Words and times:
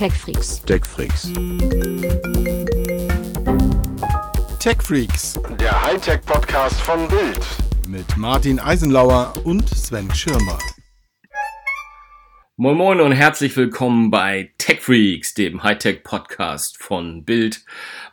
TechFreaks. 0.00 0.62
TechFreaks. 0.64 1.30
TechFreaks 4.58 5.38
Der 5.60 5.82
Hightech-Podcast 5.82 6.80
von 6.80 7.06
Bild. 7.06 7.46
mit 7.86 8.16
Martin 8.16 8.58
Eisenlauer 8.58 9.34
und 9.44 9.68
Sven 9.68 10.10
Schirmer. 10.14 10.58
Moin 12.56 12.78
Moin 12.78 13.02
und 13.02 13.12
herzlich 13.12 13.54
willkommen 13.58 14.10
bei 14.10 14.54
TechFreaks, 14.56 15.34
dem 15.34 15.62
Hightech-Podcast 15.62 16.82
von 16.82 17.26
Bild. 17.26 17.62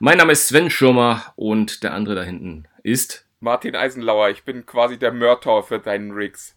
Mein 0.02 0.18
Name 0.18 0.34
ist 0.34 0.50
Sven 0.50 0.70
Schirmer 0.70 1.32
und 1.38 1.84
der 1.84 1.94
andere 1.94 2.16
da 2.16 2.24
hinten 2.24 2.68
ist, 2.84 3.26
Martin 3.40 3.78
Eisenlauer, 3.78 4.30
ich 4.32 4.44
bin 4.44 4.66
quasi 4.66 5.00
der 5.00 5.14
Mörder 5.14 5.64
für 5.64 5.80
deinen 5.80 6.12
Rigs. 6.12 6.54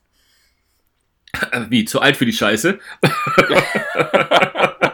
wie, 1.69 1.85
zu 1.85 2.01
alt 2.01 2.17
für 2.17 2.27
die 2.27 2.33
Scheiße? 2.33 2.81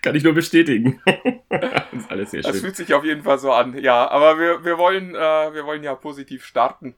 Kann 0.00 0.14
ich 0.14 0.24
nur 0.24 0.34
bestätigen. 0.34 1.00
das 1.04 1.92
ist 1.92 2.10
alles 2.10 2.30
sehr 2.30 2.42
Das 2.42 2.52
schön. 2.52 2.60
fühlt 2.62 2.76
sich 2.76 2.94
auf 2.94 3.04
jeden 3.04 3.22
Fall 3.22 3.38
so 3.38 3.52
an, 3.52 3.76
ja. 3.78 4.08
Aber 4.08 4.38
wir, 4.38 4.64
wir, 4.64 4.78
wollen, 4.78 5.14
äh, 5.14 5.18
wir 5.54 5.64
wollen 5.66 5.82
ja 5.82 5.94
positiv 5.94 6.44
starten. 6.44 6.94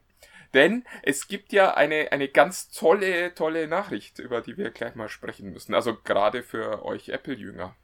Denn 0.53 0.85
es 1.03 1.27
gibt 1.27 1.51
ja 1.51 1.73
eine, 1.73 2.11
eine 2.13 2.29
ganz 2.29 2.69
tolle, 2.69 3.33
tolle 3.35 3.67
Nachricht, 3.67 4.19
über 4.19 4.39
die 4.41 4.57
wir 4.57 4.69
gleich 4.71 4.95
mal 4.95 5.09
sprechen 5.09 5.51
müssen. 5.51 5.73
Also 5.73 5.97
gerade 6.01 6.43
für 6.43 6.85
euch 6.85 7.09
Apple-Jünger. 7.09 7.75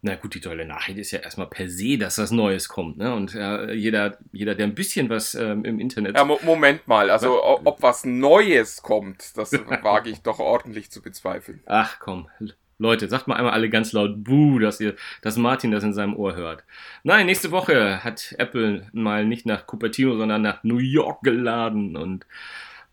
Na 0.00 0.14
gut, 0.14 0.34
die 0.34 0.40
tolle 0.40 0.64
Nachricht 0.64 0.98
ist 0.98 1.10
ja 1.10 1.18
erstmal 1.18 1.48
per 1.48 1.68
se, 1.68 1.98
dass 1.98 2.16
das 2.16 2.30
Neues 2.30 2.68
kommt. 2.68 2.98
Ne? 2.98 3.12
Und 3.12 3.34
äh, 3.34 3.72
jeder, 3.72 4.18
jeder, 4.30 4.54
der 4.54 4.66
ein 4.66 4.74
bisschen 4.74 5.08
was 5.08 5.34
ähm, 5.34 5.64
im 5.64 5.80
Internet... 5.80 6.14
Ja, 6.16 6.24
Mo 6.24 6.38
Moment 6.42 6.86
mal, 6.86 7.10
also 7.10 7.42
ob 7.44 7.82
was 7.82 8.04
Neues 8.04 8.82
kommt, 8.82 9.36
das 9.36 9.52
wage 9.82 10.10
ich 10.10 10.20
doch 10.22 10.38
ordentlich 10.38 10.92
zu 10.92 11.02
bezweifeln. 11.02 11.62
Ach 11.66 11.98
komm, 11.98 12.28
Leute, 12.78 13.08
sagt 13.08 13.26
mal 13.26 13.36
einmal 13.36 13.52
alle 13.52 13.70
ganz 13.70 13.92
laut 13.92 14.22
Buh, 14.24 14.58
dass 14.58 14.80
ihr, 14.80 14.94
dass 15.20 15.36
Martin 15.36 15.72
das 15.72 15.82
in 15.82 15.92
seinem 15.92 16.16
Ohr 16.16 16.36
hört. 16.36 16.64
Nein, 17.02 17.26
nächste 17.26 17.50
Woche 17.50 18.04
hat 18.04 18.34
Apple 18.38 18.86
mal 18.92 19.26
nicht 19.26 19.46
nach 19.46 19.66
Cupertino, 19.66 20.16
sondern 20.16 20.42
nach 20.42 20.62
New 20.62 20.78
York 20.78 21.22
geladen 21.22 21.96
und 21.96 22.24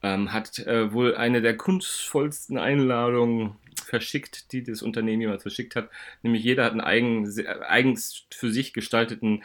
ähm, 0.01 0.33
hat 0.33 0.59
äh, 0.59 0.91
wohl 0.91 1.15
eine 1.15 1.41
der 1.41 1.55
kunstvollsten 1.55 2.57
Einladungen 2.57 3.55
verschickt, 3.83 4.51
die 4.51 4.63
das 4.63 4.81
Unternehmen 4.81 5.21
jemals 5.21 5.43
verschickt 5.43 5.75
hat. 5.75 5.89
Nämlich 6.23 6.43
jeder 6.43 6.65
hat 6.65 6.71
einen 6.71 6.81
eigen, 6.81 7.31
eigens 7.67 8.25
für 8.31 8.51
sich 8.51 8.73
gestalteten 8.73 9.43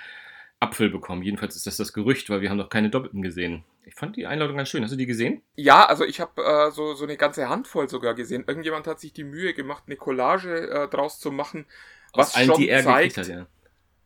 Apfel 0.61 0.91
bekommen. 0.91 1.23
Jedenfalls 1.23 1.57
ist 1.57 1.67
das 1.67 1.79
das 1.79 1.93
Gerücht, 1.95 2.29
weil 2.29 2.43
wir 2.43 2.51
haben 2.51 2.59
noch 2.59 2.69
keine 2.69 2.91
Doppelten 2.91 3.23
gesehen. 3.23 3.65
Ich 3.85 3.95
fand 3.95 4.17
die 4.17 4.27
Einladung 4.27 4.57
ganz 4.57 4.69
schön. 4.69 4.85
Hast 4.85 4.93
du 4.93 4.97
die 4.97 5.07
gesehen? 5.07 5.43
Ja, 5.57 5.87
also 5.87 6.05
ich 6.05 6.21
habe 6.21 6.43
äh, 6.43 6.71
so, 6.71 6.95
so 6.95 7.05
eine 7.05 7.17
ganze 7.17 7.49
Handvoll 7.49 7.89
sogar 7.89 8.15
gesehen. 8.15 8.45
Irgendjemand 8.47 8.87
hat 8.87 9.01
sich 9.01 9.15
die 9.15 9.25
Mühe 9.25 9.55
gemacht, 9.55 9.85
eine 9.87 9.97
Collage 9.97 10.71
äh, 10.71 10.89
draus 10.89 11.19
zu 11.19 11.33
machen, 11.33 11.65
was 12.13 12.29
Aus 12.29 12.37
allen, 12.37 12.47
schon 12.49 12.59
die 12.59 12.69
er 12.69 12.85
zeigt, 12.85 13.17
hat, 13.17 13.29
ja. 13.29 13.47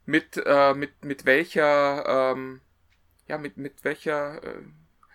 mit, 0.07 0.41
äh, 0.45 0.75
mit, 0.75 1.05
mit 1.05 1.27
welcher, 1.27 2.33
ähm, 2.33 2.61
ja, 3.27 3.37
mit, 3.37 3.57
mit 3.57 3.83
welcher 3.83 4.43
äh, 4.45 4.63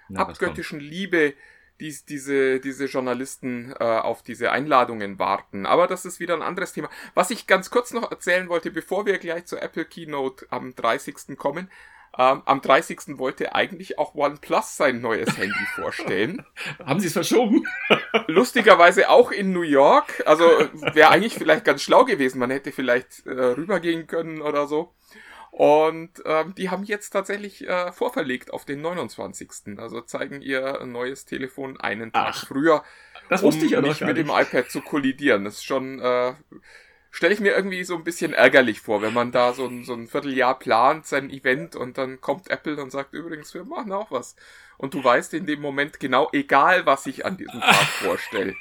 Na, 0.10 0.22
abgöttischen 0.22 0.82
Liebe 0.82 1.34
dies, 1.80 2.06
diese, 2.06 2.60
diese 2.60 2.86
Journalisten 2.86 3.74
äh, 3.80 3.84
auf 3.84 4.24
diese 4.24 4.52
Einladungen 4.52 5.20
warten. 5.20 5.66
Aber 5.66 5.88
das 5.88 6.06
ist 6.06 6.20
wieder 6.20 6.34
ein 6.34 6.42
anderes 6.42 6.74
Thema. 6.74 6.90
Was 7.14 7.32
ich 7.32 7.48
ganz 7.48 7.70
kurz 7.70 7.94
noch 7.94 8.12
erzählen 8.12 8.50
wollte, 8.50 8.72
bevor 8.72 9.06
wir 9.06 9.18
gleich 9.18 9.46
zur 9.46 9.62
Apple 9.62 9.86
Keynote 9.86 10.46
am 10.50 10.76
30. 10.76 11.38
kommen. 11.38 11.70
Ähm, 12.18 12.42
am 12.46 12.62
30. 12.62 13.20
wollte 13.20 13.54
eigentlich 13.54 14.00
auch 14.00 14.16
OnePlus 14.16 14.76
sein 14.78 15.00
neues 15.00 15.38
Handy 15.38 15.66
vorstellen. 15.76 16.44
Haben 16.84 17.00
sie 17.00 17.08
es 17.08 17.14
verschoben? 17.14 17.66
Lustigerweise 18.28 19.10
auch 19.10 19.32
in 19.32 19.54
New 19.54 19.62
York. 19.62 20.24
Also 20.26 20.44
wäre 20.94 21.12
eigentlich 21.12 21.36
vielleicht 21.36 21.66
ganz 21.66 21.84
schlau 21.84 22.06
gewesen. 22.06 22.40
Man 22.40 22.50
hätte 22.50 22.72
vielleicht 22.72 23.26
äh, 23.26 23.30
rübergehen 23.30 24.08
können 24.08 24.42
oder 24.42 24.68
so. 24.68 24.94
Und 25.52 26.12
ähm, 26.26 26.54
die 26.56 26.70
haben 26.70 26.84
jetzt 26.84 27.10
tatsächlich 27.10 27.68
äh, 27.68 27.92
vorverlegt 27.92 28.52
auf 28.52 28.66
den 28.66 28.82
29. 28.82 29.78
Also 29.78 30.02
zeigen 30.02 30.42
ihr 30.42 30.86
neues 30.86 31.26
Telefon 31.26 31.80
einen 31.80 32.14
Tag 32.14 32.36
Ach, 32.36 32.48
früher, 32.48 32.84
Das 33.30 33.42
um 33.42 33.48
wusste 33.48 33.66
ich 33.66 33.72
ja 33.72 33.82
nicht 33.82 34.02
mit 34.02 34.18
dem 34.18 34.30
iPad 34.30 34.70
zu 34.70 34.82
kollidieren. 34.82 35.46
Das 35.46 35.56
ist 35.56 35.66
schon, 35.66 36.00
äh, 36.00 36.34
stelle 37.12 37.34
ich 37.34 37.40
mir 37.40 37.54
irgendwie 37.56 37.84
so 37.84 37.96
ein 37.96 38.04
bisschen 38.04 38.34
ärgerlich 38.34 38.82
vor, 38.82 39.02
wenn 39.02 39.14
man 39.14 39.32
da 39.32 39.54
so 39.54 39.66
ein, 39.66 39.84
so 39.84 39.94
ein 39.94 40.08
Vierteljahr 40.08 40.58
plant, 40.60 41.08
sein 41.08 41.30
Event 41.30 41.76
und 41.76 41.98
dann 41.98 42.22
kommt 42.22 42.50
Apple 42.50 42.82
und 42.82 42.92
sagt, 42.92 43.14
übrigens, 43.14 43.54
wir 43.54 43.64
machen 43.64 43.92
auch 43.92 44.12
was. 44.12 44.36
Und 44.78 44.94
du 44.94 45.04
weißt 45.04 45.34
in 45.34 45.46
dem 45.46 45.62
Moment 45.62 46.00
genau, 46.00 46.30
egal 46.32 46.86
was 46.86 47.06
ich 47.06 47.26
an 47.26 47.38
diesem 47.38 47.60
Tag 47.60 47.88
vorstelle. 48.02 48.56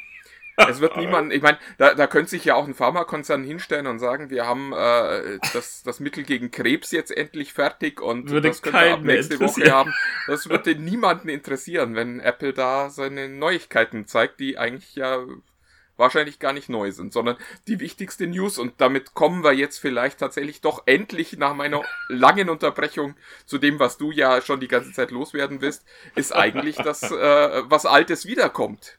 Es 0.66 0.80
wird 0.80 0.96
niemand, 0.96 1.32
ich 1.32 1.42
meine, 1.42 1.58
da, 1.76 1.94
da 1.94 2.06
könnte 2.06 2.30
sich 2.30 2.44
ja 2.44 2.54
auch 2.54 2.66
ein 2.66 2.74
Pharmakonzern 2.74 3.44
hinstellen 3.44 3.86
und 3.86 3.98
sagen, 3.98 4.30
wir 4.30 4.46
haben 4.46 4.72
äh, 4.72 5.38
das, 5.52 5.82
das 5.84 6.00
Mittel 6.00 6.24
gegen 6.24 6.50
Krebs 6.50 6.90
jetzt 6.90 7.16
endlich 7.16 7.52
fertig 7.52 8.00
und 8.00 8.30
Würde 8.30 8.48
das 8.48 8.62
können 8.62 8.74
wir 8.74 8.94
ab 8.94 9.02
nächste 9.02 9.38
Woche 9.40 9.70
haben. 9.72 9.94
Das 10.26 10.48
würde 10.48 10.74
niemanden 10.74 11.28
interessieren, 11.28 11.94
wenn 11.94 12.20
Apple 12.20 12.52
da 12.52 12.90
seine 12.90 13.28
Neuigkeiten 13.28 14.06
zeigt, 14.06 14.40
die 14.40 14.58
eigentlich 14.58 14.94
ja 14.96 15.24
wahrscheinlich 15.98 16.38
gar 16.38 16.52
nicht 16.52 16.68
neu 16.70 16.90
sind, 16.92 17.12
sondern 17.12 17.36
die 17.66 17.80
wichtigste 17.80 18.26
News. 18.26 18.56
Und 18.56 18.80
damit 18.80 19.14
kommen 19.14 19.44
wir 19.44 19.52
jetzt 19.52 19.78
vielleicht 19.78 20.18
tatsächlich 20.18 20.60
doch 20.60 20.84
endlich 20.86 21.36
nach 21.36 21.54
meiner 21.54 21.82
langen 22.08 22.48
Unterbrechung 22.48 23.16
zu 23.44 23.58
dem, 23.58 23.78
was 23.78 23.98
du 23.98 24.10
ja 24.10 24.40
schon 24.40 24.60
die 24.60 24.68
ganze 24.68 24.92
Zeit 24.92 25.10
loswerden 25.10 25.60
willst, 25.60 25.84
ist 26.14 26.34
eigentlich, 26.34 26.76
dass 26.76 27.02
äh, 27.02 27.62
was 27.64 27.84
Altes 27.84 28.26
wiederkommt. 28.26 28.98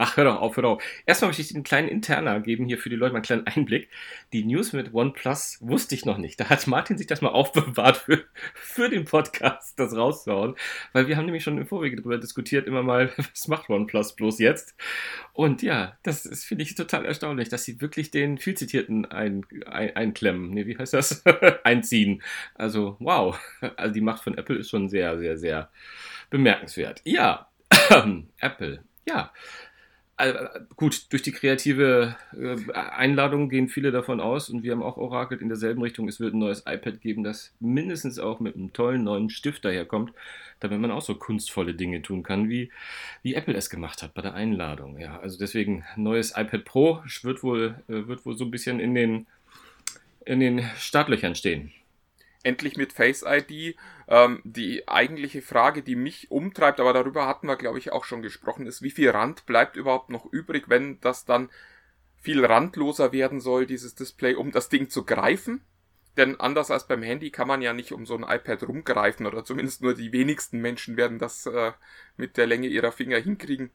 Ach, 0.00 0.16
hör 0.16 0.24
doch 0.24 0.40
auf, 0.40 0.54
hör 0.54 0.62
doch 0.62 0.76
auf. 0.76 0.82
Erstmal 1.06 1.30
möchte 1.30 1.42
ich 1.42 1.52
einen 1.52 1.64
kleinen 1.64 1.88
Interner 1.88 2.38
geben, 2.38 2.66
hier 2.66 2.78
für 2.78 2.88
die 2.88 2.94
Leute 2.94 3.12
mal 3.12 3.16
einen 3.16 3.24
kleinen 3.24 3.46
Einblick. 3.48 3.88
Die 4.32 4.44
News 4.44 4.72
mit 4.72 4.94
OnePlus 4.94 5.58
wusste 5.60 5.96
ich 5.96 6.04
noch 6.04 6.18
nicht. 6.18 6.38
Da 6.38 6.48
hat 6.48 6.68
Martin 6.68 6.96
sich 6.96 7.08
das 7.08 7.20
mal 7.20 7.28
aufbewahrt 7.32 7.96
für, 7.96 8.24
für 8.54 8.88
den 8.88 9.06
Podcast, 9.06 9.76
das 9.76 9.96
rauszuhauen. 9.96 10.54
Weil 10.92 11.08
wir 11.08 11.16
haben 11.16 11.24
nämlich 11.24 11.42
schon 11.42 11.58
im 11.58 11.66
Vorwege 11.66 11.96
darüber 11.96 12.16
diskutiert, 12.16 12.68
immer 12.68 12.84
mal, 12.84 13.12
was 13.16 13.48
macht 13.48 13.68
OnePlus 13.68 14.14
bloß 14.14 14.38
jetzt? 14.38 14.76
Und 15.32 15.62
ja, 15.62 15.98
das 16.04 16.26
ist, 16.26 16.44
finde 16.44 16.62
ich, 16.62 16.76
total 16.76 17.04
erstaunlich, 17.04 17.48
dass 17.48 17.64
sie 17.64 17.80
wirklich 17.80 18.12
den 18.12 18.38
viel 18.38 18.54
zitierten 18.54 19.04
ein, 19.04 19.44
ein, 19.66 19.96
einklemmen. 19.96 20.50
Nee, 20.50 20.66
wie 20.66 20.78
heißt 20.78 20.94
das? 20.94 21.24
Einziehen. 21.64 22.22
Also, 22.54 22.96
wow. 23.00 23.36
Also 23.76 23.92
die 23.92 24.00
Macht 24.00 24.22
von 24.22 24.38
Apple 24.38 24.58
ist 24.58 24.70
schon 24.70 24.88
sehr, 24.88 25.18
sehr, 25.18 25.36
sehr 25.38 25.70
bemerkenswert. 26.30 27.00
Ja, 27.02 27.48
Apple. 28.38 28.84
Ja, 29.08 29.32
gut, 30.76 31.12
durch 31.12 31.22
die 31.22 31.32
kreative 31.32 32.16
äh, 32.36 32.72
Einladung 32.72 33.48
gehen 33.48 33.68
viele 33.68 33.92
davon 33.92 34.20
aus 34.20 34.50
und 34.50 34.62
wir 34.62 34.72
haben 34.72 34.82
auch 34.82 34.96
orakelt 34.96 35.40
in 35.40 35.48
derselben 35.48 35.82
Richtung, 35.82 36.08
es 36.08 36.18
wird 36.18 36.34
ein 36.34 36.40
neues 36.40 36.64
iPad 36.66 37.00
geben, 37.00 37.22
das 37.22 37.54
mindestens 37.60 38.18
auch 38.18 38.40
mit 38.40 38.56
einem 38.56 38.72
tollen 38.72 39.04
neuen 39.04 39.30
Stift 39.30 39.64
daherkommt, 39.64 40.12
damit 40.60 40.80
man 40.80 40.90
auch 40.90 41.02
so 41.02 41.14
kunstvolle 41.14 41.74
Dinge 41.74 42.02
tun 42.02 42.24
kann, 42.24 42.48
wie, 42.48 42.70
wie 43.22 43.34
Apple 43.34 43.54
es 43.54 43.70
gemacht 43.70 44.02
hat 44.02 44.14
bei 44.14 44.22
der 44.22 44.34
Einladung. 44.34 44.98
Ja, 44.98 45.20
also 45.20 45.38
deswegen 45.38 45.84
neues 45.96 46.32
iPad 46.36 46.64
Pro 46.64 47.02
wird 47.22 47.42
wohl, 47.44 47.76
äh, 47.88 48.08
wird 48.08 48.26
wohl 48.26 48.36
so 48.36 48.44
ein 48.44 48.50
bisschen 48.50 48.80
in 48.80 48.94
den, 48.94 49.26
in 50.24 50.40
den 50.40 50.68
Startlöchern 50.78 51.36
stehen. 51.36 51.72
Endlich 52.48 52.76
mit 52.76 52.92
Face 52.92 53.24
ID. 53.26 53.76
Ähm, 54.08 54.40
die 54.44 54.88
eigentliche 54.88 55.42
Frage, 55.42 55.82
die 55.82 55.96
mich 55.96 56.30
umtreibt, 56.30 56.80
aber 56.80 56.92
darüber 56.92 57.26
hatten 57.26 57.46
wir, 57.46 57.56
glaube 57.56 57.78
ich, 57.78 57.92
auch 57.92 58.04
schon 58.04 58.22
gesprochen, 58.22 58.66
ist, 58.66 58.82
wie 58.82 58.90
viel 58.90 59.10
Rand 59.10 59.46
bleibt 59.46 59.76
überhaupt 59.76 60.10
noch 60.10 60.26
übrig, 60.32 60.64
wenn 60.68 61.00
das 61.00 61.24
dann 61.24 61.50
viel 62.20 62.44
randloser 62.44 63.12
werden 63.12 63.40
soll, 63.40 63.66
dieses 63.66 63.94
Display, 63.94 64.34
um 64.34 64.50
das 64.50 64.68
Ding 64.68 64.88
zu 64.88 65.04
greifen? 65.04 65.62
Denn 66.16 66.40
anders 66.40 66.72
als 66.72 66.88
beim 66.88 67.02
Handy 67.02 67.30
kann 67.30 67.46
man 67.46 67.62
ja 67.62 67.72
nicht 67.72 67.92
um 67.92 68.04
so 68.04 68.16
ein 68.16 68.24
iPad 68.24 68.66
rumgreifen 68.66 69.24
oder 69.24 69.44
zumindest 69.44 69.82
nur 69.82 69.94
die 69.94 70.12
wenigsten 70.12 70.60
Menschen 70.60 70.96
werden 70.96 71.20
das 71.20 71.46
äh, 71.46 71.72
mit 72.16 72.36
der 72.36 72.48
Länge 72.48 72.66
ihrer 72.66 72.90
Finger 72.90 73.18
hinkriegen, 73.18 73.70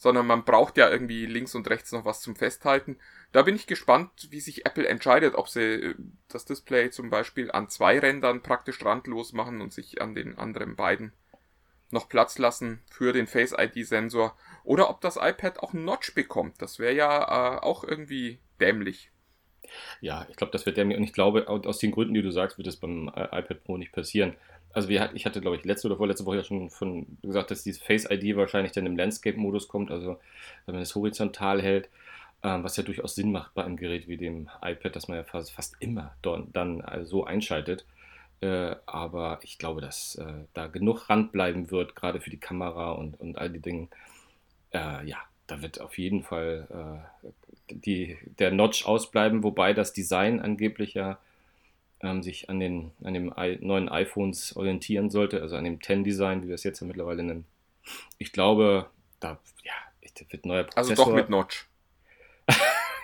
sondern 0.00 0.26
man 0.26 0.44
braucht 0.44 0.78
ja 0.78 0.90
irgendwie 0.90 1.26
links 1.26 1.54
und 1.54 1.70
rechts 1.70 1.92
noch 1.92 2.06
was 2.06 2.22
zum 2.22 2.34
Festhalten. 2.36 2.98
Da 3.32 3.42
bin 3.42 3.54
ich 3.54 3.68
gespannt, 3.68 4.10
wie 4.30 4.40
sich 4.40 4.66
Apple 4.66 4.88
entscheidet, 4.88 5.36
ob 5.36 5.48
sie 5.48 5.60
äh, 5.62 5.94
das 6.28 6.46
Display 6.46 6.90
zum 6.90 7.10
Beispiel 7.10 7.52
an 7.52 7.68
zwei 7.68 8.00
Rändern 8.00 8.42
praktisch 8.42 8.84
randlos 8.84 9.34
machen 9.34 9.60
und 9.60 9.72
sich 9.74 10.02
an 10.02 10.14
den 10.16 10.38
anderen 10.38 10.74
beiden 10.76 11.12
noch 11.92 12.08
Platz 12.08 12.38
lassen 12.38 12.82
für 12.90 13.12
den 13.12 13.28
Face 13.28 13.54
ID-Sensor 13.58 14.36
oder 14.64 14.90
ob 14.90 15.00
das 15.02 15.16
iPad 15.16 15.60
auch 15.60 15.74
einen 15.74 15.84
Notch 15.84 16.14
bekommt. 16.14 16.62
Das 16.62 16.78
wäre 16.80 16.94
ja 16.94 17.56
äh, 17.56 17.60
auch 17.60 17.84
irgendwie 17.84 18.40
dämlich. 18.60 19.10
Ja, 20.00 20.26
ich 20.30 20.36
glaube, 20.36 20.52
das 20.52 20.66
wird 20.66 20.76
mir, 20.78 20.96
und 20.96 21.04
ich 21.04 21.12
glaube, 21.12 21.48
au- 21.48 21.60
aus 21.62 21.78
den 21.78 21.90
Gründen, 21.90 22.14
die 22.14 22.22
du 22.22 22.30
sagst, 22.30 22.58
wird 22.58 22.66
es 22.68 22.76
beim 22.76 23.08
äh, 23.14 23.24
iPad 23.38 23.64
Pro 23.64 23.76
nicht 23.76 23.92
passieren. 23.92 24.34
Also 24.72 24.88
wir, 24.88 25.10
ich 25.14 25.26
hatte, 25.26 25.40
glaube 25.40 25.56
ich, 25.56 25.64
letzte 25.64 25.88
oder 25.88 25.96
vorletzte 25.96 26.26
Woche 26.26 26.36
ja 26.36 26.44
schon 26.44 26.70
von 26.70 27.06
gesagt, 27.22 27.50
dass 27.50 27.64
dieses 27.64 27.82
Face 27.82 28.08
ID 28.08 28.36
wahrscheinlich 28.36 28.72
dann 28.72 28.86
im 28.86 28.96
Landscape-Modus 28.96 29.68
kommt, 29.68 29.90
also 29.90 30.20
wenn 30.66 30.74
man 30.74 30.82
es 30.82 30.94
horizontal 30.94 31.60
hält, 31.60 31.88
ähm, 32.42 32.64
was 32.64 32.76
ja 32.76 32.82
durchaus 32.82 33.14
Sinn 33.14 33.32
macht 33.32 33.54
bei 33.54 33.64
einem 33.64 33.76
Gerät 33.76 34.08
wie 34.08 34.16
dem 34.16 34.48
iPad, 34.62 34.94
dass 34.96 35.08
man 35.08 35.18
ja 35.18 35.24
fast, 35.24 35.52
fast 35.52 35.74
immer 35.80 36.14
don, 36.22 36.52
dann 36.52 36.80
äh, 36.80 37.04
so 37.04 37.24
einschaltet. 37.24 37.84
Äh, 38.40 38.76
aber 38.86 39.40
ich 39.42 39.58
glaube, 39.58 39.80
dass 39.80 40.14
äh, 40.14 40.44
da 40.54 40.66
genug 40.66 41.10
Rand 41.10 41.32
bleiben 41.32 41.70
wird, 41.70 41.94
gerade 41.94 42.20
für 42.20 42.30
die 42.30 42.38
Kamera 42.38 42.92
und, 42.92 43.20
und 43.20 43.36
all 43.36 43.50
die 43.50 43.60
Dinge. 43.60 43.88
Äh, 44.72 45.06
ja, 45.06 45.18
da 45.46 45.60
wird 45.62 45.80
auf 45.80 45.98
jeden 45.98 46.22
Fall, 46.22 46.66
äh, 47.22 47.28
die, 47.74 48.16
der 48.38 48.50
Notch 48.50 48.86
ausbleiben, 48.86 49.42
wobei 49.42 49.74
das 49.74 49.92
Design 49.92 50.40
angeblich 50.40 50.94
ja 50.94 51.18
ähm, 52.02 52.22
sich 52.22 52.48
an 52.48 52.60
den 52.60 52.92
an 53.02 53.14
dem 53.14 53.32
I 53.36 53.58
neuen 53.60 53.88
iPhones 53.88 54.56
orientieren 54.56 55.10
sollte, 55.10 55.42
also 55.42 55.56
an 55.56 55.64
dem 55.64 55.82
10 55.82 56.04
Design, 56.04 56.42
wie 56.42 56.48
wir 56.48 56.54
es 56.54 56.64
jetzt 56.64 56.80
ja 56.80 56.86
mittlerweile 56.86 57.22
nennen. 57.22 57.46
Ich 58.18 58.32
glaube, 58.32 58.86
da 59.20 59.38
ja, 59.64 59.72
wird 60.30 60.46
neuer 60.46 60.64
Prozessor. 60.64 60.90
Also 60.90 61.04
doch 61.04 61.14
mit 61.14 61.30
Notch. 61.30 61.66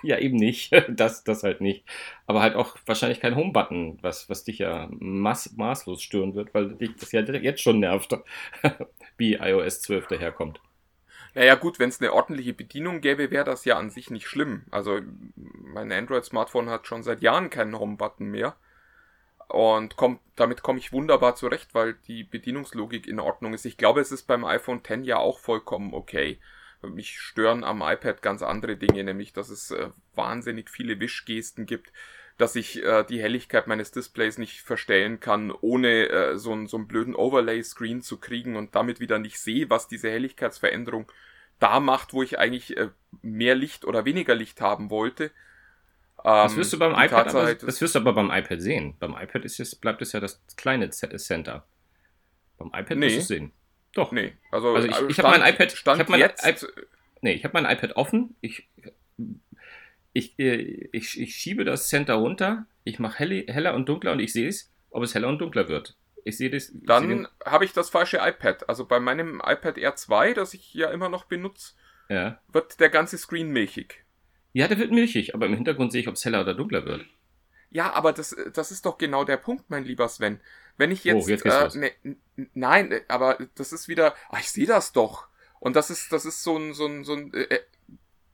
ja, 0.03 0.17
eben 0.17 0.37
nicht. 0.37 0.71
Das, 0.89 1.23
das 1.23 1.43
halt 1.43 1.61
nicht. 1.61 1.85
Aber 2.25 2.41
halt 2.41 2.55
auch 2.55 2.77
wahrscheinlich 2.85 3.19
kein 3.19 3.35
Home-Button, 3.35 3.99
was, 4.01 4.29
was 4.29 4.43
dich 4.43 4.59
ja 4.59 4.87
maß, 4.91 5.53
maßlos 5.57 6.01
stören 6.01 6.33
wird, 6.35 6.53
weil 6.53 6.75
dich 6.75 6.95
das 6.95 7.11
ja 7.11 7.21
jetzt 7.21 7.61
schon 7.61 7.79
nervt, 7.79 8.17
wie 9.17 9.35
iOS 9.35 9.81
12 9.81 10.07
daherkommt. 10.07 10.61
Naja 11.35 11.55
gut, 11.55 11.77
wenn 11.77 11.89
es 11.89 12.01
eine 12.01 12.13
ordentliche 12.13 12.53
Bedienung 12.53 13.01
gäbe, 13.01 13.29
wäre 13.29 13.45
das 13.45 13.65
ja 13.65 13.77
an 13.77 13.91
sich 13.91 14.09
nicht 14.09 14.27
schlimm. 14.27 14.63
Also 14.71 15.01
mein 15.35 15.91
Android-Smartphone 15.91 16.69
hat 16.69 16.87
schon 16.87 17.03
seit 17.03 17.21
Jahren 17.21 17.49
keinen 17.49 17.77
Home-Button 17.77 18.27
mehr. 18.27 18.55
Und 19.47 19.95
komm, 19.95 20.19
damit 20.35 20.61
komme 20.61 20.79
ich 20.79 20.91
wunderbar 20.91 21.35
zurecht, 21.35 21.73
weil 21.73 21.93
die 22.07 22.23
Bedienungslogik 22.23 23.07
in 23.07 23.19
Ordnung 23.19 23.53
ist. 23.53 23.65
Ich 23.65 23.77
glaube, 23.77 24.01
es 24.01 24.11
ist 24.11 24.23
beim 24.23 24.43
iPhone 24.43 24.81
X 24.85 24.99
ja 25.03 25.17
auch 25.17 25.39
vollkommen 25.39 25.93
okay. 25.93 26.39
Mich 26.81 27.19
stören 27.19 27.63
am 27.63 27.81
iPad 27.81 28.21
ganz 28.21 28.43
andere 28.43 28.75
Dinge, 28.75 29.03
nämlich 29.03 29.33
dass 29.33 29.49
es 29.49 29.71
äh, 29.71 29.89
wahnsinnig 30.15 30.69
viele 30.69 30.99
Wischgesten 30.99 31.65
gibt, 31.65 31.91
dass 32.37 32.55
ich 32.55 32.83
äh, 32.83 33.03
die 33.03 33.21
Helligkeit 33.21 33.67
meines 33.67 33.91
Displays 33.91 34.37
nicht 34.37 34.61
verstellen 34.61 35.19
kann, 35.19 35.51
ohne 35.51 36.09
äh, 36.09 36.37
so, 36.37 36.51
einen, 36.51 36.67
so 36.67 36.77
einen 36.77 36.87
blöden 36.87 37.15
Overlay-Screen 37.15 38.01
zu 38.01 38.17
kriegen 38.19 38.55
und 38.55 38.75
damit 38.75 38.99
wieder 38.99 39.17
nicht 39.17 39.39
sehe, 39.39 39.69
was 39.69 39.87
diese 39.87 40.09
Helligkeitsveränderung 40.09 41.11
da 41.59 41.79
macht, 41.79 42.13
wo 42.13 42.21
ich 42.21 42.37
eigentlich 42.37 42.77
äh, 42.77 42.89
mehr 43.23 43.55
Licht 43.55 43.85
oder 43.85 44.05
weniger 44.05 44.35
Licht 44.35 44.61
haben 44.61 44.91
wollte. 44.91 45.31
Das 46.27 46.55
wirst 46.55 46.73
du 46.73 46.79
beim 46.79 46.91
iPad, 46.91 47.27
aber, 47.29 47.55
das 47.55 47.79
wirst 47.81 47.95
du 47.95 47.99
aber 47.99 48.13
beim 48.13 48.31
iPad 48.31 48.61
sehen. 48.61 48.95
Beim 48.99 49.15
iPad 49.15 49.45
ist 49.45 49.59
es, 49.59 49.75
bleibt 49.75 50.01
es 50.01 50.11
ja 50.11 50.19
das 50.19 50.43
kleine 50.57 50.89
Center. 50.89 51.65
Beim 52.57 52.67
iPad 52.67 52.97
nee. 52.97 53.05
wirst 53.05 53.15
du 53.15 53.19
es 53.19 53.27
sehen. 53.27 53.51
Doch. 53.93 54.11
Nee, 54.11 54.33
also, 54.51 54.75
also 54.75 54.87
ich, 54.87 55.09
ich 55.09 55.19
habe 55.19 55.37
mein 55.37 55.53
iPad. 55.53 55.71
Stand 55.71 55.97
ich 55.97 56.03
hab 56.03 56.09
mein 56.09 56.19
jetzt. 56.19 56.45
iPad, 56.45 56.67
nee, 57.21 57.33
ich 57.33 57.43
habe 57.43 57.59
mein 57.59 57.71
iPad 57.71 57.95
offen. 57.95 58.35
Ich, 58.41 58.67
ich, 60.13 60.37
äh, 60.39 60.89
ich, 60.91 61.19
ich 61.19 61.35
schiebe 61.35 61.63
das 61.63 61.87
Center 61.87 62.15
runter. 62.15 62.65
Ich 62.83 62.99
mache 62.99 63.23
heller 63.23 63.73
und 63.73 63.87
dunkler 63.87 64.11
und 64.11 64.19
ich 64.19 64.33
sehe 64.33 64.47
es, 64.47 64.71
ob 64.89 65.03
es 65.03 65.15
heller 65.15 65.27
und 65.27 65.39
dunkler 65.39 65.67
wird. 65.67 65.95
Ich 66.23 66.37
sehe 66.37 66.49
das. 66.49 66.71
Dann 66.73 67.27
habe 67.45 67.63
ich 67.63 67.73
das 67.73 67.89
falsche 67.89 68.17
iPad. 68.17 68.67
Also 68.67 68.85
bei 68.85 68.99
meinem 68.99 69.41
iPad 69.45 69.77
R2, 69.77 70.33
das 70.33 70.53
ich 70.53 70.73
ja 70.73 70.89
immer 70.89 71.09
noch 71.09 71.25
benutze, 71.25 71.73
ja. 72.09 72.41
wird 72.49 72.79
der 72.79 72.89
ganze 72.89 73.17
Screen 73.17 73.49
milchig. 73.49 74.03
Ja, 74.53 74.67
der 74.67 74.77
wird 74.79 74.91
milchig, 74.91 75.35
aber 75.35 75.45
im 75.45 75.53
Hintergrund 75.53 75.91
sehe 75.91 76.01
ich, 76.01 76.07
ob 76.07 76.15
es 76.15 76.25
heller 76.25 76.41
oder 76.41 76.53
dunkler 76.53 76.85
wird. 76.85 77.05
Ja, 77.69 77.93
aber 77.93 78.13
das, 78.13 78.35
das 78.53 78.71
ist 78.71 78.85
doch 78.85 78.97
genau 78.97 79.23
der 79.23 79.37
Punkt, 79.37 79.69
mein 79.69 79.83
lieber 79.83 80.07
Sven. 80.07 80.39
Wenn 80.77 80.91
ich 80.91 81.03
jetzt, 81.03 81.25
oh, 81.25 81.29
jetzt 81.29 81.45
äh, 81.45 81.77
ne, 81.77 82.17
nein, 82.53 82.91
äh, 82.91 83.01
aber 83.07 83.37
das 83.55 83.73
ist 83.73 83.87
wieder, 83.87 84.15
ach, 84.29 84.39
ich 84.39 84.51
sehe 84.51 84.67
das 84.67 84.93
doch. 84.93 85.27
Und 85.59 85.75
das 85.75 85.89
ist, 85.89 86.11
das 86.11 86.25
ist 86.25 86.43
so 86.43 86.57
ein, 86.57 86.73
so 86.73 86.85
ein, 86.85 87.03
so 87.03 87.13
ein, 87.13 87.33
äh, 87.33 87.43
äh 87.43 87.59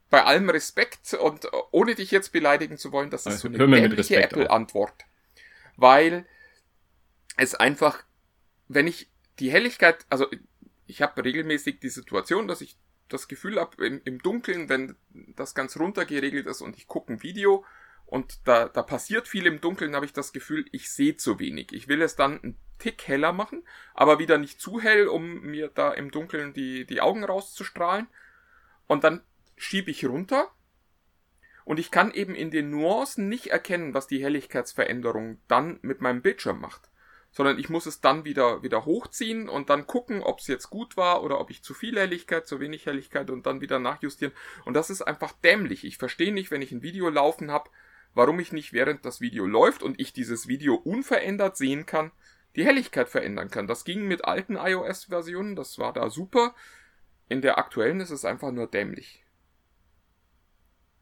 bei 0.09 0.25
allem 0.25 0.47
Respekt 0.47 1.15
und 1.15 1.47
ohne 1.71 1.95
dich 1.95 2.11
jetzt 2.11 2.31
beleidigen 2.31 2.77
zu 2.77 2.91
wollen, 2.91 3.09
das 3.09 3.25
ist 3.25 3.39
so 3.39 3.47
eine 3.47 3.57
dämliche 3.57 4.21
Apple-Antwort. 4.21 4.93
Weil 5.75 6.27
es 7.35 7.55
einfach, 7.55 8.03
wenn 8.67 8.85
ich 8.85 9.09
die 9.39 9.51
Helligkeit, 9.51 10.05
also 10.11 10.27
ich 10.85 11.01
habe 11.01 11.23
regelmäßig 11.23 11.79
die 11.79 11.89
Situation, 11.89 12.47
dass 12.47 12.61
ich 12.61 12.77
das 13.13 13.27
Gefühl 13.27 13.59
habe, 13.59 13.85
im, 13.85 14.01
im 14.03 14.19
Dunkeln, 14.19 14.67
wenn 14.69 14.95
das 15.35 15.55
ganz 15.55 15.77
runter 15.77 16.05
geregelt 16.05 16.47
ist 16.47 16.61
und 16.61 16.75
ich 16.75 16.87
gucke 16.87 17.13
ein 17.13 17.23
Video 17.23 17.63
und 18.05 18.47
da, 18.47 18.67
da 18.67 18.83
passiert 18.83 19.27
viel 19.27 19.45
im 19.45 19.61
Dunkeln, 19.61 19.95
habe 19.95 20.05
ich 20.05 20.13
das 20.13 20.33
Gefühl, 20.33 20.65
ich 20.71 20.91
sehe 20.91 21.15
zu 21.15 21.39
wenig. 21.39 21.71
Ich 21.71 21.87
will 21.87 22.01
es 22.01 22.15
dann 22.15 22.41
einen 22.41 22.57
Tick 22.79 23.07
heller 23.07 23.31
machen, 23.31 23.65
aber 23.93 24.19
wieder 24.19 24.37
nicht 24.37 24.59
zu 24.59 24.81
hell, 24.81 25.07
um 25.07 25.41
mir 25.41 25.69
da 25.69 25.93
im 25.93 26.11
Dunkeln 26.11 26.53
die, 26.53 26.85
die 26.85 27.01
Augen 27.01 27.23
rauszustrahlen. 27.23 28.07
Und 28.87 29.03
dann 29.03 29.23
schiebe 29.55 29.91
ich 29.91 30.05
runter 30.05 30.51
und 31.65 31.79
ich 31.79 31.91
kann 31.91 32.11
eben 32.11 32.35
in 32.35 32.51
den 32.51 32.69
Nuancen 32.69 33.29
nicht 33.29 33.47
erkennen, 33.47 33.93
was 33.93 34.07
die 34.07 34.21
Helligkeitsveränderung 34.21 35.39
dann 35.47 35.79
mit 35.81 36.01
meinem 36.01 36.21
Bildschirm 36.21 36.59
macht. 36.59 36.89
Sondern 37.33 37.59
ich 37.59 37.67
muss 37.67 37.85
es 37.85 37.99
dann 37.99 38.25
wieder, 38.25 38.63
wieder 38.63 38.85
hochziehen 38.85 39.49
und 39.49 39.69
dann 39.69 39.87
gucken, 39.87 40.21
ob 40.21 40.39
es 40.39 40.47
jetzt 40.47 40.69
gut 40.69 40.95
war 40.95 41.23
oder 41.23 41.39
ob 41.39 41.49
ich 41.49 41.63
zu 41.63 41.73
viel 41.73 41.97
Helligkeit, 41.97 42.47
zu 42.47 42.59
wenig 42.59 42.85
Helligkeit 42.85 43.29
und 43.29 43.45
dann 43.45 43.59
wieder 43.59 43.79
nachjustieren. 43.79 44.33
Und 44.65 44.75
das 44.75 44.89
ist 44.89 45.01
einfach 45.01 45.33
dämlich. 45.43 45.83
Ich 45.83 45.97
verstehe 45.97 46.31
nicht, 46.31 46.51
wenn 46.51 46.61
ich 46.61 46.71
ein 46.71 46.83
Video 46.83 47.09
laufen 47.09 47.51
habe, 47.51 47.69
warum 48.13 48.39
ich 48.39 48.51
nicht 48.51 48.73
während 48.73 49.03
das 49.05 49.19
Video 49.19 49.45
läuft 49.45 49.83
und 49.83 49.99
ich 49.99 50.13
dieses 50.13 50.47
Video 50.47 50.75
unverändert 50.75 51.57
sehen 51.57 51.85
kann, 51.85 52.11
die 52.55 52.65
Helligkeit 52.65 53.09
verändern 53.09 53.49
kann. 53.49 53.67
Das 53.67 53.83
ging 53.83 54.07
mit 54.07 54.25
alten 54.25 54.55
iOS-Versionen, 54.55 55.55
das 55.55 55.79
war 55.79 55.93
da 55.93 56.09
super. 56.09 56.53
In 57.29 57.41
der 57.41 57.57
aktuellen 57.57 57.99
ist 57.99 58.11
es 58.11 58.25
einfach 58.25 58.51
nur 58.51 58.67
dämlich. 58.67 59.23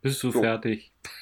Bist 0.01 0.23
du 0.23 0.31
so. 0.31 0.41
fertig? 0.41 0.93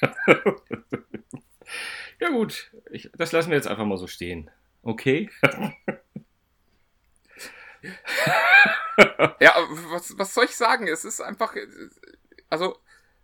ja 2.20 2.30
gut, 2.30 2.72
ich, 2.90 3.10
das 3.14 3.32
lassen 3.32 3.50
wir 3.50 3.56
jetzt 3.56 3.66
einfach 3.68 3.84
mal 3.84 3.98
so 3.98 4.06
stehen. 4.06 4.50
Okay? 4.82 5.30
ja, 9.40 9.54
was, 9.90 10.18
was 10.18 10.34
soll 10.34 10.44
ich 10.44 10.56
sagen? 10.56 10.86
Es 10.86 11.04
ist 11.04 11.20
einfach, 11.20 11.54
also 12.48 12.78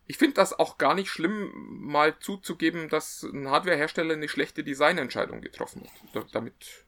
ich 0.06 0.18
finde 0.18 0.34
das 0.34 0.58
auch 0.58 0.78
gar 0.78 0.94
nicht 0.94 1.08
schlimm, 1.08 1.50
mal 1.54 2.18
zuzugeben, 2.18 2.88
dass 2.88 3.22
ein 3.22 3.48
Hardwarehersteller 3.48 4.14
eine 4.14 4.28
schlechte 4.28 4.62
Designentscheidung 4.62 5.40
getroffen 5.40 5.82
hat. 6.14 6.26
damit, 6.32 6.84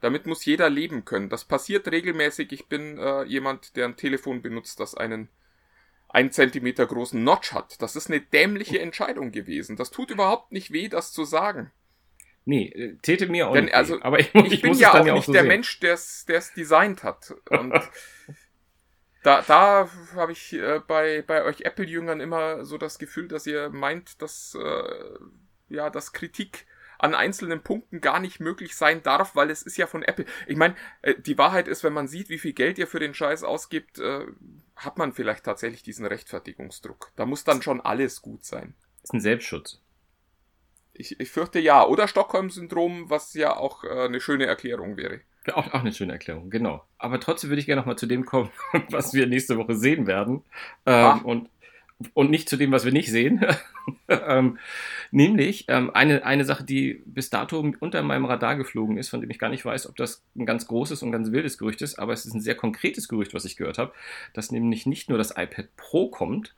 damit 0.00 0.26
muss 0.26 0.44
jeder 0.44 0.68
leben 0.68 1.04
können. 1.04 1.30
Das 1.30 1.44
passiert 1.44 1.88
regelmäßig. 1.88 2.52
Ich 2.52 2.66
bin 2.66 2.98
äh, 2.98 3.22
jemand, 3.24 3.76
der 3.76 3.86
ein 3.86 3.96
Telefon 3.96 4.42
benutzt, 4.42 4.80
das 4.80 4.94
einen 4.94 5.28
ein 6.12 6.32
Zentimeter 6.32 6.86
großen 6.86 7.22
Notch 7.22 7.52
hat. 7.52 7.80
Das 7.80 7.96
ist 7.96 8.08
eine 8.08 8.20
dämliche 8.20 8.80
Entscheidung 8.80 9.30
gewesen. 9.30 9.76
Das 9.76 9.90
tut 9.90 10.10
überhaupt 10.10 10.52
nicht 10.52 10.72
weh, 10.72 10.88
das 10.88 11.12
zu 11.12 11.24
sagen. 11.24 11.70
Nee, 12.50 12.66
äh, 12.66 12.96
täte 13.00 13.28
mir 13.28 13.46
auch 13.46 13.52
Denn, 13.52 13.66
nicht. 13.66 13.74
Also, 13.74 14.02
aber 14.02 14.18
ich, 14.18 14.34
ich, 14.34 14.54
ich 14.54 14.62
bin 14.62 14.74
ja 14.74 14.92
auch 14.92 15.04
nicht 15.04 15.26
so 15.26 15.32
der 15.32 15.42
sehen. 15.42 15.48
Mensch, 15.48 15.78
der 15.78 15.94
es 15.94 16.52
designt 16.56 17.04
hat. 17.04 17.32
Und 17.48 17.72
da, 19.22 19.42
da 19.42 19.88
habe 20.16 20.32
ich 20.32 20.54
äh, 20.54 20.80
bei, 20.84 21.22
bei 21.22 21.44
euch 21.44 21.60
Apple-Jüngern 21.60 22.18
immer 22.18 22.64
so 22.64 22.76
das 22.76 22.98
Gefühl, 22.98 23.28
dass 23.28 23.46
ihr 23.46 23.70
meint, 23.70 24.20
dass, 24.20 24.58
äh, 24.60 25.18
ja, 25.68 25.90
dass 25.90 26.12
Kritik 26.12 26.66
an 26.98 27.14
einzelnen 27.14 27.62
Punkten 27.62 28.00
gar 28.00 28.18
nicht 28.18 28.40
möglich 28.40 28.74
sein 28.74 29.00
darf, 29.04 29.36
weil 29.36 29.48
es 29.48 29.62
ist 29.62 29.76
ja 29.76 29.86
von 29.86 30.02
Apple. 30.02 30.24
Ich 30.48 30.56
meine, 30.56 30.74
äh, 31.02 31.14
die 31.14 31.38
Wahrheit 31.38 31.68
ist, 31.68 31.84
wenn 31.84 31.92
man 31.92 32.08
sieht, 32.08 32.30
wie 32.30 32.38
viel 32.38 32.52
Geld 32.52 32.78
ihr 32.78 32.88
für 32.88 32.98
den 32.98 33.14
Scheiß 33.14 33.44
ausgibt, 33.44 34.00
äh, 34.00 34.26
hat 34.74 34.98
man 34.98 35.12
vielleicht 35.12 35.44
tatsächlich 35.44 35.84
diesen 35.84 36.04
Rechtfertigungsdruck. 36.04 37.12
Da 37.14 37.26
muss 37.26 37.44
dann 37.44 37.62
schon 37.62 37.80
alles 37.80 38.22
gut 38.22 38.44
sein. 38.44 38.74
Das 39.02 39.10
ist 39.10 39.14
ein 39.14 39.20
Selbstschutz. 39.20 39.80
Ich, 41.00 41.18
ich 41.18 41.30
fürchte 41.30 41.58
ja. 41.58 41.84
Oder 41.86 42.06
Stockholm-Syndrom, 42.06 43.08
was 43.08 43.32
ja 43.34 43.56
auch 43.56 43.84
äh, 43.84 44.04
eine 44.04 44.20
schöne 44.20 44.44
Erklärung 44.44 44.98
wäre. 44.98 45.20
Auch, 45.54 45.72
auch 45.72 45.80
eine 45.80 45.92
schöne 45.94 46.12
Erklärung, 46.12 46.50
genau. 46.50 46.84
Aber 46.98 47.18
trotzdem 47.18 47.48
würde 47.48 47.60
ich 47.60 47.66
gerne 47.66 47.80
nochmal 47.80 47.96
zu 47.96 48.06
dem 48.06 48.26
kommen, 48.26 48.50
was 48.90 49.14
wir 49.14 49.26
nächste 49.26 49.56
Woche 49.56 49.74
sehen 49.74 50.06
werden. 50.06 50.42
Ähm, 50.84 51.22
und, 51.22 51.48
und 52.12 52.30
nicht 52.30 52.50
zu 52.50 52.58
dem, 52.58 52.70
was 52.70 52.84
wir 52.84 52.92
nicht 52.92 53.10
sehen. 53.10 53.44
ähm, 54.08 54.58
nämlich 55.10 55.64
ähm, 55.68 55.90
eine, 55.94 56.24
eine 56.24 56.44
Sache, 56.44 56.64
die 56.64 57.02
bis 57.06 57.30
dato 57.30 57.58
unter 57.80 58.02
meinem 58.02 58.26
Radar 58.26 58.56
geflogen 58.56 58.98
ist, 58.98 59.08
von 59.08 59.22
dem 59.22 59.30
ich 59.30 59.38
gar 59.38 59.48
nicht 59.48 59.64
weiß, 59.64 59.88
ob 59.88 59.96
das 59.96 60.22
ein 60.36 60.44
ganz 60.44 60.66
großes 60.66 61.02
und 61.02 61.12
ganz 61.12 61.32
wildes 61.32 61.56
Gerücht 61.56 61.80
ist, 61.80 61.98
aber 61.98 62.12
es 62.12 62.26
ist 62.26 62.34
ein 62.34 62.42
sehr 62.42 62.54
konkretes 62.54 63.08
Gerücht, 63.08 63.32
was 63.32 63.46
ich 63.46 63.56
gehört 63.56 63.78
habe, 63.78 63.92
dass 64.34 64.52
nämlich 64.52 64.84
nicht 64.84 65.08
nur 65.08 65.16
das 65.16 65.30
iPad 65.30 65.74
Pro 65.76 66.10
kommt, 66.10 66.54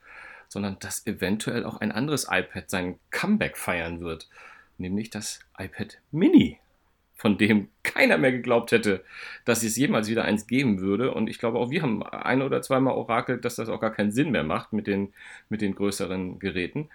sondern 0.53 0.77
dass 0.79 1.05
eventuell 1.05 1.65
auch 1.65 1.81
ein 1.81 1.91
anderes 1.91 2.27
iPad 2.29 2.69
sein 2.69 2.99
Comeback 3.09 3.57
feiern 3.57 3.99
wird, 3.99 4.29
nämlich 4.77 5.09
das 5.09 5.39
iPad 5.57 5.99
Mini 6.11 6.59
von 7.15 7.37
dem 7.37 7.69
keiner 7.83 8.17
mehr 8.17 8.33
geglaubt 8.33 8.71
hätte, 8.71 9.03
dass 9.45 9.63
es 9.63 9.77
jemals 9.77 10.09
wieder 10.09 10.25
eins 10.25 10.45
geben 10.45 10.81
würde. 10.81 11.13
Und 11.13 11.29
ich 11.29 11.39
glaube, 11.39 11.57
auch 11.57 11.69
wir 11.69 11.81
haben 11.81 12.03
ein 12.03 12.41
oder 12.41 12.61
zweimal 12.61 12.95
orakelt, 12.95 13.45
dass 13.45 13.55
das 13.55 13.69
auch 13.69 13.79
gar 13.79 13.93
keinen 13.93 14.11
Sinn 14.11 14.31
mehr 14.31 14.43
macht 14.43 14.73
mit 14.73 14.87
den, 14.87 15.13
mit 15.47 15.61
den 15.61 15.73
größeren 15.73 16.39
Geräten. 16.39 16.89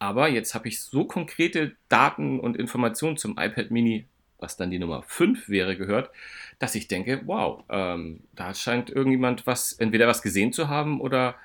Aber 0.00 0.28
jetzt 0.28 0.54
habe 0.54 0.66
ich 0.66 0.80
so 0.80 1.04
konkrete 1.04 1.76
Daten 1.88 2.40
und 2.40 2.56
Informationen 2.56 3.16
zum 3.16 3.38
iPad 3.38 3.70
Mini, 3.70 4.06
was 4.38 4.56
dann 4.56 4.70
die 4.70 4.80
Nummer 4.80 5.04
5 5.04 5.48
wäre, 5.48 5.76
gehört, 5.76 6.10
dass 6.58 6.74
ich 6.74 6.88
denke, 6.88 7.22
wow, 7.26 7.62
ähm, 7.68 8.24
da 8.34 8.54
scheint 8.54 8.90
irgendjemand 8.90 9.46
was, 9.46 9.72
entweder 9.72 10.08
was 10.08 10.22
gesehen 10.22 10.52
zu 10.52 10.68
haben 10.68 11.00
oder 11.00 11.36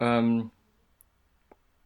ähm, 0.00 0.50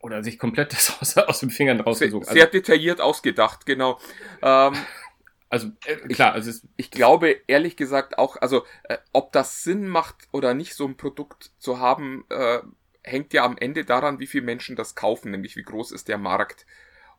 oder 0.00 0.22
sich 0.22 0.38
komplett 0.38 0.72
das 0.72 1.00
aus, 1.00 1.16
aus 1.16 1.40
den 1.40 1.50
Fingern 1.50 1.80
rausgesucht. 1.80 2.26
Sehr, 2.26 2.34
sehr 2.34 2.46
detailliert 2.46 3.00
ausgedacht, 3.00 3.66
genau. 3.66 3.98
Ähm, 4.42 4.74
also 5.48 5.68
äh, 5.84 5.96
klar, 6.08 6.32
also 6.32 6.50
es, 6.50 6.66
ich 6.76 6.90
glaube 6.90 7.40
ehrlich 7.46 7.76
gesagt 7.76 8.18
auch, 8.18 8.36
also 8.36 8.64
äh, 8.84 8.98
ob 9.12 9.32
das 9.32 9.62
Sinn 9.62 9.88
macht 9.88 10.28
oder 10.32 10.54
nicht, 10.54 10.74
so 10.74 10.86
ein 10.86 10.96
Produkt 10.96 11.50
zu 11.58 11.80
haben, 11.80 12.24
äh, 12.30 12.60
hängt 13.02 13.32
ja 13.32 13.44
am 13.44 13.58
Ende 13.58 13.84
daran, 13.84 14.20
wie 14.20 14.26
viele 14.26 14.44
Menschen 14.44 14.76
das 14.76 14.94
kaufen, 14.94 15.32
nämlich 15.32 15.56
wie 15.56 15.62
groß 15.62 15.92
ist 15.92 16.08
der 16.08 16.18
Markt. 16.18 16.66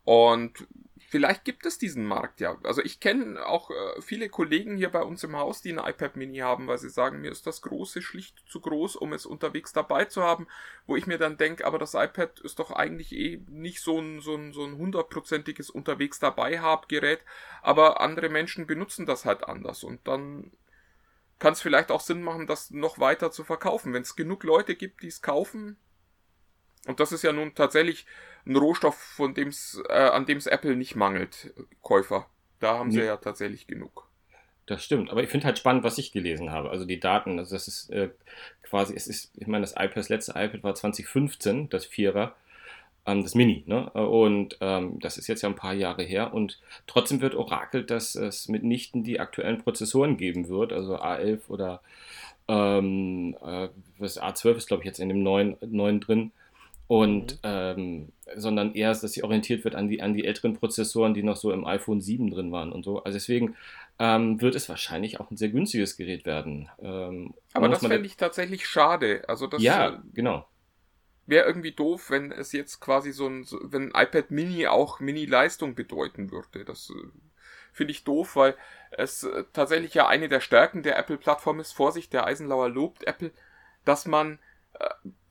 Und 0.04 0.66
vielleicht 1.12 1.44
gibt 1.44 1.66
es 1.66 1.76
diesen 1.76 2.06
Markt 2.06 2.40
ja. 2.40 2.56
Also 2.62 2.80
ich 2.80 2.98
kenne 2.98 3.44
auch 3.44 3.70
äh, 3.70 4.00
viele 4.00 4.30
Kollegen 4.30 4.78
hier 4.78 4.88
bei 4.88 5.02
uns 5.02 5.22
im 5.22 5.36
Haus, 5.36 5.60
die 5.60 5.70
ein 5.70 5.78
iPad 5.78 6.16
Mini 6.16 6.38
haben, 6.38 6.68
weil 6.68 6.78
sie 6.78 6.88
sagen, 6.88 7.20
mir 7.20 7.30
ist 7.30 7.46
das 7.46 7.60
große 7.60 8.00
schlicht 8.00 8.42
zu 8.48 8.62
groß, 8.62 8.96
um 8.96 9.12
es 9.12 9.26
unterwegs 9.26 9.74
dabei 9.74 10.06
zu 10.06 10.22
haben, 10.22 10.48
wo 10.86 10.96
ich 10.96 11.06
mir 11.06 11.18
dann 11.18 11.36
denke, 11.36 11.66
aber 11.66 11.78
das 11.78 11.92
iPad 11.92 12.40
ist 12.40 12.58
doch 12.58 12.70
eigentlich 12.70 13.12
eh 13.12 13.42
nicht 13.50 13.82
so 13.82 14.00
ein 14.00 14.20
so 14.22 14.34
ein 14.34 14.54
so 14.54 14.64
ein 14.64 14.78
hundertprozentiges 14.78 15.68
unterwegs 15.68 16.18
dabei 16.18 16.60
hab 16.60 16.88
Gerät, 16.88 17.20
aber 17.60 18.00
andere 18.00 18.30
Menschen 18.30 18.66
benutzen 18.66 19.04
das 19.04 19.26
halt 19.26 19.44
anders 19.46 19.84
und 19.84 20.08
dann 20.08 20.50
kann 21.38 21.52
es 21.52 21.60
vielleicht 21.60 21.90
auch 21.90 22.00
Sinn 22.00 22.22
machen, 22.22 22.46
das 22.46 22.70
noch 22.70 22.98
weiter 23.00 23.30
zu 23.30 23.44
verkaufen, 23.44 23.92
wenn 23.92 24.02
es 24.02 24.16
genug 24.16 24.44
Leute 24.44 24.76
gibt, 24.76 25.02
die 25.02 25.08
es 25.08 25.20
kaufen. 25.20 25.76
Und 26.86 27.00
das 27.00 27.12
ist 27.12 27.22
ja 27.22 27.32
nun 27.32 27.54
tatsächlich 27.54 28.06
ein 28.46 28.56
Rohstoff, 28.56 28.96
von 28.96 29.34
dem's, 29.34 29.80
äh, 29.88 29.92
an 29.92 30.26
dem 30.26 30.38
es 30.38 30.46
Apple 30.46 30.76
nicht 30.76 30.96
mangelt, 30.96 31.52
Käufer. 31.82 32.26
Da 32.60 32.78
haben 32.78 32.92
sie 32.92 33.02
ja 33.02 33.16
tatsächlich 33.16 33.66
genug. 33.66 34.06
Das 34.66 34.84
stimmt, 34.84 35.10
aber 35.10 35.22
ich 35.22 35.28
finde 35.28 35.46
halt 35.46 35.58
spannend, 35.58 35.82
was 35.82 35.98
ich 35.98 36.12
gelesen 36.12 36.52
habe. 36.52 36.70
Also 36.70 36.84
die 36.84 37.00
Daten, 37.00 37.38
also 37.38 37.54
das 37.54 37.66
ist 37.66 37.90
äh, 37.90 38.10
quasi, 38.62 38.94
es 38.94 39.08
ist, 39.08 39.32
ich 39.36 39.48
meine, 39.48 39.62
das 39.62 39.72
iPad, 39.72 39.96
das 39.96 40.08
letzte 40.08 40.32
iPad 40.32 40.62
war 40.62 40.74
2015, 40.74 41.68
das 41.68 41.84
Vierer, 41.84 42.36
ähm, 43.04 43.24
das 43.24 43.34
Mini, 43.34 43.64
ne? 43.66 43.90
Und 43.90 44.58
ähm, 44.60 45.00
das 45.00 45.18
ist 45.18 45.26
jetzt 45.26 45.42
ja 45.42 45.48
ein 45.48 45.56
paar 45.56 45.74
Jahre 45.74 46.04
her 46.04 46.32
und 46.32 46.60
trotzdem 46.86 47.20
wird 47.20 47.34
orakelt, 47.34 47.90
dass 47.90 48.14
es 48.14 48.48
mitnichten 48.48 49.02
die 49.02 49.18
aktuellen 49.18 49.58
Prozessoren 49.58 50.16
geben 50.16 50.48
wird, 50.48 50.72
also 50.72 50.96
A11 50.96 51.48
oder 51.48 51.82
ähm, 52.46 53.36
äh, 53.42 53.68
was 53.98 54.20
A12 54.22 54.54
ist, 54.54 54.68
glaube 54.68 54.84
ich, 54.84 54.86
jetzt 54.86 55.00
in 55.00 55.08
dem 55.08 55.22
neuen, 55.24 55.56
neuen 55.60 56.00
drin 56.00 56.30
und 56.86 57.34
mhm. 57.34 57.38
ähm, 57.44 58.12
sondern 58.36 58.74
eher, 58.74 58.88
dass 58.90 59.00
sie 59.00 59.24
orientiert 59.24 59.64
wird 59.64 59.74
an 59.74 59.88
die, 59.88 60.02
an 60.02 60.14
die 60.14 60.24
älteren 60.24 60.54
Prozessoren, 60.54 61.14
die 61.14 61.22
noch 61.22 61.36
so 61.36 61.52
im 61.52 61.66
iPhone 61.66 62.00
7 62.00 62.30
drin 62.30 62.52
waren 62.52 62.72
und 62.72 62.84
so. 62.84 63.02
Also 63.02 63.16
deswegen 63.16 63.56
ähm, 63.98 64.40
wird 64.40 64.54
es 64.54 64.68
wahrscheinlich 64.68 65.20
auch 65.20 65.30
ein 65.30 65.36
sehr 65.36 65.50
günstiges 65.50 65.96
Gerät 65.96 66.26
werden. 66.26 66.68
Ähm, 66.80 67.34
Aber 67.52 67.68
das 67.68 67.80
fände 67.80 68.06
ich 68.06 68.16
tatsächlich 68.16 68.66
schade. 68.66 69.24
Also 69.28 69.46
das, 69.46 69.62
ja, 69.62 69.90
äh, 69.90 69.98
genau. 70.14 70.46
Wäre 71.26 71.46
irgendwie 71.46 71.72
doof, 71.72 72.10
wenn 72.10 72.32
es 72.32 72.52
jetzt 72.52 72.80
quasi 72.80 73.12
so 73.12 73.26
ein, 73.26 73.46
wenn 73.62 73.94
ein 73.94 74.06
iPad 74.06 74.30
Mini 74.30 74.66
auch 74.66 75.00
Mini-Leistung 75.00 75.74
bedeuten 75.74 76.30
würde. 76.30 76.64
Das 76.64 76.90
äh, 76.90 77.08
finde 77.72 77.92
ich 77.92 78.04
doof, 78.04 78.36
weil 78.36 78.56
es 78.90 79.24
äh, 79.24 79.44
tatsächlich 79.52 79.94
ja 79.94 80.08
eine 80.08 80.28
der 80.28 80.40
Stärken 80.40 80.82
der 80.82 80.98
Apple-Plattform 80.98 81.60
ist. 81.60 81.72
Vorsicht, 81.72 82.12
der 82.12 82.26
Eisenlauer 82.26 82.68
lobt 82.68 83.06
Apple, 83.06 83.30
dass 83.84 84.06
man 84.06 84.38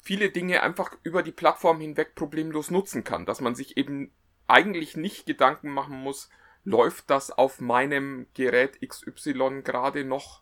viele 0.01 0.31
Dinge 0.31 0.63
einfach 0.63 0.97
über 1.03 1.23
die 1.23 1.31
Plattform 1.31 1.79
hinweg 1.79 2.15
problemlos 2.15 2.71
nutzen 2.71 3.03
kann, 3.03 3.25
dass 3.25 3.39
man 3.39 3.55
sich 3.55 3.77
eben 3.77 4.11
eigentlich 4.47 4.97
nicht 4.97 5.25
Gedanken 5.25 5.69
machen 5.69 5.97
muss, 5.97 6.29
läuft 6.63 7.09
das 7.09 7.31
auf 7.31 7.61
meinem 7.61 8.27
Gerät 8.33 8.79
XY 8.85 9.61
gerade 9.63 10.03
noch, 10.03 10.41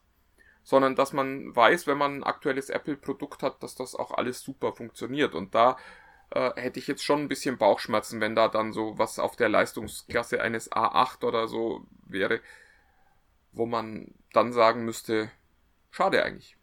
sondern 0.63 0.95
dass 0.95 1.13
man 1.13 1.55
weiß, 1.55 1.87
wenn 1.87 1.97
man 1.97 2.17
ein 2.17 2.23
aktuelles 2.23 2.69
Apple-Produkt 2.69 3.43
hat, 3.43 3.61
dass 3.63 3.75
das 3.75 3.95
auch 3.95 4.11
alles 4.11 4.41
super 4.41 4.73
funktioniert. 4.73 5.35
Und 5.35 5.55
da 5.55 5.77
äh, 6.31 6.51
hätte 6.55 6.79
ich 6.79 6.87
jetzt 6.87 7.03
schon 7.03 7.21
ein 7.21 7.27
bisschen 7.27 7.57
Bauchschmerzen, 7.57 8.21
wenn 8.21 8.35
da 8.35 8.47
dann 8.47 8.73
so 8.73 8.97
was 8.97 9.19
auf 9.19 9.35
der 9.35 9.49
Leistungsklasse 9.49 10.41
eines 10.41 10.71
A8 10.71 11.25
oder 11.25 11.47
so 11.47 11.85
wäre, 12.05 12.41
wo 13.51 13.65
man 13.65 14.13
dann 14.33 14.53
sagen 14.53 14.85
müsste, 14.85 15.31
schade 15.91 16.23
eigentlich. 16.23 16.58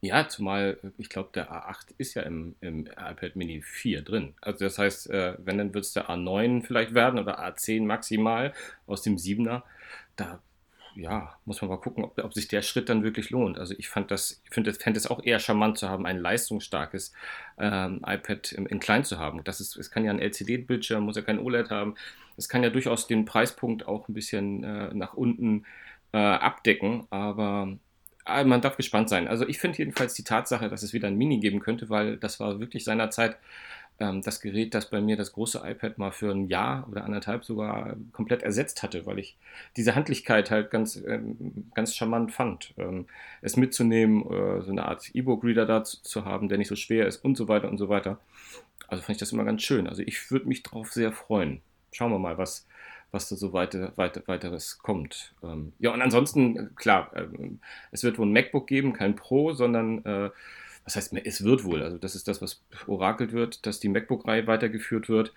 Ja, 0.00 0.28
zumal 0.28 0.78
ich 0.96 1.08
glaube, 1.08 1.30
der 1.34 1.50
A8 1.50 1.94
ist 1.98 2.14
ja 2.14 2.22
im, 2.22 2.54
im 2.60 2.86
iPad 2.86 3.34
Mini 3.34 3.62
4 3.62 4.02
drin. 4.02 4.34
Also 4.40 4.64
das 4.64 4.78
heißt, 4.78 5.10
äh, 5.10 5.34
wenn, 5.38 5.58
dann 5.58 5.74
wird 5.74 5.84
es 5.84 5.92
der 5.92 6.08
A9 6.08 6.62
vielleicht 6.64 6.94
werden 6.94 7.18
oder 7.18 7.40
A10 7.40 7.84
maximal 7.84 8.52
aus 8.86 9.02
dem 9.02 9.16
7er. 9.16 9.62
Da 10.14 10.40
ja, 10.98 11.36
muss 11.44 11.60
man 11.60 11.70
mal 11.70 11.76
gucken, 11.78 12.04
ob, 12.04 12.18
ob, 12.22 12.34
sich 12.34 12.48
der 12.48 12.62
Schritt 12.62 12.88
dann 12.88 13.04
wirklich 13.04 13.30
lohnt. 13.30 13.58
Also 13.58 13.74
ich 13.78 13.88
fand 13.88 14.10
das, 14.10 14.42
finde, 14.50 14.74
fände 14.74 14.98
es 14.98 15.06
auch 15.06 15.22
eher 15.22 15.38
charmant 15.38 15.78
zu 15.78 15.88
haben, 15.88 16.06
ein 16.06 16.18
leistungsstarkes 16.18 17.12
ähm, 17.58 18.00
iPad 18.04 18.52
in, 18.52 18.66
in, 18.66 18.80
klein 18.80 19.04
zu 19.04 19.18
haben. 19.18 19.44
Das 19.44 19.60
ist, 19.60 19.76
es 19.76 19.90
kann 19.90 20.04
ja 20.04 20.10
ein 20.10 20.20
LCD-Bildschirm, 20.20 21.04
muss 21.04 21.16
ja 21.16 21.22
kein 21.22 21.38
OLED 21.38 21.70
haben. 21.70 21.94
Es 22.36 22.48
kann 22.48 22.64
ja 22.64 22.70
durchaus 22.70 23.06
den 23.06 23.24
Preispunkt 23.24 23.86
auch 23.86 24.08
ein 24.08 24.14
bisschen 24.14 24.64
äh, 24.64 24.92
nach 24.92 25.14
unten 25.14 25.64
äh, 26.12 26.18
abdecken, 26.18 27.06
aber 27.10 27.76
man 28.44 28.60
darf 28.60 28.76
gespannt 28.76 29.08
sein. 29.08 29.28
Also 29.28 29.46
ich 29.46 29.58
finde 29.58 29.78
jedenfalls 29.78 30.14
die 30.14 30.24
Tatsache, 30.24 30.68
dass 30.68 30.82
es 30.82 30.92
wieder 30.92 31.08
ein 31.08 31.16
Mini 31.16 31.38
geben 31.38 31.60
könnte, 31.60 31.88
weil 31.88 32.16
das 32.16 32.40
war 32.40 32.60
wirklich 32.60 32.84
seinerzeit 32.84 33.36
ähm, 34.00 34.22
das 34.22 34.40
Gerät, 34.40 34.74
das 34.74 34.90
bei 34.90 35.00
mir 35.00 35.16
das 35.16 35.32
große 35.32 35.62
iPad 35.64 35.98
mal 35.98 36.12
für 36.12 36.30
ein 36.30 36.48
Jahr 36.48 36.86
oder 36.90 37.04
anderthalb 37.04 37.44
sogar 37.44 37.96
komplett 38.12 38.42
ersetzt 38.42 38.82
hatte, 38.82 39.06
weil 39.06 39.18
ich 39.18 39.36
diese 39.76 39.94
Handlichkeit 39.94 40.50
halt 40.50 40.70
ganz, 40.70 40.96
ähm, 40.96 41.70
ganz 41.74 41.94
charmant 41.94 42.32
fand. 42.32 42.74
Ähm, 42.78 43.06
es 43.42 43.56
mitzunehmen, 43.56 44.22
äh, 44.22 44.62
so 44.62 44.70
eine 44.70 44.84
Art 44.86 45.10
E-Book-Reader 45.14 45.66
da 45.66 45.84
zu, 45.84 46.02
zu 46.02 46.24
haben, 46.24 46.48
der 46.48 46.58
nicht 46.58 46.68
so 46.68 46.76
schwer 46.76 47.06
ist 47.06 47.24
und 47.24 47.36
so 47.36 47.48
weiter 47.48 47.68
und 47.68 47.78
so 47.78 47.88
weiter. 47.88 48.18
Also 48.86 49.02
fand 49.02 49.16
ich 49.16 49.20
das 49.20 49.32
immer 49.32 49.44
ganz 49.44 49.62
schön. 49.62 49.88
Also 49.88 50.02
ich 50.02 50.30
würde 50.30 50.46
mich 50.46 50.62
drauf 50.62 50.92
sehr 50.92 51.12
freuen. 51.12 51.60
Schauen 51.90 52.12
wir 52.12 52.18
mal, 52.18 52.38
was, 52.38 52.66
was 53.10 53.28
da 53.28 53.36
so 53.36 53.52
weiter, 53.52 53.92
weiter, 53.96 54.22
weiteres 54.26 54.78
kommt. 54.78 55.32
Ähm, 55.42 55.72
ja, 55.78 55.92
und 55.92 56.02
ansonsten, 56.02 56.74
klar, 56.76 57.10
äh, 57.14 57.26
es 57.90 58.02
wird 58.02 58.18
wohl 58.18 58.26
ein 58.26 58.32
MacBook 58.32 58.66
geben, 58.66 58.92
kein 58.92 59.16
Pro, 59.16 59.52
sondern 59.52 60.04
äh, 60.04 60.30
was 60.88 60.96
heißt, 60.96 61.12
es 61.22 61.44
wird 61.44 61.64
wohl, 61.64 61.82
also 61.82 61.98
das 61.98 62.14
ist 62.14 62.28
das, 62.28 62.40
was 62.40 62.62
orakelt 62.86 63.32
wird, 63.32 63.66
dass 63.66 63.78
die 63.78 63.90
MacBook-Reihe 63.90 64.46
weitergeführt 64.46 65.10
wird. 65.10 65.34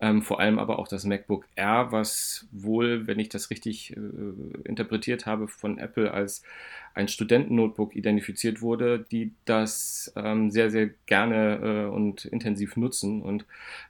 Ähm, 0.00 0.22
vor 0.22 0.38
allem 0.38 0.60
aber 0.60 0.78
auch 0.78 0.86
das 0.86 1.04
MacBook 1.04 1.44
R, 1.56 1.90
was 1.90 2.46
wohl, 2.52 3.08
wenn 3.08 3.18
ich 3.18 3.28
das 3.28 3.50
richtig 3.50 3.96
äh, 3.96 4.00
interpretiert 4.62 5.26
habe, 5.26 5.48
von 5.48 5.78
Apple 5.78 6.12
als 6.12 6.44
ein 6.94 7.08
Studenten-Notebook 7.08 7.96
identifiziert 7.96 8.62
wurde, 8.62 9.04
die 9.10 9.32
das 9.44 10.12
ähm, 10.14 10.52
sehr, 10.52 10.70
sehr 10.70 10.90
gerne 11.06 11.88
äh, 11.88 11.92
und 11.92 12.24
intensiv 12.26 12.76
nutzen. 12.76 13.22
Und 13.22 13.44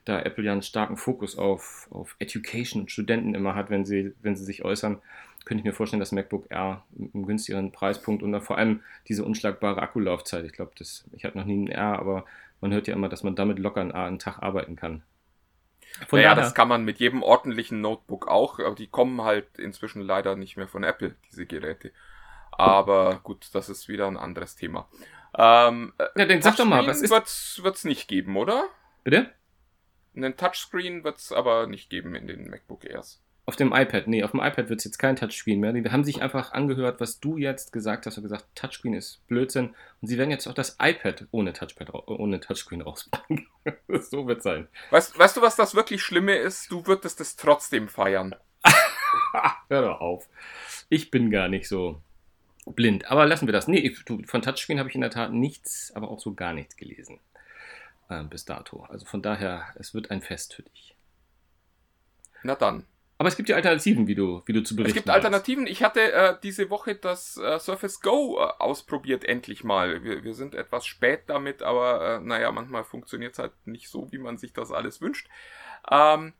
da 0.05 0.19
Apple 0.19 0.45
ja 0.45 0.51
einen 0.51 0.63
starken 0.63 0.97
Fokus 0.97 1.37
auf, 1.37 1.89
auf 1.91 2.15
Education 2.17 2.81
und 2.81 2.91
Studenten 2.91 3.35
immer 3.35 3.53
hat, 3.53 3.69
wenn 3.69 3.85
sie, 3.85 4.13
wenn 4.23 4.35
sie 4.35 4.45
sich 4.45 4.65
äußern, 4.65 4.97
könnte 5.45 5.61
ich 5.61 5.65
mir 5.65 5.73
vorstellen, 5.73 5.99
dass 5.99 6.11
MacBook 6.11 6.49
R 6.49 6.83
einen 6.97 7.25
günstigeren 7.25 7.71
Preispunkt 7.71 8.23
und 8.23 8.39
vor 8.41 8.57
allem 8.57 8.81
diese 9.07 9.23
unschlagbare 9.25 9.81
Akkulaufzeit. 9.81 10.45
Ich 10.45 10.53
glaube, 10.53 10.71
ich 10.79 11.25
hatte 11.25 11.37
noch 11.37 11.45
nie 11.45 11.65
ein 11.65 11.67
R, 11.67 11.99
aber 11.99 12.25
man 12.61 12.73
hört 12.73 12.87
ja 12.87 12.93
immer, 12.93 13.09
dass 13.09 13.23
man 13.23 13.35
damit 13.35 13.59
locker 13.59 13.81
einen, 13.81 13.91
einen 13.91 14.19
Tag 14.19 14.39
arbeiten 14.41 14.75
kann. 14.75 15.03
Von 16.07 16.19
naja, 16.19 16.33
das 16.33 16.55
kann 16.55 16.67
man 16.67 16.85
mit 16.85 16.99
jedem 16.99 17.21
ordentlichen 17.21 17.81
Notebook 17.81 18.27
auch, 18.27 18.59
aber 18.59 18.75
die 18.75 18.87
kommen 18.87 19.21
halt 19.21 19.59
inzwischen 19.59 20.01
leider 20.01 20.35
nicht 20.35 20.57
mehr 20.57 20.67
von 20.67 20.83
Apple, 20.83 21.15
diese 21.29 21.45
Geräte. 21.45 21.91
Aber 22.51 23.19
gut, 23.23 23.49
das 23.53 23.69
ist 23.69 23.87
wieder 23.87 24.07
ein 24.07 24.17
anderes 24.17 24.55
Thema. 24.55 24.87
Ähm, 25.35 25.93
ja, 26.15 26.25
dann 26.25 26.41
sag 26.41 26.55
doch 26.57 26.65
mal, 26.65 26.85
was 26.85 27.01
ist... 27.01 27.11
Wird's, 27.11 27.59
wird's 27.63 27.83
nicht 27.83 28.07
geben, 28.07 28.37
oder? 28.37 28.65
Bitte? 29.03 29.31
Einen 30.15 30.37
Touchscreen 30.37 31.03
wird's 31.03 31.31
aber 31.31 31.67
nicht 31.67 31.89
geben 31.89 32.15
in 32.15 32.27
den 32.27 32.49
MacBook 32.49 32.85
Airs. 32.85 33.22
Auf 33.45 33.57
dem 33.57 33.73
iPad, 33.73 34.07
nee, 34.07 34.23
auf 34.23 34.31
dem 34.31 34.39
iPad 34.39 34.69
wird 34.69 34.79
es 34.79 34.85
jetzt 34.85 34.99
kein 34.99 35.17
Touchscreen 35.17 35.59
mehr. 35.59 35.73
Die 35.73 35.83
haben 35.89 36.05
sich 36.05 36.21
einfach 36.21 36.53
angehört, 36.53 37.01
was 37.01 37.19
du 37.19 37.37
jetzt 37.37 37.73
gesagt 37.73 38.05
hast 38.05 38.17
und 38.17 38.23
gesagt, 38.23 38.45
Touchscreen 38.55 38.93
ist 38.93 39.25
Blödsinn. 39.27 39.75
Und 40.01 40.07
sie 40.07 40.17
werden 40.17 40.31
jetzt 40.31 40.47
auch 40.47 40.53
das 40.53 40.77
iPad 40.81 41.27
ohne 41.31 41.51
Touchpad, 41.51 41.93
ohne 42.07 42.39
Touchscreen 42.39 42.81
rausbringen. 42.81 43.47
so 43.89 44.27
wird 44.27 44.37
es 44.37 44.43
sein. 44.45 44.69
Weißt, 44.91 45.19
weißt 45.19 45.37
du, 45.37 45.41
was 45.41 45.57
das 45.57 45.75
wirklich 45.75 46.01
Schlimme 46.01 46.35
ist? 46.35 46.71
Du 46.71 46.87
würdest 46.87 47.19
es 47.19 47.35
trotzdem 47.35 47.89
feiern. 47.89 48.33
Hör 49.67 49.81
doch 49.81 49.99
auf. 49.99 50.29
Ich 50.87 51.11
bin 51.11 51.29
gar 51.29 51.49
nicht 51.49 51.67
so 51.67 52.01
blind. 52.65 53.11
Aber 53.11 53.25
lassen 53.25 53.47
wir 53.47 53.53
das. 53.53 53.67
Nee, 53.67 53.93
von 54.25 54.41
Touchscreen 54.41 54.79
habe 54.79 54.87
ich 54.87 54.95
in 54.95 55.01
der 55.01 55.09
Tat 55.09 55.33
nichts, 55.33 55.91
aber 55.95 56.09
auch 56.09 56.19
so 56.21 56.33
gar 56.33 56.53
nichts 56.53 56.77
gelesen. 56.77 57.19
Äh, 58.07 58.23
bis 58.23 58.45
dato. 58.45 58.83
Also 58.83 59.05
von 59.05 59.21
daher, 59.21 59.67
es 59.75 59.93
wird 59.93 60.11
ein 60.11 60.21
Fest 60.21 60.53
für 60.53 60.63
dich. 60.63 60.95
Na 62.43 62.55
dann. 62.55 62.85
Aber 63.23 63.29
es 63.29 63.37
gibt 63.37 63.47
ja 63.47 63.55
Alternativen, 63.55 64.05
wie 64.05 64.15
du, 64.15 64.41
wie 64.45 64.51
du 64.51 64.63
zu 64.63 64.75
berichten 64.75 64.97
Es 64.97 65.01
gibt 65.01 65.09
Alternativen. 65.09 65.65
Ich 65.65 65.81
hatte 65.81 66.11
äh, 66.11 66.35
diese 66.43 66.69
Woche 66.69 66.95
das 66.95 67.37
äh, 67.37 67.57
Surface 67.57 68.01
Go 68.01 68.37
äh, 68.37 68.51
ausprobiert, 68.59 69.23
endlich 69.23 69.63
mal. 69.63 70.03
Wir, 70.03 70.25
wir, 70.25 70.33
sind 70.33 70.55
etwas 70.55 70.85
spät 70.85 71.21
damit, 71.27 71.63
aber 71.63 72.17
äh, 72.17 72.19
naja, 72.19 72.51
manchmal 72.51 72.83
funktioniert 72.83 73.31
es 73.31 73.39
halt 73.39 73.53
nicht 73.63 73.87
so, 73.87 74.11
wie 74.11 74.17
man 74.17 74.37
sich 74.37 74.51
das 74.51 74.73
alles 74.73 74.99
wünscht. 74.99 75.29
Ähm, 75.89 76.33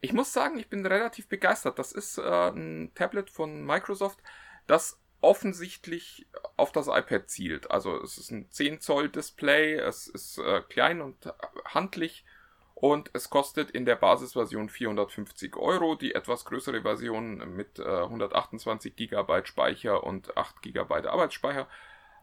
ich 0.00 0.12
muss 0.12 0.32
sagen, 0.32 0.60
ich 0.60 0.68
bin 0.68 0.86
relativ 0.86 1.26
begeistert. 1.26 1.76
Das 1.80 1.90
ist 1.90 2.18
äh, 2.18 2.22
ein 2.22 2.92
Tablet 2.94 3.30
von 3.30 3.66
Microsoft, 3.66 4.20
das 4.68 5.00
offensichtlich 5.20 6.28
auf 6.56 6.70
das 6.70 6.86
iPad 6.86 7.28
zielt. 7.28 7.68
Also 7.72 8.00
es 8.00 8.16
ist 8.16 8.30
ein 8.30 8.48
10 8.48 8.80
Zoll 8.80 9.08
Display, 9.08 9.74
es 9.74 10.06
ist 10.06 10.38
äh, 10.38 10.60
klein 10.68 11.00
und 11.00 11.34
handlich 11.64 12.24
und 12.80 13.10
es 13.12 13.28
kostet 13.28 13.72
in 13.72 13.86
der 13.86 13.96
Basisversion 13.96 14.68
450 14.68 15.56
Euro. 15.56 15.96
Die 15.96 16.14
etwas 16.14 16.44
größere 16.44 16.82
Version 16.82 17.56
mit 17.56 17.80
äh, 17.80 17.82
128 17.82 18.94
GB 18.94 19.46
Speicher 19.46 20.04
und 20.04 20.36
8 20.36 20.62
GB 20.62 21.08
Arbeitsspeicher 21.08 21.66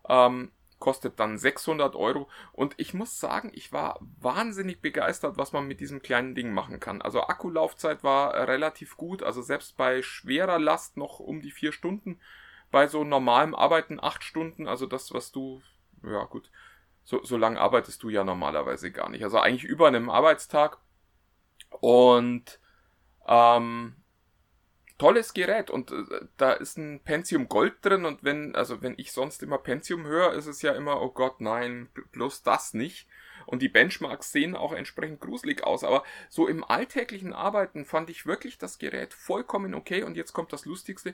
ähm, 0.07 0.53
kostet 0.79 1.19
dann 1.19 1.37
600 1.37 1.97
Euro. 1.97 2.29
Und 2.53 2.73
ich 2.77 2.93
muss 2.93 3.19
sagen, 3.19 3.51
ich 3.53 3.73
war 3.73 3.99
wahnsinnig 4.21 4.81
begeistert, 4.81 5.37
was 5.37 5.51
man 5.51 5.67
mit 5.67 5.81
diesem 5.81 6.01
kleinen 6.01 6.35
Ding 6.35 6.53
machen 6.53 6.79
kann. 6.79 7.01
Also 7.01 7.23
Akkulaufzeit 7.23 8.05
war 8.05 8.47
relativ 8.47 8.95
gut, 8.95 9.23
also 9.23 9.41
selbst 9.41 9.75
bei 9.75 10.01
schwerer 10.03 10.57
Last 10.57 10.95
noch 10.95 11.19
um 11.19 11.41
die 11.41 11.51
vier 11.51 11.73
Stunden, 11.73 12.17
bei 12.71 12.87
so 12.87 13.03
normalem 13.03 13.55
Arbeiten 13.55 13.99
acht 14.01 14.23
Stunden, 14.23 14.69
also 14.69 14.85
das, 14.85 15.13
was 15.13 15.33
du, 15.33 15.61
ja 16.01 16.23
gut, 16.23 16.49
so, 17.05 17.23
so 17.23 17.37
lange 17.37 17.59
arbeitest 17.59 18.03
du 18.03 18.09
ja 18.09 18.23
normalerweise 18.23 18.91
gar 18.91 19.09
nicht. 19.09 19.23
Also 19.23 19.39
eigentlich 19.39 19.63
über 19.63 19.87
einem 19.87 20.09
Arbeitstag. 20.09 20.79
Und 21.79 22.59
ähm, 23.27 23.95
tolles 24.97 25.33
Gerät 25.33 25.69
und 25.69 25.91
äh, 25.91 26.27
da 26.37 26.53
ist 26.53 26.77
ein 26.77 27.01
Pentium 27.03 27.49
Gold 27.49 27.73
drin 27.81 28.05
und 28.05 28.23
wenn, 28.23 28.55
also 28.55 28.81
wenn 28.81 28.95
ich 28.97 29.11
sonst 29.11 29.43
immer 29.43 29.57
Pentium 29.57 30.05
höre, 30.05 30.33
ist 30.33 30.47
es 30.47 30.61
ja 30.61 30.73
immer, 30.73 31.01
oh 31.01 31.09
Gott, 31.09 31.41
nein, 31.41 31.89
bloß 32.11 32.43
das 32.43 32.73
nicht. 32.73 33.07
Und 33.45 33.61
die 33.61 33.69
Benchmarks 33.69 34.31
sehen 34.31 34.55
auch 34.55 34.73
entsprechend 34.73 35.21
gruselig 35.21 35.63
aus, 35.63 35.83
aber 35.83 36.03
so 36.29 36.47
im 36.47 36.63
alltäglichen 36.63 37.33
Arbeiten 37.33 37.85
fand 37.85 38.09
ich 38.09 38.25
wirklich 38.25 38.57
das 38.57 38.79
Gerät 38.79 39.13
vollkommen 39.13 39.75
okay 39.75 40.01
und 40.03 40.17
jetzt 40.17 40.33
kommt 40.33 40.51
das 40.51 40.65
Lustigste. 40.65 41.13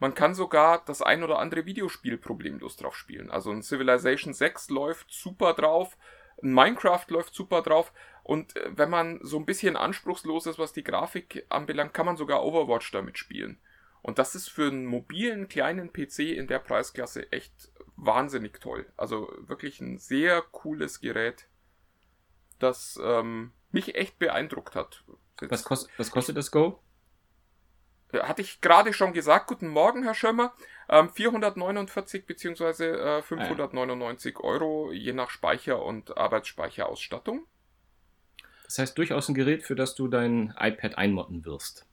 Man 0.00 0.14
kann 0.14 0.34
sogar 0.34 0.82
das 0.86 1.02
ein 1.02 1.22
oder 1.22 1.38
andere 1.38 1.66
Videospiel 1.66 2.16
problemlos 2.16 2.76
drauf 2.76 2.96
spielen. 2.96 3.30
Also 3.30 3.50
ein 3.50 3.62
Civilization 3.62 4.32
6 4.32 4.70
läuft 4.70 5.12
super 5.12 5.52
drauf, 5.52 5.96
ein 6.42 6.54
Minecraft 6.54 7.04
läuft 7.08 7.34
super 7.34 7.60
drauf 7.60 7.92
und 8.24 8.56
äh, 8.56 8.70
wenn 8.74 8.88
man 8.88 9.20
so 9.22 9.38
ein 9.38 9.44
bisschen 9.44 9.76
anspruchslos 9.76 10.46
ist, 10.46 10.58
was 10.58 10.72
die 10.72 10.84
Grafik 10.84 11.44
anbelangt, 11.50 11.92
kann 11.92 12.06
man 12.06 12.16
sogar 12.16 12.42
Overwatch 12.42 12.90
damit 12.92 13.18
spielen. 13.18 13.60
Und 14.02 14.18
das 14.18 14.34
ist 14.34 14.48
für 14.48 14.68
einen 14.68 14.86
mobilen 14.86 15.48
kleinen 15.48 15.92
PC 15.92 16.20
in 16.20 16.46
der 16.46 16.58
Preisklasse 16.58 17.30
echt 17.30 17.70
wahnsinnig 17.96 18.58
toll. 18.58 18.90
Also 18.96 19.30
wirklich 19.40 19.80
ein 19.80 19.98
sehr 19.98 20.40
cooles 20.40 21.00
Gerät, 21.00 21.46
das 22.58 22.98
ähm, 23.02 23.52
mich 23.70 23.94
echt 23.96 24.18
beeindruckt 24.18 24.74
hat. 24.74 25.04
Was, 25.42 25.64
kost, 25.64 25.90
was 25.98 26.10
kostet 26.10 26.38
das 26.38 26.50
Go? 26.50 26.80
Äh, 28.12 28.20
hatte 28.20 28.42
ich 28.42 28.60
gerade 28.60 28.92
schon 28.92 29.12
gesagt, 29.12 29.46
guten 29.46 29.68
Morgen, 29.68 30.02
Herr 30.02 30.14
Schömmer. 30.14 30.54
Ähm, 30.88 31.08
449 31.08 32.26
bzw. 32.26 33.18
Äh, 33.18 33.22
599 33.22 34.36
ah, 34.36 34.38
ja. 34.38 34.44
Euro, 34.44 34.92
je 34.92 35.12
nach 35.12 35.30
Speicher 35.30 35.82
und 35.82 36.16
Arbeitsspeicherausstattung. 36.16 37.46
Das 38.64 38.78
heißt 38.78 38.98
durchaus 38.98 39.28
ein 39.28 39.34
Gerät, 39.34 39.64
für 39.64 39.74
das 39.74 39.94
du 39.94 40.08
dein 40.08 40.54
iPad 40.58 40.96
einmotten 40.96 41.44
wirst. 41.44 41.86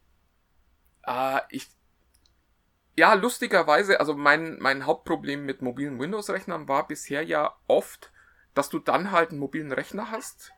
Äh, 1.05 1.39
ich. 1.49 1.67
Ja, 2.95 3.13
lustigerweise, 3.13 3.99
also 3.99 4.15
mein, 4.15 4.57
mein 4.59 4.85
Hauptproblem 4.87 5.45
mit 5.45 5.61
mobilen 5.61 5.99
Windows-Rechnern 5.99 6.67
war 6.67 6.87
bisher 6.87 7.23
ja 7.23 7.55
oft, 7.67 8.11
dass 8.55 8.69
du 8.69 8.79
dann 8.79 9.11
halt 9.11 9.29
einen 9.29 9.39
mobilen 9.39 9.71
Rechner 9.71 10.09
hast, 10.09 10.51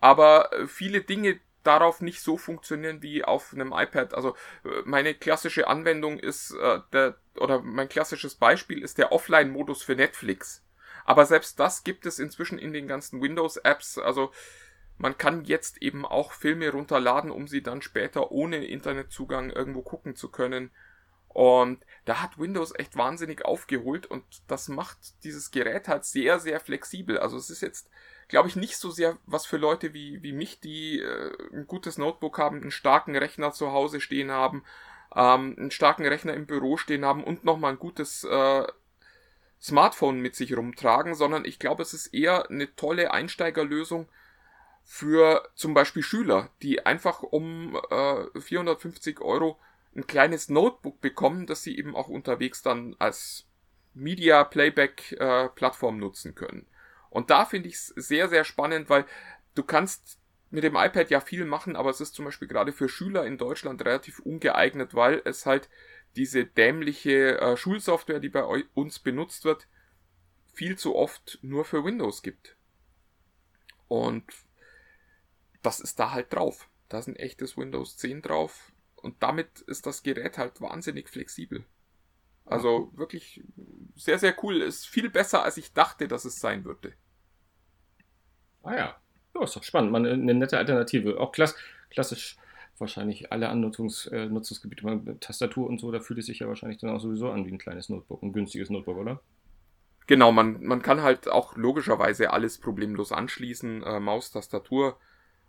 aber 0.00 0.52
äh, 0.52 0.66
viele 0.68 1.02
Dinge 1.02 1.40
darauf 1.66 2.00
nicht 2.00 2.20
so 2.20 2.36
funktionieren 2.36 3.02
wie 3.02 3.24
auf 3.24 3.52
einem 3.52 3.72
iPad. 3.72 4.14
Also 4.14 4.36
äh, 4.64 4.82
meine 4.84 5.14
klassische 5.14 5.68
Anwendung 5.68 6.18
ist 6.18 6.52
äh, 6.52 6.80
der 6.92 7.16
oder 7.36 7.60
mein 7.60 7.88
klassisches 7.88 8.34
Beispiel 8.34 8.82
ist 8.82 8.98
der 8.98 9.12
Offline-Modus 9.12 9.82
für 9.82 9.94
Netflix. 9.94 10.64
Aber 11.04 11.26
selbst 11.26 11.60
das 11.60 11.84
gibt 11.84 12.06
es 12.06 12.18
inzwischen 12.18 12.58
in 12.58 12.72
den 12.72 12.88
ganzen 12.88 13.20
Windows-Apps. 13.20 13.98
Also 13.98 14.32
man 14.98 15.18
kann 15.18 15.44
jetzt 15.44 15.82
eben 15.82 16.04
auch 16.04 16.32
Filme 16.32 16.70
runterladen, 16.70 17.30
um 17.30 17.46
sie 17.46 17.62
dann 17.62 17.82
später 17.82 18.32
ohne 18.32 18.64
Internetzugang 18.64 19.50
irgendwo 19.50 19.82
gucken 19.82 20.16
zu 20.16 20.30
können. 20.30 20.70
Und 21.28 21.84
da 22.06 22.22
hat 22.22 22.38
Windows 22.38 22.72
echt 22.74 22.96
wahnsinnig 22.96 23.44
aufgeholt 23.44 24.06
und 24.06 24.24
das 24.48 24.68
macht 24.68 25.22
dieses 25.22 25.50
Gerät 25.50 25.86
halt 25.86 26.06
sehr, 26.06 26.40
sehr 26.40 26.60
flexibel. 26.60 27.18
Also 27.18 27.36
es 27.36 27.50
ist 27.50 27.60
jetzt, 27.60 27.90
glaube 28.28 28.48
ich, 28.48 28.56
nicht 28.56 28.76
so 28.76 28.90
sehr 28.90 29.18
was 29.26 29.46
für 29.46 29.56
Leute 29.56 29.94
wie, 29.94 30.22
wie 30.22 30.32
mich, 30.32 30.60
die 30.60 31.00
äh, 31.00 31.32
ein 31.52 31.66
gutes 31.66 31.98
Notebook 31.98 32.38
haben, 32.38 32.60
einen 32.60 32.70
starken 32.70 33.16
Rechner 33.16 33.52
zu 33.52 33.72
Hause 33.72 34.00
stehen 34.00 34.30
haben, 34.30 34.64
ähm, 35.14 35.54
einen 35.58 35.70
starken 35.70 36.06
Rechner 36.06 36.34
im 36.34 36.46
Büro 36.46 36.76
stehen 36.76 37.04
haben 37.04 37.24
und 37.24 37.44
nochmal 37.44 37.72
ein 37.72 37.78
gutes 37.78 38.24
äh, 38.24 38.66
Smartphone 39.60 40.20
mit 40.20 40.36
sich 40.36 40.56
rumtragen, 40.56 41.14
sondern 41.14 41.44
ich 41.44 41.58
glaube, 41.58 41.82
es 41.82 41.94
ist 41.94 42.08
eher 42.08 42.50
eine 42.50 42.74
tolle 42.76 43.12
Einsteigerlösung, 43.12 44.08
für 44.88 45.50
zum 45.56 45.74
Beispiel 45.74 46.04
Schüler, 46.04 46.50
die 46.62 46.86
einfach 46.86 47.22
um 47.22 47.76
äh, 47.90 48.40
450 48.40 49.20
Euro 49.20 49.58
ein 49.96 50.06
kleines 50.06 50.48
Notebook 50.48 51.00
bekommen, 51.00 51.46
das 51.46 51.64
sie 51.64 51.76
eben 51.76 51.96
auch 51.96 52.06
unterwegs 52.06 52.62
dann 52.62 52.94
als 53.00 53.48
Media 53.94 54.44
Playback 54.44 55.12
äh, 55.18 55.48
Plattform 55.48 55.98
nutzen 55.98 56.36
können. 56.36 56.66
Und 57.16 57.30
da 57.30 57.46
finde 57.46 57.70
ich 57.70 57.76
es 57.76 57.86
sehr, 57.86 58.28
sehr 58.28 58.44
spannend, 58.44 58.90
weil 58.90 59.06
du 59.54 59.62
kannst 59.62 60.18
mit 60.50 60.64
dem 60.64 60.76
iPad 60.76 61.08
ja 61.08 61.20
viel 61.22 61.46
machen, 61.46 61.74
aber 61.74 61.88
es 61.88 62.02
ist 62.02 62.14
zum 62.14 62.26
Beispiel 62.26 62.46
gerade 62.46 62.72
für 62.72 62.90
Schüler 62.90 63.24
in 63.24 63.38
Deutschland 63.38 63.82
relativ 63.82 64.18
ungeeignet, 64.18 64.94
weil 64.94 65.22
es 65.24 65.46
halt 65.46 65.70
diese 66.14 66.44
dämliche 66.44 67.40
äh, 67.40 67.56
Schulsoftware, 67.56 68.20
die 68.20 68.28
bei 68.28 68.44
uns 68.74 68.98
benutzt 68.98 69.46
wird, 69.46 69.66
viel 70.52 70.76
zu 70.76 70.94
oft 70.94 71.38
nur 71.40 71.64
für 71.64 71.86
Windows 71.86 72.20
gibt. 72.20 72.54
Und 73.88 74.30
das 75.62 75.80
ist 75.80 75.98
da 75.98 76.10
halt 76.10 76.34
drauf. 76.34 76.68
Da 76.90 76.98
ist 76.98 77.06
ein 77.06 77.16
echtes 77.16 77.56
Windows 77.56 77.96
10 77.96 78.20
drauf 78.20 78.72
und 78.96 79.22
damit 79.22 79.62
ist 79.62 79.86
das 79.86 80.02
Gerät 80.02 80.36
halt 80.36 80.60
wahnsinnig 80.60 81.08
flexibel. 81.08 81.64
Also 82.44 82.92
wirklich 82.94 83.42
sehr, 83.94 84.18
sehr 84.18 84.36
cool. 84.44 84.60
Ist 84.60 84.86
viel 84.86 85.08
besser, 85.08 85.44
als 85.44 85.56
ich 85.56 85.72
dachte, 85.72 86.08
dass 86.08 86.26
es 86.26 86.36
sein 86.40 86.66
würde. 86.66 86.92
Ah 88.66 88.76
ja. 88.76 88.96
Ja, 89.34 89.42
ist 89.42 89.56
doch 89.56 89.62
spannend. 89.62 89.92
Man, 89.92 90.06
eine 90.06 90.34
nette 90.34 90.58
Alternative. 90.58 91.20
Auch 91.20 91.32
klass, 91.32 91.54
klassisch 91.90 92.36
wahrscheinlich 92.78 93.32
alle 93.32 93.48
Annutzungs, 93.48 94.06
äh, 94.06 94.26
Nutzungsgebiete, 94.26 95.16
Tastatur 95.20 95.66
und 95.66 95.80
so, 95.80 95.90
da 95.90 96.00
fühlt 96.00 96.18
es 96.18 96.26
sich 96.26 96.40
ja 96.40 96.48
wahrscheinlich 96.48 96.78
dann 96.78 96.90
auch 96.90 97.00
sowieso 97.00 97.30
an 97.30 97.46
wie 97.46 97.52
ein 97.52 97.58
kleines 97.58 97.88
Notebook, 97.88 98.22
ein 98.22 98.32
günstiges 98.32 98.68
Notebook, 98.68 98.98
oder? 98.98 99.20
Genau, 100.06 100.30
man, 100.30 100.62
man 100.62 100.82
kann 100.82 101.02
halt 101.02 101.28
auch 101.28 101.56
logischerweise 101.56 102.32
alles 102.32 102.58
problemlos 102.58 103.12
anschließen, 103.12 103.82
äh, 103.82 103.98
Maus, 103.98 104.30
Tastatur, 104.30 104.98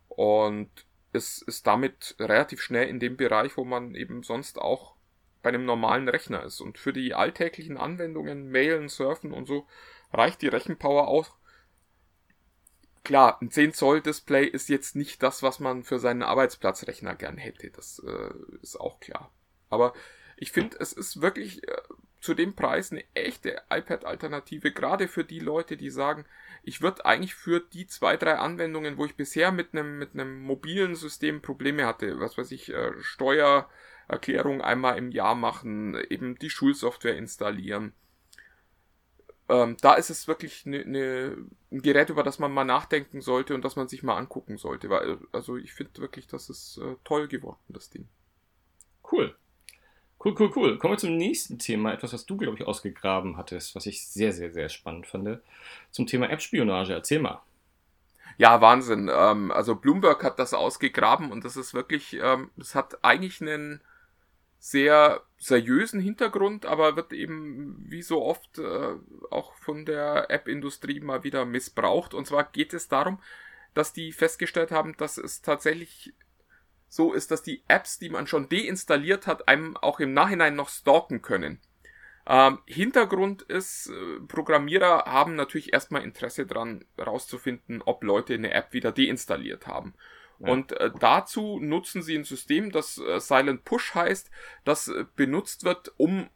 und 0.07 0.69
es 1.13 1.41
ist 1.41 1.67
damit 1.67 2.15
relativ 2.19 2.61
schnell 2.61 2.87
in 2.87 2.99
dem 2.99 3.17
Bereich, 3.17 3.57
wo 3.57 3.65
man 3.65 3.93
eben 3.95 4.23
sonst 4.23 4.59
auch 4.59 4.95
bei 5.43 5.49
einem 5.49 5.65
normalen 5.65 6.09
Rechner 6.09 6.43
ist. 6.43 6.59
Und 6.59 6.77
für 6.77 6.93
die 6.93 7.13
alltäglichen 7.13 7.77
Anwendungen, 7.77 8.51
Mailen, 8.51 8.89
Surfen 8.89 9.31
und 9.31 9.45
so, 9.47 9.65
reicht 10.11 10.41
die 10.41 10.47
Rechenpower 10.47 11.07
auch. 11.07 11.35
Klar, 13.07 13.37
ein 13.41 13.49
10 13.49 13.71
Zoll 13.71 14.01
Display 14.01 14.45
ist 14.45 14.67
jetzt 14.67 14.97
nicht 14.97 15.23
das, 15.23 15.41
was 15.41 15.61
man 15.61 15.85
für 15.85 15.97
seinen 15.97 16.23
Arbeitsplatzrechner 16.23 17.15
gern 17.15 17.37
hätte. 17.37 17.69
Das 17.69 18.03
äh, 18.05 18.33
ist 18.61 18.77
auch 18.77 18.99
klar. 18.99 19.31
Aber 19.69 19.93
ich 20.35 20.51
finde, 20.51 20.75
es 20.81 20.91
ist 20.91 21.21
wirklich 21.21 21.65
äh, 21.65 21.77
zu 22.19 22.33
dem 22.33 22.53
Preis 22.53 22.91
eine 22.91 23.05
echte 23.13 23.61
iPad-Alternative, 23.69 24.73
gerade 24.73 25.07
für 25.07 25.23
die 25.23 25.39
Leute, 25.39 25.77
die 25.77 25.89
sagen, 25.89 26.25
ich 26.63 26.81
würde 26.81 27.05
eigentlich 27.05 27.33
für 27.33 27.61
die 27.61 27.87
zwei, 27.87 28.17
drei 28.17 28.39
Anwendungen, 28.39 28.97
wo 28.97 29.05
ich 29.05 29.15
bisher 29.15 29.53
mit 29.53 29.69
einem, 29.71 29.97
mit 29.97 30.13
einem 30.13 30.41
mobilen 30.41 30.95
System 30.95 31.41
Probleme 31.41 31.85
hatte, 31.85 32.19
was 32.19 32.37
weiß 32.37 32.51
ich, 32.51 32.73
äh, 32.73 32.91
Steuererklärung 32.99 34.61
einmal 34.61 34.97
im 34.97 35.11
Jahr 35.11 35.35
machen, 35.35 35.95
eben 36.09 36.37
die 36.39 36.49
Schulsoftware 36.49 37.15
installieren. 37.15 37.93
Ähm, 39.49 39.77
da 39.81 39.93
ist 39.93 40.09
es 40.09 40.27
wirklich 40.27 40.65
ne, 40.65 40.83
ne, 40.85 41.37
ein 41.71 41.81
Gerät, 41.81 42.09
über 42.09 42.23
das 42.23 42.39
man 42.39 42.51
mal 42.51 42.65
nachdenken 42.65 43.21
sollte 43.21 43.55
und 43.55 43.63
das 43.63 43.75
man 43.75 43.87
sich 43.87 44.03
mal 44.03 44.17
angucken 44.17 44.57
sollte. 44.57 44.89
Weil, 44.89 45.19
also 45.31 45.55
ich 45.57 45.73
finde 45.73 46.01
wirklich, 46.01 46.27
das 46.27 46.49
ist 46.49 46.77
äh, 46.77 46.95
toll 47.03 47.27
geworden, 47.27 47.59
das 47.69 47.89
Ding. 47.89 48.07
Cool. 49.09 49.35
Cool, 50.23 50.35
cool, 50.39 50.51
cool. 50.55 50.77
Kommen 50.79 50.93
wir 50.93 50.97
zum 50.97 51.15
nächsten 51.15 51.59
Thema. 51.59 51.93
Etwas, 51.93 52.11
was 52.11 52.25
du, 52.25 52.37
glaube 52.37 52.57
ich, 52.57 52.65
ausgegraben 52.65 53.37
hattest, 53.37 53.75
was 53.75 53.85
ich 53.85 54.05
sehr, 54.05 54.33
sehr, 54.33 54.51
sehr 54.51 54.67
spannend 54.67 55.07
fand. 55.07 55.39
Zum 55.91 56.07
Thema 56.07 56.29
App-Spionage. 56.29 56.93
Erzähl 56.93 57.19
mal. 57.19 57.41
Ja, 58.37 58.59
Wahnsinn. 58.59 59.09
Ähm, 59.13 59.51
also 59.51 59.75
Bloomberg 59.75 60.23
hat 60.23 60.39
das 60.39 60.53
ausgegraben 60.53 61.31
und 61.31 61.45
das 61.45 61.55
ist 61.55 61.73
wirklich, 61.73 62.17
ähm, 62.21 62.49
das 62.57 62.75
hat 62.75 63.03
eigentlich 63.03 63.41
einen 63.41 63.81
sehr 64.59 65.21
seriösen 65.37 65.99
Hintergrund, 65.99 66.65
aber 66.65 66.95
wird 66.95 67.13
eben 67.13 67.85
wie 67.87 68.01
so 68.01 68.23
oft 68.23 68.57
äh, 68.57 68.95
auch 69.29 69.55
von 69.55 69.85
der 69.85 70.29
App-Industrie 70.29 70.99
mal 70.99 71.23
wieder 71.23 71.45
missbraucht. 71.45 72.13
Und 72.13 72.27
zwar 72.27 72.43
geht 72.45 72.73
es 72.73 72.87
darum, 72.87 73.21
dass 73.73 73.93
die 73.93 74.11
festgestellt 74.11 74.71
haben, 74.71 74.95
dass 74.97 75.17
es 75.17 75.41
tatsächlich 75.41 76.13
so 76.89 77.13
ist, 77.13 77.31
dass 77.31 77.43
die 77.43 77.63
Apps, 77.67 77.99
die 77.99 78.09
man 78.09 78.27
schon 78.27 78.49
deinstalliert 78.49 79.27
hat, 79.27 79.47
einem 79.47 79.77
auch 79.77 79.99
im 79.99 80.13
Nachhinein 80.13 80.55
noch 80.55 80.69
stalken 80.69 81.21
können. 81.21 81.59
Ähm, 82.25 82.59
Hintergrund 82.65 83.43
ist, 83.43 83.87
äh, 83.87 84.19
Programmierer 84.27 85.05
haben 85.05 85.35
natürlich 85.35 85.73
erstmal 85.73 86.03
Interesse 86.03 86.45
daran, 86.45 86.83
herauszufinden, 86.97 87.81
ob 87.85 88.03
Leute 88.03 88.33
eine 88.33 88.51
App 88.53 88.73
wieder 88.73 88.91
deinstalliert 88.91 89.67
haben. 89.67 89.93
Und 90.39 90.71
äh, 90.73 90.91
dazu 90.99 91.59
nutzen 91.59 92.01
sie 92.01 92.15
ein 92.15 92.23
System, 92.23 92.71
das 92.71 92.97
äh, 92.99 93.19
Silent 93.19 93.65
Push 93.65 93.95
heißt, 93.95 94.29
das 94.65 94.87
äh, 94.87 95.05
benutzt 95.15 95.63
wird, 95.63 95.93
um 95.97 96.29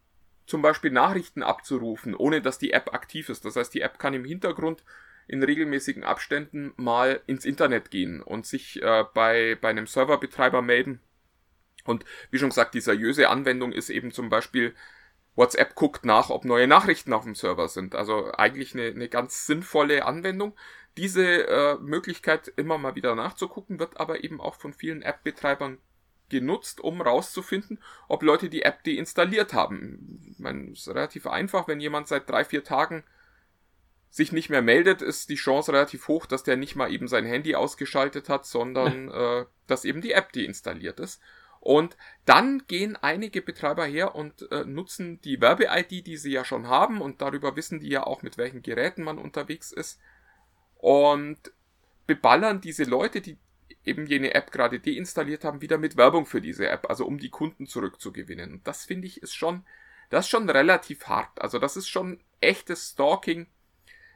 zum 0.47 0.61
Beispiel 0.61 0.91
Nachrichten 0.91 1.43
abzurufen, 1.43 2.15
ohne 2.15 2.41
dass 2.41 2.57
die 2.57 2.73
App 2.73 2.93
aktiv 2.93 3.29
ist. 3.29 3.45
Das 3.45 3.55
heißt, 3.55 3.73
die 3.73 3.81
App 3.81 3.99
kann 3.99 4.13
im 4.13 4.25
Hintergrund 4.25 4.83
in 5.27 5.43
regelmäßigen 5.43 6.03
Abständen 6.03 6.73
mal 6.75 7.21
ins 7.27 7.45
Internet 7.45 7.91
gehen 7.91 8.21
und 8.21 8.45
sich 8.45 8.81
äh, 8.81 9.05
bei, 9.13 9.57
bei 9.61 9.69
einem 9.69 9.87
Serverbetreiber 9.87 10.61
melden. 10.61 10.99
Und 11.85 12.05
wie 12.31 12.39
schon 12.39 12.49
gesagt, 12.49 12.73
die 12.73 12.81
seriöse 12.81 13.29
Anwendung 13.29 13.71
ist 13.71 13.89
eben 13.89 14.11
zum 14.11 14.29
Beispiel 14.29 14.75
WhatsApp 15.35 15.75
guckt 15.75 16.05
nach, 16.05 16.29
ob 16.29 16.43
neue 16.45 16.67
Nachrichten 16.67 17.13
auf 17.13 17.23
dem 17.23 17.35
Server 17.35 17.67
sind. 17.67 17.95
Also 17.95 18.31
eigentlich 18.33 18.73
eine, 18.73 18.87
eine 18.87 19.07
ganz 19.07 19.45
sinnvolle 19.45 20.05
Anwendung. 20.05 20.53
Diese 20.97 21.47
äh, 21.47 21.77
Möglichkeit 21.79 22.51
immer 22.57 22.77
mal 22.77 22.95
wieder 22.95 23.15
nachzugucken, 23.15 23.79
wird 23.79 23.99
aber 23.99 24.23
eben 24.23 24.41
auch 24.41 24.55
von 24.55 24.73
vielen 24.73 25.01
App-Betreibern 25.01 25.77
genutzt, 26.29 26.81
um 26.81 27.01
rauszufinden, 27.01 27.79
ob 28.07 28.23
Leute 28.23 28.49
die 28.49 28.63
App 28.63 28.83
deinstalliert 28.83 29.53
haben. 29.53 30.25
Ich 30.31 30.39
meine, 30.39 30.71
es 30.71 30.79
ist 30.79 30.87
relativ 30.89 31.27
einfach, 31.27 31.67
wenn 31.67 31.79
jemand 31.79 32.07
seit 32.07 32.29
drei, 32.29 32.43
vier 32.45 32.63
Tagen 32.63 33.03
sich 34.09 34.31
nicht 34.31 34.49
mehr 34.49 34.61
meldet, 34.61 35.01
ist 35.01 35.29
die 35.29 35.35
Chance 35.35 35.71
relativ 35.71 36.07
hoch, 36.07 36.25
dass 36.25 36.43
der 36.43 36.57
nicht 36.57 36.75
mal 36.75 36.91
eben 36.91 37.07
sein 37.07 37.25
Handy 37.25 37.55
ausgeschaltet 37.55 38.27
hat, 38.27 38.45
sondern 38.45 39.09
äh, 39.11 39.45
dass 39.67 39.85
eben 39.85 40.01
die 40.01 40.11
App 40.11 40.33
deinstalliert 40.33 40.99
ist. 40.99 41.21
Und 41.61 41.95
dann 42.25 42.63
gehen 42.67 42.97
einige 42.97 43.41
Betreiber 43.41 43.85
her 43.85 44.15
und 44.15 44.51
äh, 44.51 44.65
nutzen 44.65 45.21
die 45.21 45.39
Werbe-ID, 45.39 46.07
die 46.07 46.17
sie 46.17 46.31
ja 46.31 46.43
schon 46.43 46.67
haben, 46.67 47.01
und 47.01 47.21
darüber 47.21 47.55
wissen 47.55 47.79
die 47.79 47.89
ja 47.89 48.03
auch, 48.03 48.23
mit 48.23 48.37
welchen 48.37 48.63
Geräten 48.63 49.03
man 49.03 49.19
unterwegs 49.19 49.71
ist, 49.71 50.01
und 50.81 51.39
beballern 52.07 52.61
diese 52.61 52.83
Leute, 52.83 53.21
die 53.21 53.37
eben 53.85 54.05
jene 54.05 54.33
App 54.33 54.51
gerade 54.51 54.79
deinstalliert 54.79 55.43
haben, 55.43 55.61
wieder 55.61 55.77
mit 55.77 55.97
Werbung 55.97 56.25
für 56.25 56.41
diese 56.41 56.67
App, 56.67 56.89
also 56.89 57.05
um 57.05 57.17
die 57.17 57.29
Kunden 57.29 57.65
zurückzugewinnen. 57.65 58.51
Und 58.51 58.67
das 58.67 58.85
finde 58.85 59.07
ich 59.07 59.21
ist 59.23 59.33
schon, 59.33 59.65
das 60.09 60.25
ist 60.25 60.29
schon 60.29 60.49
relativ 60.49 61.05
hart. 61.05 61.41
Also 61.41 61.57
das 61.57 61.77
ist 61.77 61.87
schon 61.87 62.19
echtes 62.41 62.91
Stalking 62.91 63.47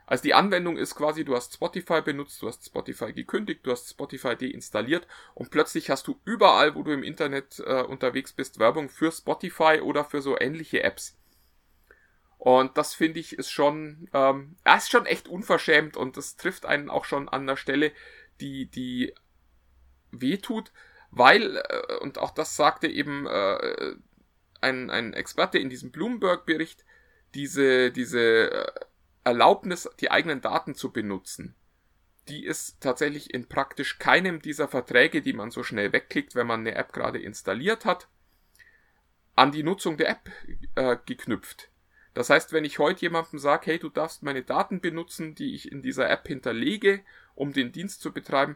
also 0.07 0.21
die 0.21 0.33
Anwendung 0.33 0.77
ist 0.77 0.95
quasi, 0.95 1.25
du 1.25 1.35
hast 1.35 1.53
Spotify 1.53 2.01
benutzt, 2.01 2.41
du 2.41 2.47
hast 2.47 2.65
Spotify 2.65 3.11
gekündigt, 3.11 3.61
du 3.63 3.71
hast 3.71 3.89
Spotify 3.89 4.35
deinstalliert 4.35 5.07
und 5.33 5.49
plötzlich 5.49 5.89
hast 5.89 6.07
du 6.07 6.19
überall, 6.25 6.75
wo 6.75 6.83
du 6.83 6.91
im 6.91 7.03
Internet 7.03 7.59
äh, 7.65 7.81
unterwegs 7.81 8.31
bist, 8.31 8.59
Werbung 8.59 8.89
für 8.89 9.11
Spotify 9.11 9.79
oder 9.81 10.05
für 10.05 10.21
so 10.21 10.39
ähnliche 10.39 10.83
Apps. 10.83 11.17
Und 12.45 12.77
das 12.77 12.93
finde 12.93 13.19
ich 13.19 13.39
ist 13.39 13.49
schon, 13.49 14.07
ähm, 14.13 14.55
er 14.63 14.77
ist 14.77 14.91
schon 14.91 15.07
echt 15.07 15.27
unverschämt 15.27 15.97
und 15.97 16.15
das 16.15 16.35
trifft 16.35 16.67
einen 16.67 16.91
auch 16.91 17.03
schon 17.03 17.27
an 17.27 17.47
der 17.47 17.55
Stelle, 17.55 17.91
die, 18.39 18.67
die 18.67 19.15
wehtut, 20.11 20.71
weil, 21.09 21.57
äh, 21.57 21.95
und 22.01 22.19
auch 22.19 22.29
das 22.29 22.55
sagte 22.55 22.85
eben 22.85 23.25
äh, 23.25 23.95
ein, 24.61 24.91
ein 24.91 25.13
Experte 25.13 25.57
in 25.57 25.71
diesem 25.71 25.91
Bloomberg-Bericht, 25.91 26.85
diese, 27.33 27.91
diese 27.91 28.51
äh, 28.51 28.71
Erlaubnis, 29.23 29.89
die 29.99 30.11
eigenen 30.11 30.41
Daten 30.41 30.75
zu 30.75 30.93
benutzen, 30.93 31.55
die 32.27 32.45
ist 32.45 32.79
tatsächlich 32.79 33.33
in 33.33 33.47
praktisch 33.47 33.97
keinem 33.97 34.39
dieser 34.39 34.67
Verträge, 34.67 35.23
die 35.23 35.33
man 35.33 35.49
so 35.49 35.63
schnell 35.63 35.93
wegklickt, 35.93 36.35
wenn 36.35 36.45
man 36.45 36.59
eine 36.59 36.75
App 36.75 36.93
gerade 36.93 37.17
installiert 37.17 37.85
hat, 37.85 38.07
an 39.35 39.51
die 39.51 39.63
Nutzung 39.63 39.97
der 39.97 40.09
App 40.09 40.29
äh, 40.75 40.97
geknüpft. 41.07 41.71
Das 42.15 42.29
heißt, 42.29 42.53
wenn 42.53 42.65
ich 42.65 42.79
heute 42.79 43.01
jemandem 43.01 43.39
sage, 43.39 43.67
hey, 43.67 43.77
du 43.77 43.89
darfst 43.89 44.23
meine 44.23 44.41
Daten 44.41 44.79
benutzen, 44.79 45.35
die 45.35 45.53
ich 45.53 45.71
in 45.71 45.81
dieser 45.81 46.09
App 46.09 46.27
hinterlege, 46.27 47.01
um 47.35 47.51
den 47.53 47.73
Dienst 47.73 48.01
zu 48.01 48.13
betreiben, 48.13 48.55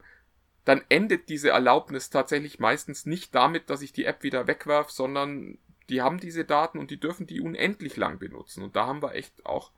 dann 0.64 0.82
endet 0.88 1.30
diese 1.30 1.50
Erlaubnis 1.50 2.10
tatsächlich 2.10 2.60
meistens 2.60 3.06
nicht 3.06 3.36
damit, 3.36 3.70
dass 3.70 3.82
ich 3.82 3.92
die 3.92 4.06
App 4.06 4.24
wieder 4.24 4.48
wegwerf, 4.48 4.90
sondern 4.90 5.58
die 5.90 6.02
haben 6.02 6.20
diese 6.20 6.46
Daten 6.46 6.80
und 6.80 6.90
die 6.90 7.00
dürfen 7.00 7.28
die 7.28 7.42
unendlich 7.42 7.98
lang 7.98 8.18
benutzen. 8.18 8.64
Und 8.64 8.78
da 8.78 8.88
haben 8.88 9.02
wir 9.02 9.14
echt 9.14 9.46
auch 9.46 9.72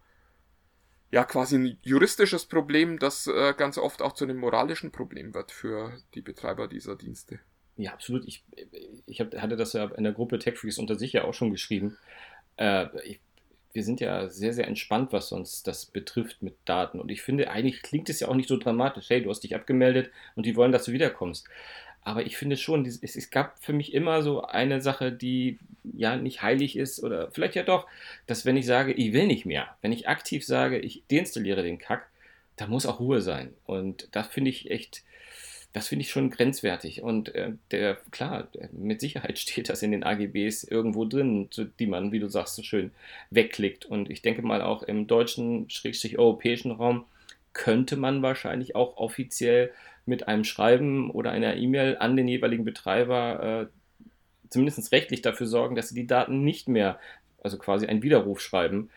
ja 1.10 1.24
quasi 1.24 1.58
ein 1.58 1.78
juristisches 1.82 2.46
Problem, 2.46 3.00
das 3.00 3.26
äh, 3.26 3.54
ganz 3.58 3.80
oft 3.80 4.02
auch 4.04 4.13
zu 4.13 4.26
einem 4.26 4.38
moralischen 4.38 4.91
Problem 4.91 5.34
wird 5.34 5.52
für 5.52 5.98
die 6.13 6.22
Betreiber 6.22 6.67
dieser 6.67 6.96
Dienste. 6.96 7.39
Ja, 7.78 7.94
absolut. 7.94 8.28
Ich, 8.28 8.44
ich 9.08 9.20
hab, 9.22 9.34
hatte 9.34 9.56
das 9.56 9.74
ja 9.74 9.86
in 9.86 10.04
der 10.04 10.13
Gruppe 10.13 10.38
TechFreaks 10.38 10.78
unter 10.78 10.96
sich 11.00 11.13
ja 11.13 11.24
auch 11.24 11.34
schon 11.34 11.52
geschrieben. 11.52 11.98
Äh, 12.58 12.88
ich, 13.08 13.22
wir 13.73 13.84
sind 13.84 14.01
ja 14.01 14.29
sehr, 14.29 14.53
sehr 14.53 14.67
entspannt, 14.67 15.13
was 15.13 15.31
uns 15.31 15.63
das 15.63 15.86
betrifft 15.86 16.41
mit 16.41 16.55
Daten. 16.65 16.99
Und 16.99 17.12
ich 17.12 17.21
finde, 17.21 17.49
eigentlich 17.49 17.81
klingt 17.81 18.10
es 18.10 18.19
ja 18.19 18.27
auch 18.27 18.36
nicht 18.36 18.49
so 18.49 18.57
dramatisch. 18.57 19.10
Hey, 19.10 19.21
du 19.21 19.29
hast 19.29 19.41
dich 19.41 19.55
abgemeldet 19.55 20.12
und 20.36 20.45
die 20.45 20.55
wollen, 20.55 20.71
dass 20.71 20.86
du 20.86 20.91
wiederkommst. 20.91 21.47
Aber 22.03 22.25
ich 22.25 22.38
finde 22.38 22.57
schon, 22.57 22.86
es, 22.86 23.29
gab 23.29 23.63
für 23.63 23.73
mich 23.73 23.93
immer 23.93 24.23
so 24.23 24.41
eine 24.41 24.81
Sache, 24.81 25.12
die 25.12 25.60
ja 25.84 26.15
nicht 26.15 26.41
heilig 26.41 26.75
ist 26.75 27.03
oder 27.03 27.29
vielleicht 27.31 27.55
ja 27.55 27.63
doch, 27.63 27.88
dass 28.25 28.45
wenn 28.45 28.57
ich 28.57 28.65
sage, 28.65 28.91
ich 28.93 29.13
will 29.13 29.27
nicht 29.27 29.45
mehr, 29.45 29.75
wenn 29.81 29.91
ich 29.91 30.07
aktiv 30.07 30.43
sage, 30.43 30.79
ich 30.79 31.03
deinstalliere 31.12 31.62
den 31.62 31.77
Kack, 31.77 32.10
da 32.55 32.65
muss 32.65 32.88
auch 32.88 32.99
Ruhe 32.99 33.21
sein. 33.21 33.53
Und 33.65 34.07
das 34.13 34.27
finde 34.27 34.49
ich 34.49 34.71
echt, 34.71 35.03
das 35.73 35.88
finde 35.88 36.03
ich 36.03 36.12
schon 36.12 36.29
grenzwertig. 36.29 37.01
Und 37.01 37.34
äh, 37.34 37.53
der, 37.71 37.97
klar, 38.12 38.47
mit 38.71 39.01
Sicherheit 39.01 39.39
steht 39.39 39.69
das 39.69 39.84
in 39.84 39.91
den 39.91 40.03
AGBs 40.03 40.63
irgendwo 40.63 41.05
drin, 41.05 41.49
die 41.79 41.88
man, 41.88 42.12
wie 42.12 42.19
du 42.19 42.29
sagst, 42.29 42.55
so 42.55 42.63
schön 42.63 42.91
wegklickt. 43.29 43.86
Und 43.86 44.10
ich 44.10 44.21
denke 44.21 44.41
mal 44.41 44.62
auch 44.62 44.84
im 44.84 45.07
deutschen, 45.07 45.69
schrägstrich 45.69 46.17
europäischen 46.17 46.71
Raum 46.71 47.05
könnte 47.53 47.97
man 47.97 48.21
wahrscheinlich 48.21 48.75
auch 48.75 48.97
offiziell 48.97 49.71
mit 50.05 50.27
einem 50.27 50.43
Schreiben 50.43 51.12
oder 51.12 51.31
einer 51.31 51.55
E-Mail 51.57 51.97
an 51.99 52.15
den 52.15 52.27
jeweiligen 52.27 52.63
Betreiber 52.63 53.67
äh, 53.69 54.07
zumindest 54.49 54.91
rechtlich 54.91 55.21
dafür 55.21 55.47
sorgen, 55.47 55.75
dass 55.75 55.89
sie 55.89 55.95
die 55.95 56.07
Daten 56.07 56.43
nicht 56.43 56.67
mehr, 56.67 56.99
also 57.43 57.57
quasi 57.57 57.88
einen 57.88 58.03
Widerruf 58.03 58.41
schreiben. 58.41 58.89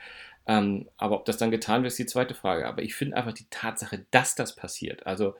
Ähm, 0.46 0.88
aber 0.98 1.16
ob 1.16 1.24
das 1.24 1.38
dann 1.38 1.50
getan 1.50 1.82
wird, 1.82 1.92
ist 1.92 1.98
die 1.98 2.06
zweite 2.06 2.34
Frage. 2.34 2.66
Aber 2.66 2.82
ich 2.82 2.94
finde 2.94 3.16
einfach 3.16 3.32
die 3.32 3.46
Tatsache, 3.50 4.04
dass 4.10 4.34
das 4.34 4.54
passiert, 4.56 5.06
also 5.06 5.34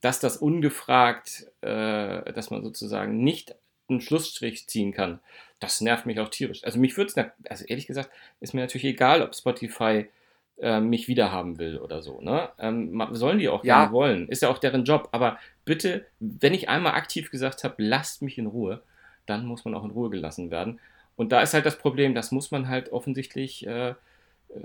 dass 0.00 0.20
das 0.20 0.36
ungefragt, 0.36 1.46
äh, 1.60 2.32
dass 2.32 2.50
man 2.50 2.62
sozusagen 2.62 3.22
nicht 3.22 3.54
einen 3.88 4.00
Schlussstrich 4.00 4.66
ziehen 4.68 4.92
kann, 4.92 5.20
das 5.58 5.80
nervt 5.80 6.06
mich 6.06 6.20
auch 6.20 6.28
tierisch. 6.28 6.64
Also 6.64 6.78
mich 6.78 6.96
würde 6.96 7.12
es, 7.14 7.50
also 7.50 7.64
ehrlich 7.66 7.86
gesagt, 7.86 8.10
ist 8.40 8.54
mir 8.54 8.60
natürlich 8.62 8.84
egal, 8.84 9.22
ob 9.22 9.34
Spotify 9.34 10.08
äh, 10.60 10.80
mich 10.80 11.08
wiederhaben 11.08 11.58
will 11.58 11.78
oder 11.78 12.02
so. 12.02 12.20
Ne? 12.20 12.48
Ähm, 12.58 13.02
sollen 13.12 13.38
die 13.38 13.48
auch 13.48 13.64
ja. 13.64 13.92
wollen. 13.92 14.28
Ist 14.28 14.42
ja 14.42 14.48
auch 14.48 14.58
deren 14.58 14.84
Job. 14.84 15.08
Aber 15.12 15.38
bitte, 15.64 16.06
wenn 16.18 16.54
ich 16.54 16.68
einmal 16.68 16.92
aktiv 16.92 17.30
gesagt 17.30 17.64
habe, 17.64 17.76
lasst 17.78 18.22
mich 18.22 18.38
in 18.38 18.46
Ruhe, 18.46 18.82
dann 19.26 19.44
muss 19.44 19.64
man 19.64 19.74
auch 19.74 19.84
in 19.84 19.90
Ruhe 19.90 20.10
gelassen 20.10 20.50
werden. 20.50 20.80
Und 21.16 21.32
da 21.32 21.42
ist 21.42 21.52
halt 21.52 21.66
das 21.66 21.78
Problem, 21.78 22.14
das 22.14 22.30
muss 22.30 22.50
man 22.50 22.68
halt 22.68 22.92
offensichtlich 22.92 23.66
äh, 23.66 23.94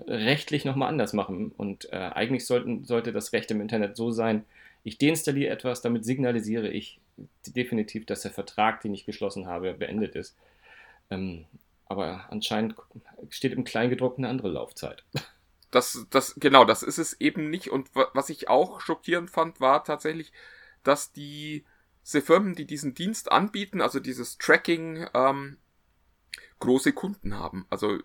rechtlich 0.08 0.66
nochmal 0.66 0.90
anders 0.90 1.14
machen. 1.14 1.52
Und 1.56 1.92
äh, 1.92 1.98
eigentlich 1.98 2.46
sollten, 2.46 2.86
sollte 2.86 3.12
das 3.12 3.34
Recht 3.34 3.52
im 3.52 3.62
Internet 3.62 3.98
so 3.98 4.12
sein, 4.12 4.46
ich 4.86 5.00
deinstalliere 5.00 5.52
etwas, 5.52 5.82
damit 5.82 6.06
signalisiere 6.06 6.70
ich 6.70 7.02
definitiv, 7.48 8.06
dass 8.06 8.22
der 8.22 8.32
Vertrag, 8.32 8.82
den 8.82 8.94
ich 8.94 9.06
geschlossen 9.06 9.48
habe, 9.48 9.74
beendet 9.74 10.16
ist. 10.16 10.38
Ähm, 11.10 11.46
aber 11.88 12.28
anscheinend 12.30 12.76
steht 13.30 13.54
im 13.54 13.64
Kleingedruckten 13.64 14.24
eine 14.24 14.32
andere 14.32 14.50
Laufzeit. 14.50 15.04
Das, 15.72 16.06
das, 16.10 16.36
genau, 16.36 16.64
das 16.64 16.84
ist 16.84 17.00
es 17.00 17.20
eben 17.20 17.50
nicht. 17.50 17.70
Und 17.70 17.90
was 17.94 18.30
ich 18.30 18.48
auch 18.48 18.80
schockierend 18.80 19.30
fand, 19.30 19.60
war 19.60 19.84
tatsächlich, 19.84 20.32
dass 20.84 21.12
die, 21.12 21.66
Firmen, 22.04 22.56
die 22.56 22.66
diesen 22.66 22.94
Dienst 22.94 23.30
anbieten, 23.30 23.82
also 23.82 24.00
dieses 24.00 24.38
Tracking, 24.38 25.08
ähm, 25.14 25.58
große 26.60 26.94
Kunden 26.94 27.38
haben. 27.38 27.66
Also 27.70 27.98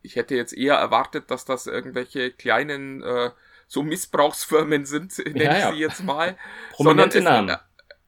ich 0.00 0.16
hätte 0.16 0.36
jetzt 0.36 0.54
eher 0.54 0.76
erwartet, 0.76 1.30
dass 1.30 1.44
das 1.44 1.66
irgendwelche 1.66 2.30
kleinen 2.30 3.02
äh, 3.02 3.30
so 3.66 3.82
Missbrauchsfirmen 3.82 4.84
sind, 4.84 5.16
nenne 5.24 5.44
ja, 5.44 5.52
ich 5.52 5.58
ja. 5.60 5.72
sie 5.72 5.78
jetzt 5.78 6.04
mal. 6.04 6.36
Prominente 6.72 7.20
Namen. 7.20 7.50
Es, 7.50 7.58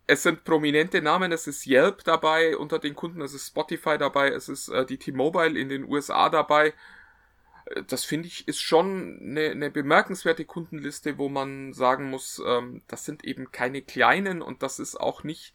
es 0.07 0.23
sind 0.23 0.45
prominente 0.45 1.03
Namen, 1.03 1.33
es 1.33 1.47
ist 1.47 1.67
Yelp 1.67 2.05
dabei 2.05 2.57
unter 2.57 2.79
den 2.79 2.95
Kunden, 2.95 3.21
es 3.21 3.35
ist 3.35 3.49
Spotify 3.49 3.99
dabei, 3.99 4.31
es 4.31 4.49
ist 4.49 4.69
äh, 4.69 4.87
die 4.87 4.99
T-Mobile 4.99 5.59
in 5.59 5.69
den 5.69 5.85
USA 5.85 6.31
dabei 6.31 6.73
das 7.87 8.05
finde 8.05 8.29
ich 8.29 8.49
ist 8.49 8.61
schon 8.61 9.19
eine, 9.21 9.51
eine 9.51 9.71
bemerkenswerte 9.71 10.45
Kundenliste, 10.45 11.19
wo 11.19 11.29
man 11.29 11.73
sagen 11.73 12.11
muss, 12.11 12.43
ähm, 12.45 12.83
das 12.89 13.05
sind 13.05 13.25
eben 13.25 13.51
keine 13.53 13.83
kleinen 13.83 14.43
und 14.43 14.63
das 14.63 14.79
ist 14.79 14.99
auch 14.99 15.25
nicht 15.25 15.55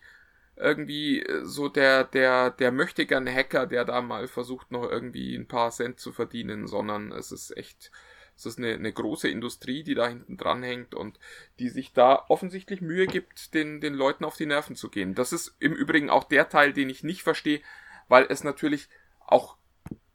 irgendwie 0.56 1.22
äh, 1.22 1.44
so 1.44 1.70
der, 1.70 2.04
der, 2.04 2.52
der 2.52 2.72
möchte 2.72 3.06
gern 3.06 3.28
Hacker, 3.28 3.66
der 3.66 3.86
da 3.86 4.02
mal 4.02 4.28
versucht, 4.28 4.72
noch 4.72 4.90
irgendwie 4.90 5.36
ein 5.36 5.48
paar 5.48 5.72
Cent 5.72 6.00
zu 6.00 6.12
verdienen, 6.12 6.68
sondern 6.68 7.12
es 7.12 7.32
ist 7.32 7.56
echt, 7.58 7.92
es 8.36 8.46
ist 8.46 8.58
eine, 8.58 8.74
eine 8.74 8.92
große 8.92 9.30
Industrie, 9.30 9.84
die 9.84 9.96
da 9.96 10.08
hinten 10.08 10.38
dran 10.38 10.64
hängt 10.64 10.96
und 10.96 11.20
die 11.60 11.70
sich 11.70 11.94
da 11.94 12.26
offensichtlich 12.30 12.82
Mühe 12.82 13.08
gibt, 13.08 13.54
den, 13.54 13.80
den 13.80 13.94
Leuten 13.94 14.26
auf 14.26 14.38
die 14.38 14.46
Nerven 14.46 14.76
zu 14.76 14.90
gehen. 14.90 15.16
Das 15.16 15.34
ist 15.34 15.56
im 15.60 15.74
Übrigen 15.74 16.10
auch 16.10 16.24
der 16.24 16.50
Teil, 16.50 16.74
den 16.74 16.90
ich 16.90 17.04
nicht 17.04 17.24
verstehe, 17.24 17.62
weil 18.08 18.26
es 18.30 18.44
natürlich 18.44 18.90
auch 19.20 19.58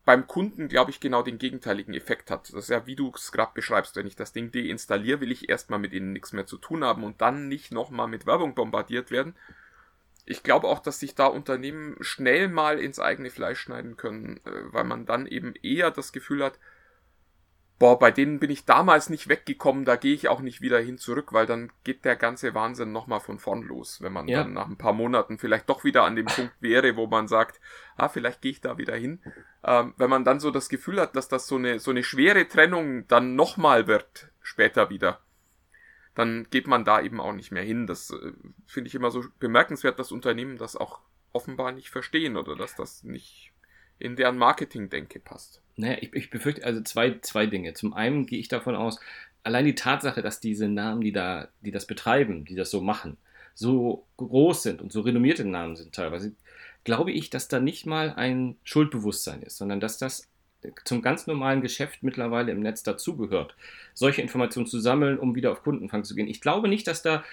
beim 0.05 0.27
Kunden, 0.27 0.69
glaube 0.69 0.91
ich, 0.91 1.01
genau 1.01 1.23
den 1.23 1.37
gegenteiligen 1.37 1.93
Effekt 1.93 2.31
hat. 2.31 2.49
Das 2.49 2.65
ist 2.65 2.71
ja, 2.71 2.87
wie 2.87 2.97
du 2.97 3.13
es 3.15 3.31
gerade 3.31 3.53
beschreibst, 3.55 3.95
wenn 3.95 4.07
ich 4.07 4.17
das 4.17 4.33
Ding 4.33 4.51
deinstalliere, 4.51 5.21
will 5.21 5.31
ich 5.31 5.51
erstmal 5.51 5.79
mit 5.79 5.93
ihnen 5.93 6.15
nichts 6.15 6.33
mehr 6.33 6.47
zu 6.47 6.57
tun 6.57 6.83
haben 6.83 7.05
und 7.05 7.21
dann 7.21 7.47
nicht 7.47 7.73
nochmal 7.73 8.09
mit 8.09 8.27
Werbung 8.27 8.55
bombardiert 8.55 9.11
werden. 9.11 9.35
ich 10.25 10.43
glaube 10.43 10.67
auch, 10.67 10.81
dass 10.81 10.99
sich 10.99 11.15
da 11.15 11.27
Unternehmen 11.27 11.97
schnell 12.01 12.49
mal 12.49 12.79
ins 12.79 12.99
eigene 12.99 13.29
Fleisch 13.29 13.61
schneiden 13.61 13.99
können, 13.99 14.39
äh, 14.47 14.51
weil 14.73 14.85
man 14.85 15.05
dann 15.05 15.27
eben 15.27 15.55
eher 15.63 15.91
das 15.91 16.13
Gefühl 16.13 16.43
hat, 16.43 16.59
boah, 17.79 17.99
bei 17.99 18.11
denen 18.11 18.41
bin 18.41 18.51
ich 18.51 18.65
damals 18.65 19.09
nicht 19.09 19.29
weggekommen, 19.29 19.85
da 19.85 19.97
gehe 19.97 20.15
ich 20.15 20.29
auch 20.29 20.41
nicht 20.41 20.61
wieder 20.61 20.81
hin 20.81 20.99
zurück, 20.99 21.33
weil 21.33 21.47
dann 21.47 21.71
geht 21.85 22.05
der 22.05 22.17
ganze 22.17 22.55
Wahnsinn 22.55 22.93
nochmal 22.93 23.21
von 23.21 23.39
vorn 23.39 23.63
los, 23.63 24.03
wenn 24.03 24.13
man 24.13 24.27
ja. 24.27 24.43
dann 24.43 24.53
nach 24.53 24.67
ein 24.67 24.77
paar 24.77 24.93
Monaten 24.93 25.39
vielleicht 25.39 25.69
doch 25.69 25.85
wieder 25.85 26.05
an 26.05 26.17
dem 26.17 26.27
Punkt 26.27 26.55
wäre, 26.61 26.97
wo 26.97 27.07
man 27.07 27.29
sagt, 27.29 27.61
ah, 27.97 28.09
vielleicht 28.09 28.43
gehe 28.43 28.53
ich 28.53 28.61
da 28.61 28.79
wieder 28.79 28.97
hin. 28.97 29.23
Ähm, 29.63 29.95
wenn 29.97 30.11
man 30.11 30.25
dann 30.25 30.41
so 30.41 30.51
das 30.51 30.69
Gefühl 30.69 31.01
hat, 31.01 31.15
dass 31.15 31.29
das 31.29 31.47
so 31.47 31.57
eine, 31.57 31.79
so 31.79 31.91
eine 31.91 32.03
schwere 32.03 32.49
Trennung 32.49 33.07
dann 33.07 33.37
nochmal 33.37 33.87
wird, 33.87 34.31
später 34.43 34.91
wieder, 34.91 35.21
dann 36.15 36.49
geht 36.51 36.67
man 36.67 36.85
da 36.85 37.01
eben 37.01 37.21
auch 37.21 37.33
nicht 37.33 37.53
mehr 37.53 37.63
hin. 37.63 37.87
Das 37.87 38.11
äh, 38.11 38.33
finde 38.67 38.89
ich 38.89 38.95
immer 38.97 39.13
so 39.13 39.25
bemerkenswert, 39.39 40.01
dass 40.01 40.11
Unternehmen 40.11 40.59
das 40.59 40.75
auch 40.75 41.01
offenbar 41.33 41.71
nicht 41.71 41.91
verstehen 41.91 42.37
oder 42.37 42.57
dass 42.57 42.75
das 42.75 43.05
nicht 43.05 43.53
in 43.99 44.17
deren 44.17 44.39
Marketing-Denke 44.39 45.21
passt. 45.21 45.61
Naja, 45.77 45.99
ich, 46.01 46.13
ich 46.13 46.31
befürchte 46.31 46.65
also 46.65 46.81
zwei, 46.83 47.19
zwei 47.21 47.47
Dinge. 47.47 47.75
Zum 47.75 47.95
einen 47.95 48.27
gehe 48.27 48.39
ich 48.39 48.49
davon 48.49 48.75
aus, 48.75 49.01
allein 49.43 49.65
die 49.65 49.75
Tatsache, 49.75 50.23
dass 50.23 50.41
diese 50.41 50.69
Namen, 50.69 51.01
die 51.01 51.13
da, 51.13 51.49
die 51.61 51.71
das 51.71 51.87
betreiben, 51.87 52.45
die 52.45 52.55
das 52.55 52.71
so 52.71 52.81
machen, 52.81 53.17
so 53.55 54.07
groß 54.17 54.63
sind 54.63 54.81
und 54.83 54.93
so 54.93 55.01
renommierte 55.01 55.45
Namen 55.45 55.77
sind 55.77 55.95
teilweise, 55.95 56.33
glaube 56.85 57.13
ich, 57.13 57.31
dass 57.31 57.49
da 57.49 57.61
nicht 57.61 57.87
mal 57.87 58.15
ein 58.15 58.57
Schuldbewusstsein 58.65 59.43
ist, 59.43 59.57
sondern 59.57 59.81
dass 59.81 59.99
das 59.99 60.29
zum 60.85 61.03
ganz 61.03 61.27
normalen 61.27 61.61
Geschäft 61.61 62.03
mittlerweile 62.03 62.51
im 62.51 62.61
Netz 62.61 62.83
dazugehört, 62.83 63.55
solche 63.95 64.23
Informationen 64.23 64.67
zu 64.67 64.81
sammeln, 64.81 65.19
um 65.19 65.35
wieder 65.35 65.53
auf 65.53 65.63
Kundenfang 65.63 66.05
zu 66.05 66.15
gehen. 66.15 66.29
Ich 66.29 66.41
glaube 66.41 66.69
nicht, 66.69 66.87
dass 66.87 67.03
da 67.03 67.25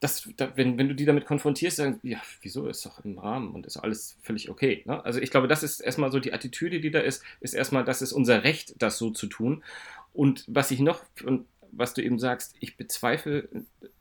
das, 0.00 0.28
da, 0.36 0.52
wenn, 0.56 0.78
wenn 0.78 0.88
du 0.88 0.94
die 0.94 1.04
damit 1.04 1.26
konfrontierst, 1.26 1.80
dann, 1.80 1.98
ja, 2.02 2.20
wieso 2.42 2.68
ist 2.68 2.86
doch 2.86 3.04
im 3.04 3.18
Rahmen 3.18 3.54
und 3.54 3.66
ist 3.66 3.76
alles 3.76 4.16
völlig 4.22 4.48
okay. 4.48 4.82
Ne? 4.86 5.04
Also 5.04 5.20
ich 5.20 5.30
glaube, 5.30 5.48
das 5.48 5.62
ist 5.62 5.80
erstmal 5.80 6.12
so 6.12 6.20
die 6.20 6.32
Attitüde, 6.32 6.80
die 6.80 6.90
da 6.90 7.00
ist, 7.00 7.24
ist 7.40 7.54
erstmal, 7.54 7.84
das 7.84 8.00
ist 8.00 8.12
unser 8.12 8.44
Recht, 8.44 8.74
das 8.78 8.98
so 8.98 9.10
zu 9.10 9.26
tun. 9.26 9.64
Und 10.12 10.44
was 10.46 10.70
ich 10.70 10.80
noch, 10.80 11.04
und 11.24 11.46
was 11.72 11.94
du 11.94 12.02
eben 12.02 12.18
sagst, 12.18 12.54
ich 12.60 12.76
bezweifle, 12.76 13.48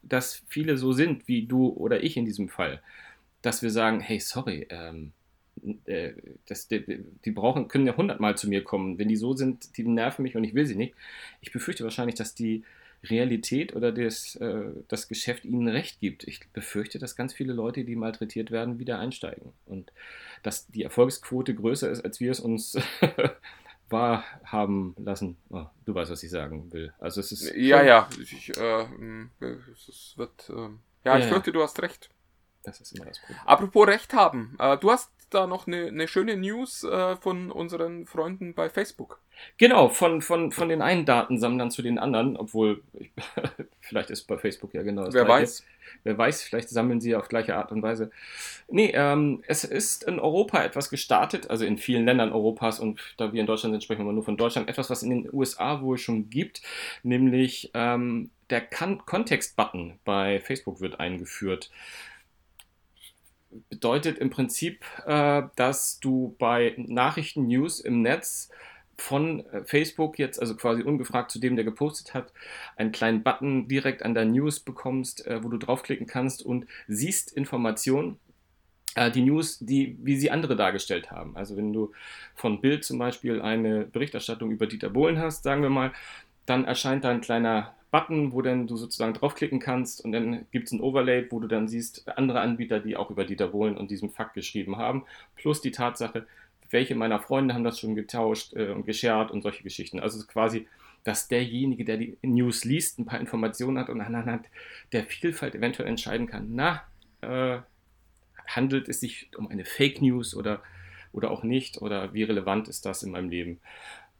dass 0.04 0.44
viele 0.48 0.78
so 0.78 0.94
sind 0.94 1.28
wie 1.28 1.46
du 1.46 1.70
oder 1.70 2.04
ich 2.04 2.16
in 2.16 2.26
diesem 2.26 2.50
Fall, 2.50 2.82
dass 3.42 3.62
wir 3.62 3.72
sagen, 3.72 4.00
hey, 4.00 4.20
sorry, 4.20 4.68
ähm, 4.70 5.12
äh, 5.86 6.14
das, 6.46 6.68
die, 6.68 7.04
die, 7.26 7.32
brauchen, 7.32 7.68
können 7.68 7.88
ja 7.88 7.98
hundertmal 7.98 8.38
zu 8.38 8.48
mir 8.48 8.64
kommen. 8.64 9.00
Wenn 9.00 9.08
die 9.08 9.16
so 9.16 9.34
sind, 9.34 9.78
die 9.78 9.84
nerven 9.84 10.24
mich 10.24 10.36
und 10.36 10.44
ich 10.44 10.54
will 10.54 10.66
sie 10.66 10.76
nicht. 10.76 10.94
Ich 11.42 11.52
befürchte 11.52 11.84
wahrscheinlich, 11.84 12.16
dass 12.16 12.36
die 12.36 12.64
Realität 13.10 13.76
oder 13.76 13.91
das, 13.91 14.36
äh, 14.36 14.72
das 14.88 15.08
Geschäft 15.08 15.46
ihnen 15.46 15.67
recht 15.67 16.00
gibt. 16.00 16.24
Ich 16.26 16.48
befürchte, 16.52 17.00
dass 17.00 17.15
ganz 17.15 17.34
viele 17.34 17.54
Leute, 17.54 17.84
die 17.84 17.96
malträtiert 17.96 18.52
werden, 18.52 18.80
wieder 18.80 19.00
einsteigen. 19.00 19.54
Und 19.65 19.91
dass 20.43 20.67
die 20.67 20.84
Erfolgsquote 20.84 21.56
größer 21.56 21.89
ist, 21.89 22.04
als 22.04 22.20
wir 22.20 22.32
es 22.32 22.39
uns 22.39 22.78
wahrhaben 23.89 24.96
lassen. 24.98 25.38
Oh, 25.50 25.65
du 25.86 25.96
weißt, 25.96 26.12
was 26.12 26.24
ich 26.24 26.30
sagen 26.30 26.72
will. 26.72 26.93
Also 27.00 27.22
es 27.22 27.32
ist. 27.32 27.56
Ja, 27.56 27.84
ja. 27.84 28.10
Ich, 28.22 28.56
äh, 28.58 28.86
es 29.72 30.13
wird. 30.15 30.50
Äh, 30.50 30.70
ja, 31.06 31.17
ich 31.17 31.26
ja, 31.26 31.30
fürchte, 31.30 31.52
du 31.52 31.62
hast 31.62 31.82
recht. 31.82 32.10
Das 32.63 32.82
ist 32.82 32.91
immer 32.93 33.06
das 33.06 33.20
Problem. 33.20 33.39
Apropos 33.46 33.88
Recht 33.88 34.13
haben. 34.13 34.58
Äh, 34.60 34.78
du 34.78 34.91
hast 34.91 35.10
da 35.30 35.48
noch 35.48 35.68
eine, 35.68 35.88
eine 35.88 36.08
schöne 36.08 36.38
News 36.38 36.84
äh, 36.84 37.16
von 37.18 37.52
unseren 37.52 38.06
Freunden 38.06 38.54
bei 38.54 38.70
Facebook. 38.70 39.20
Genau, 39.58 39.90
von, 39.90 40.22
von, 40.22 40.52
von 40.52 40.70
den 40.70 40.82
einen 40.82 41.06
Datensammlern 41.06 41.70
zu 41.72 41.82
den 41.82 42.00
anderen, 42.00 42.38
obwohl 42.38 42.82
ich, 42.94 43.12
vielleicht 43.82 44.10
ist 44.10 44.26
bei 44.26 44.38
Facebook 44.38 44.74
ja 44.74 44.82
genau 44.84 45.06
das 45.06 45.13
Wer 45.13 45.26
gleiche. 45.26 45.44
weiß. 45.44 45.66
Wer 46.04 46.18
weiß, 46.18 46.44
vielleicht 46.44 46.70
sammeln 46.70 47.02
sie 47.02 47.16
auf 47.16 47.28
gleiche 47.28 47.56
Art 47.56 47.72
und 47.72 47.82
Weise. 47.82 48.12
Nee, 48.68 48.92
ähm, 48.94 49.44
es 49.48 49.63
ist 49.63 50.04
in 50.04 50.20
Europa 50.20 50.63
etwas 50.63 50.90
gestartet, 50.90 51.50
also 51.50 51.66
in 51.66 51.78
vielen 51.78 52.06
Ländern 52.06 52.32
Europas 52.32 52.80
und 52.80 53.00
da 53.18 53.34
wir 53.34 53.42
in 53.42 53.48
Deutschland 53.48 53.74
sind, 53.74 53.84
sprechen 53.84 54.06
wir 54.06 54.13
nur 54.13 54.24
von 54.24 54.38
Deutschland, 54.38 54.70
etwas, 54.70 54.90
was 54.90 55.04
in 55.04 55.10
den 55.10 55.34
USA 55.34 55.82
wohl 55.82 55.98
schon 55.98 56.30
gibt, 56.30 56.62
nämlich 57.04 57.72
ähm, 57.74 58.32
der 58.50 58.62
Kontext-Button 58.62 60.00
bei 60.04 60.40
Facebook 60.40 60.82
wird 60.82 61.00
eingeführt 61.00 61.72
bedeutet 63.70 64.18
im 64.18 64.30
Prinzip, 64.30 64.86
äh, 65.06 65.44
dass 65.56 66.00
du 66.00 66.36
bei 66.40 66.74
Nachrichten, 66.78 67.48
News 67.48 67.80
im 67.80 68.02
Netz 68.02 68.50
von 68.98 69.46
äh, 69.48 69.64
Facebook 69.64 70.18
jetzt, 70.20 70.40
also 70.40 70.56
quasi 70.56 70.84
ungefragt 70.84 71.32
zu 71.32 71.40
dem, 71.40 71.56
der 71.56 71.66
gepostet 71.66 72.14
hat, 72.14 72.34
einen 72.76 72.92
kleinen 72.92 73.24
Button 73.24 73.68
direkt 73.68 74.04
an 74.04 74.14
der 74.14 74.26
News 74.26 74.60
bekommst, 74.60 75.26
äh, 75.28 75.44
wo 75.44 75.50
du 75.50 75.58
draufklicken 75.58 76.08
kannst 76.08 76.44
und 76.44 76.66
siehst 76.88 77.32
Informationen, 77.32 78.20
äh, 78.96 79.12
die 79.12 79.22
News, 79.22 79.60
die, 79.60 79.98
wie 80.02 80.18
sie 80.18 80.32
andere 80.32 80.56
dargestellt 80.56 81.12
haben. 81.12 81.38
Also 81.38 81.56
wenn 81.56 81.72
du 81.72 81.94
von 82.36 82.62
Bild 82.62 82.84
zum 82.84 82.98
Beispiel 82.98 83.42
eine 83.42 83.86
Berichterstattung 83.86 84.52
über 84.52 84.68
Dieter 84.68 84.90
Bohlen 84.90 85.20
hast, 85.20 85.44
sagen 85.44 85.62
wir 85.62 85.70
mal, 85.70 85.94
dann 86.46 86.66
erscheint 86.66 87.04
da 87.04 87.10
ein 87.10 87.22
kleiner 87.22 87.76
Button, 87.91 88.34
wo 88.34 88.41
dann 88.41 88.67
du 88.67 88.76
sozusagen 88.76 89.13
draufklicken 89.13 89.60
kannst 89.60 90.04
und 90.04 90.12
dann 90.12 90.45
gibt 90.52 90.67
es 90.67 90.73
ein 90.73 90.82
Overlay, 90.82 91.28
wo 91.30 91.39
du 91.39 91.47
dann 91.47 91.67
siehst 91.67 92.08
andere 92.17 92.41
Anbieter, 92.41 92.80
die 92.80 92.97
auch 92.97 93.10
über 93.10 93.23
Dieter 93.23 93.47
Bohlen 93.47 93.78
und 93.78 93.91
diesem 93.91 94.10
Fakt 94.10 94.34
geschrieben 94.34 94.78
haben, 94.78 95.06
plus 95.36 95.62
die 95.62 95.71
Tatsache, 95.71 96.26
welche 96.69 96.95
meiner 96.95 97.19
Freunde 97.19 97.54
haben 97.54 97.63
das 97.63 97.80
schon 97.80 97.95
getauscht 97.95 98.54
äh, 98.54 98.71
und 98.71 98.86
geshared 98.86 99.32
und 99.32 99.41
solche 99.41 99.63
Geschichten. 99.63 100.00
Also 100.00 100.26
quasi, 100.26 100.67
dass 101.04 101.30
derjenige, 101.30 101.86
der 101.86 101.97
die 101.97 102.17
News 102.21 102.65
liest, 102.65 103.00
ein 103.00 103.06
paar 103.06 103.21
Informationen 103.21 103.78
hat 103.78 103.89
und 103.89 104.02
anhand 104.02 104.47
der 104.91 105.06
Vielfalt 105.06 105.56
eventuell 105.56 105.88
entscheiden 105.88 106.28
kann, 106.28 106.50
na, 106.52 106.84
äh, 107.21 107.60
handelt 108.47 108.89
es 108.89 109.00
sich 109.00 109.30
um 109.38 109.47
eine 109.47 109.65
Fake 109.65 110.02
News 110.02 110.36
oder, 110.36 110.62
oder 111.13 111.32
auch 111.32 111.43
nicht 111.43 111.82
oder 111.82 112.13
wie 112.13 112.23
relevant 112.23 112.67
ist 112.67 112.86
das 112.86 113.04
in 113.04 113.12
meinem 113.12 113.30
Leben. 113.30 113.60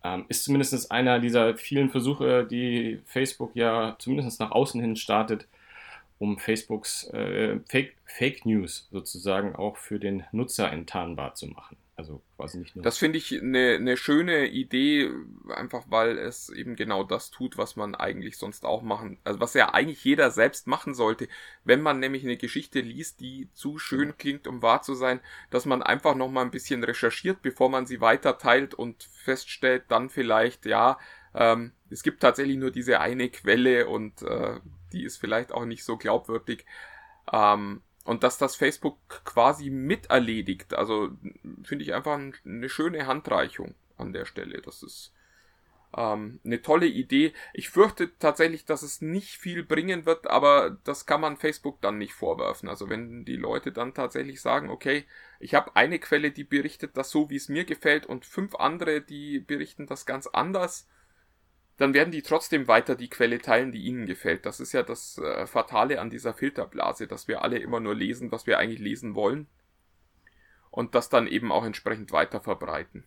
Ähm, 0.04 0.26
ist 0.30 0.44
zumindest 0.44 0.92
einer 0.92 1.20
dieser 1.20 1.56
vielen 1.56 1.90
Versuche, 1.90 2.46
die 2.46 3.02
Facebook 3.06 3.52
ja 3.56 3.96
zumindest 4.00 4.40
nach 4.40 4.52
außen 4.52 4.80
hin 4.82 4.96
startet, 4.96 5.48
um 6.20 6.38
Facebooks 6.38 7.08
äh, 7.10 7.60
Fake, 7.68 7.96
Fake 8.06 8.46
News 8.46 8.88
sozusagen 8.92 9.56
auch 9.56 9.78
für 9.78 10.00
den 10.00 10.24
Nutzer 10.32 10.72
enttarnbar 10.72 11.36
zu 11.36 11.48
machen. 11.48 11.78
Also 11.98 12.22
quasi 12.36 12.60
nicht 12.60 12.76
nur. 12.76 12.84
Das 12.84 13.00
finde 13.00 13.18
ich 13.18 13.42
eine, 13.42 13.74
eine 13.74 13.98
schöne 13.98 14.46
Idee, 14.50 15.10
einfach 15.50 15.86
weil 15.90 16.20
es 16.20 16.50
eben 16.50 16.76
genau 16.76 17.04
das 17.04 17.32
tut, 17.32 17.58
was 17.58 17.76
man 17.76 17.96
eigentlich 17.96 18.38
sonst 18.38 18.66
auch 18.66 18.84
machen, 18.84 19.18
also 19.24 19.40
was 19.40 19.56
ja 19.56 19.74
eigentlich 19.74 20.04
jeder 20.04 20.30
selbst 20.30 20.68
machen 20.68 20.94
sollte, 20.94 21.28
wenn 21.64 21.82
man 21.82 22.00
nämlich 22.00 22.24
eine 22.24 22.38
Geschichte 22.38 22.82
liest, 22.82 23.20
die 23.20 23.50
zu 23.54 23.80
schön 23.80 24.16
klingt, 24.16 24.46
um 24.46 24.62
wahr 24.62 24.84
zu 24.84 24.94
sein, 24.94 25.22
dass 25.50 25.66
man 25.66 25.82
einfach 25.82 26.14
nochmal 26.14 26.46
ein 26.46 26.52
bisschen 26.52 26.84
recherchiert, 26.84 27.42
bevor 27.42 27.68
man 27.70 27.88
sie 27.88 28.00
weiter 28.00 28.38
teilt 28.38 28.76
und 28.76 29.02
feststellt 29.02 29.86
dann 29.88 30.12
vielleicht, 30.12 30.68
ja, 30.68 31.00
ähm, 31.34 31.72
es 31.90 32.04
gibt 32.04 32.22
tatsächlich 32.22 32.58
nur 32.58 32.70
diese 32.70 33.00
eine 33.00 33.30
Quelle 33.30 33.88
und 33.88 34.22
äh, 34.22 34.60
die 34.94 35.04
ist 35.04 35.18
vielleicht 35.18 35.52
auch 35.52 35.66
nicht 35.66 35.84
so 35.84 35.98
glaubwürdig. 35.98 36.64
Ähm, 37.34 37.82
und 38.08 38.24
dass 38.24 38.38
das 38.38 38.56
Facebook 38.56 38.98
quasi 39.26 39.70
miterledigt. 39.70 40.74
Also 40.74 41.10
finde 41.64 41.84
ich 41.84 41.94
einfach 41.94 42.18
eine 42.46 42.70
schöne 42.70 43.06
Handreichung 43.06 43.76
an 43.98 44.14
der 44.14 44.26
Stelle. 44.26 44.62
Das 44.62 44.82
ist 44.82 45.14
ähm, 45.96 46.40
eine 46.46 46.62
tolle 46.62 46.86
Idee. 46.86 47.34
Ich 47.54 47.70
fürchte 47.70 48.18
tatsächlich, 48.18 48.64
dass 48.64 48.82
es 48.82 49.02
nicht 49.02 49.36
viel 49.36 49.62
bringen 49.64 50.06
wird, 50.06 50.28
aber 50.28 50.78
das 50.86 51.06
kann 51.06 51.20
man 51.20 51.36
Facebook 51.36 51.82
dann 51.82 51.98
nicht 51.98 52.14
vorwerfen. 52.14 52.70
Also 52.70 52.90
wenn 52.90 53.26
die 53.26 53.36
Leute 53.36 53.74
dann 53.74 53.94
tatsächlich 53.94 54.42
sagen, 54.42 54.70
okay, 54.70 55.04
ich 55.42 55.54
habe 55.54 55.76
eine 55.76 56.00
Quelle, 56.00 56.32
die 56.32 56.46
berichtet 56.46 56.96
das 56.96 57.10
so, 57.10 57.30
wie 57.30 57.36
es 57.36 57.50
mir 57.50 57.66
gefällt, 57.66 58.06
und 58.06 58.26
fünf 58.26 58.56
andere, 58.56 59.02
die 59.02 59.40
berichten 59.40 59.86
das 59.86 60.06
ganz 60.06 60.28
anders, 60.28 60.88
dann 61.78 61.94
werden 61.94 62.12
die 62.12 62.24
trotzdem 62.24 62.68
weiter 62.68 62.96
die 62.96 63.10
Quelle 63.10 63.40
teilen, 63.40 63.72
die 63.72 63.82
ihnen 63.82 64.06
gefällt. 64.06 64.46
Das 64.46 64.60
ist 64.60 64.74
ja 64.74 64.84
das 64.84 65.20
äh, 65.20 65.46
Fatale 65.48 66.02
an 66.02 66.10
dieser 66.10 66.34
Filterblase, 66.34 67.08
dass 67.08 67.28
wir 67.28 67.44
alle 67.44 67.58
immer 67.60 67.80
nur 67.80 67.96
lesen, 67.96 68.32
was 68.32 68.48
wir 68.48 68.58
eigentlich 68.58 68.80
lesen 68.80 69.16
wollen 69.16 69.48
und 70.72 70.96
das 70.96 71.10
dann 71.10 71.28
eben 71.28 71.52
auch 71.52 71.66
entsprechend 71.66 72.12
weiter 72.12 72.40
verbreiten. 72.42 73.04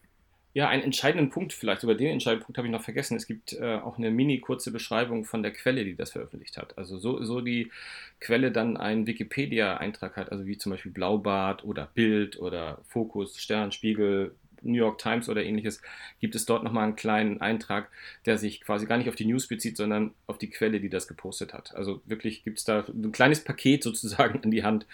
Ja, 0.53 0.69
einen 0.69 0.83
entscheidenden 0.83 1.31
Punkt, 1.31 1.53
vielleicht 1.53 1.85
über 1.85 1.95
den 1.95 2.09
entscheidenden 2.09 2.45
Punkt 2.45 2.59
habe 2.59 2.67
ich 2.67 2.73
noch 2.73 2.83
vergessen. 2.83 3.17
Es 3.17 3.29
gibt 3.29 3.53
äh, 3.53 3.77
auch 3.77 3.99
eine 3.99 4.11
mini 4.11 4.41
kurze 4.41 4.73
Beschreibung 4.73 5.25
von 5.25 5.45
der 5.45 5.53
Quelle, 5.53 5.85
die 5.85 5.95
das 5.95 6.11
veröffentlicht 6.11 6.57
hat. 6.57 6.77
Also 6.77 6.99
so, 6.99 7.23
so 7.23 7.41
die 7.41 7.71
Quelle 8.19 8.51
dann 8.51 8.77
einen 8.77 9.07
Wikipedia-Eintrag 9.07 10.17
hat, 10.17 10.33
also 10.33 10.47
wie 10.47 10.59
zum 10.59 10.73
Beispiel 10.73 10.91
Blaubart 10.91 11.63
oder 11.63 11.89
Bild 11.95 12.41
oder 12.41 12.81
Fokus, 12.89 13.39
Stern, 13.39 13.71
Spiegel, 13.71 14.35
New 14.62 14.79
York 14.79 14.99
Times 14.99 15.29
oder 15.29 15.42
ähnliches, 15.42 15.83
gibt 16.20 16.35
es 16.35 16.46
dort 16.46 16.62
nochmal 16.62 16.85
einen 16.85 16.96
kleinen 16.96 17.40
Eintrag, 17.40 17.90
der 18.27 18.38
sich 18.38 18.61
quasi 18.61 18.87
gar 18.87 18.99
nicht 18.99 19.09
auf 19.09 19.16
die 19.16 19.27
News 19.27 19.46
bezieht, 19.46 19.77
sondern 19.77 20.14
auf 20.27 20.38
die 20.38 20.51
Quelle, 20.51 20.81
die 20.81 20.88
das 20.88 21.09
gepostet 21.09 21.53
hat. 21.53 21.75
Also 21.75 22.01
wirklich 22.05 22.44
gibt 22.44 22.59
es 22.59 22.64
da 22.64 22.85
ein 22.87 23.12
kleines 23.12 23.44
Paket 23.44 23.83
sozusagen 23.85 24.40
in 24.42 24.51
die 24.51 24.64
Hand, 24.64 24.87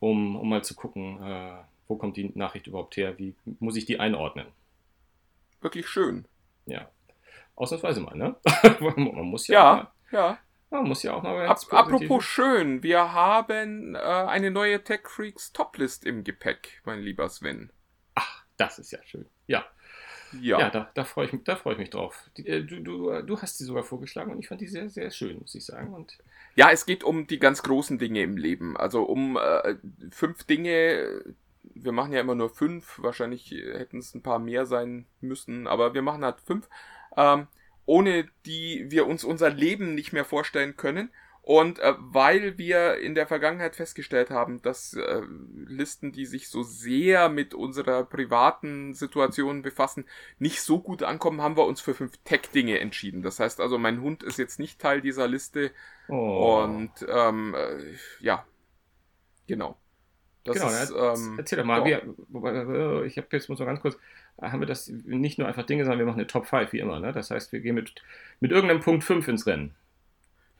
um, 0.00 0.36
um 0.36 0.48
mal 0.48 0.64
zu 0.64 0.74
gucken, 0.74 1.22
äh, 1.22 1.56
wo 1.88 1.96
kommt 1.96 2.16
die 2.16 2.30
Nachricht 2.34 2.66
überhaupt 2.66 2.96
her, 2.96 3.18
wie 3.18 3.34
muss 3.60 3.76
ich 3.76 3.86
die 3.86 3.98
einordnen. 3.98 4.46
Wirklich 5.60 5.88
schön. 5.88 6.26
Ja. 6.66 6.88
Ausnahmsweise 7.56 8.00
mal, 8.00 8.16
ne? 8.16 8.36
Man 8.80 9.26
muss 9.26 9.48
ja. 9.48 9.90
Ja, 10.12 10.18
ja. 10.18 10.38
Man 10.70 10.84
muss 10.84 11.02
ja 11.02 11.14
auch 11.14 11.22
mal 11.22 11.46
Ab, 11.46 11.58
apropos 11.70 12.24
schön, 12.24 12.82
wir 12.82 13.12
haben 13.12 13.94
äh, 13.94 13.98
eine 13.98 14.50
neue 14.50 14.84
Tech 14.84 15.00
Freaks 15.08 15.52
Toplist 15.52 16.04
im 16.04 16.24
Gepäck, 16.24 16.82
mein 16.84 17.00
lieber 17.00 17.28
Sven. 17.30 17.70
Das 18.58 18.78
ist 18.78 18.90
ja 18.90 18.98
schön. 19.04 19.24
Ja. 19.46 19.64
Ja, 20.38 20.60
ja 20.60 20.70
da, 20.70 20.90
da 20.92 21.04
freue 21.04 21.24
ich, 21.24 21.32
mich, 21.32 21.44
da 21.44 21.56
freu 21.56 21.72
ich 21.72 21.78
mich 21.78 21.88
drauf. 21.88 22.28
Äh, 22.36 22.62
du, 22.62 22.80
du, 22.80 23.22
du 23.22 23.40
hast 23.40 23.56
sie 23.56 23.64
sogar 23.64 23.82
vorgeschlagen 23.82 24.30
und 24.30 24.38
ich 24.38 24.48
fand 24.48 24.60
die 24.60 24.66
sehr, 24.66 24.90
sehr 24.90 25.10
schön, 25.10 25.38
muss 25.38 25.54
ich 25.54 25.64
sagen. 25.64 25.94
Und 25.94 26.18
ja, 26.54 26.70
es 26.70 26.84
geht 26.84 27.02
um 27.02 27.26
die 27.26 27.38
ganz 27.38 27.62
großen 27.62 27.98
Dinge 27.98 28.22
im 28.22 28.36
Leben. 28.36 28.76
Also 28.76 29.04
um 29.04 29.38
äh, 29.38 29.76
fünf 30.10 30.44
Dinge. 30.44 31.22
Wir 31.62 31.92
machen 31.92 32.12
ja 32.12 32.20
immer 32.20 32.34
nur 32.34 32.50
fünf. 32.50 32.98
Wahrscheinlich 32.98 33.50
hätten 33.50 33.98
es 33.98 34.14
ein 34.14 34.22
paar 34.22 34.38
mehr 34.38 34.66
sein 34.66 35.06
müssen, 35.20 35.66
aber 35.66 35.94
wir 35.94 36.02
machen 36.02 36.24
halt 36.24 36.40
fünf. 36.40 36.68
Ähm, 37.16 37.46
ohne 37.86 38.28
die 38.44 38.86
wir 38.90 39.06
uns 39.06 39.24
unser 39.24 39.48
Leben 39.48 39.94
nicht 39.94 40.12
mehr 40.12 40.24
vorstellen 40.24 40.76
können. 40.76 41.10
Und 41.48 41.78
äh, 41.78 41.94
weil 41.96 42.58
wir 42.58 42.98
in 42.98 43.14
der 43.14 43.26
Vergangenheit 43.26 43.74
festgestellt 43.74 44.28
haben, 44.28 44.60
dass 44.60 44.92
äh, 44.92 45.22
Listen, 45.66 46.12
die 46.12 46.26
sich 46.26 46.50
so 46.50 46.62
sehr 46.62 47.30
mit 47.30 47.54
unserer 47.54 48.04
privaten 48.04 48.92
Situation 48.92 49.62
befassen, 49.62 50.04
nicht 50.38 50.60
so 50.60 50.78
gut 50.78 51.02
ankommen, 51.02 51.40
haben 51.40 51.56
wir 51.56 51.64
uns 51.64 51.80
für 51.80 51.94
fünf 51.94 52.18
Tech-Dinge 52.24 52.80
entschieden. 52.80 53.22
Das 53.22 53.40
heißt 53.40 53.62
also, 53.62 53.78
mein 53.78 54.02
Hund 54.02 54.22
ist 54.22 54.36
jetzt 54.36 54.58
nicht 54.58 54.78
Teil 54.78 55.00
dieser 55.00 55.26
Liste. 55.26 55.70
Oh. 56.08 56.60
Und 56.64 56.92
ähm, 57.08 57.54
äh, 57.54 57.94
ja, 58.20 58.44
genau. 59.46 59.78
Das 60.44 60.56
genau, 60.56 60.68
ist, 60.68 60.90
ähm, 60.90 61.38
erzähl 61.38 61.56
doch 61.60 61.64
mal. 61.64 61.82
Wir, 61.82 63.04
ich 63.06 63.16
habe 63.16 63.28
jetzt 63.30 63.48
muss 63.48 63.58
noch 63.58 63.64
ganz 63.64 63.80
kurz 63.80 63.96
haben 64.38 64.60
wir 64.60 64.66
das 64.66 64.88
nicht 64.88 65.38
nur 65.38 65.48
einfach 65.48 65.64
Dinge, 65.64 65.84
sondern 65.84 65.98
wir 65.98 66.06
machen 66.06 66.20
eine 66.20 66.26
Top 66.26 66.44
5 66.44 66.74
wie 66.74 66.80
immer. 66.80 67.00
Ne? 67.00 67.12
Das 67.12 67.30
heißt, 67.30 67.52
wir 67.52 67.60
gehen 67.60 67.74
mit, 67.74 67.94
mit 68.38 68.52
irgendeinem 68.52 68.80
Punkt 68.80 69.02
5 69.02 69.26
ins 69.28 69.46
Rennen. 69.46 69.74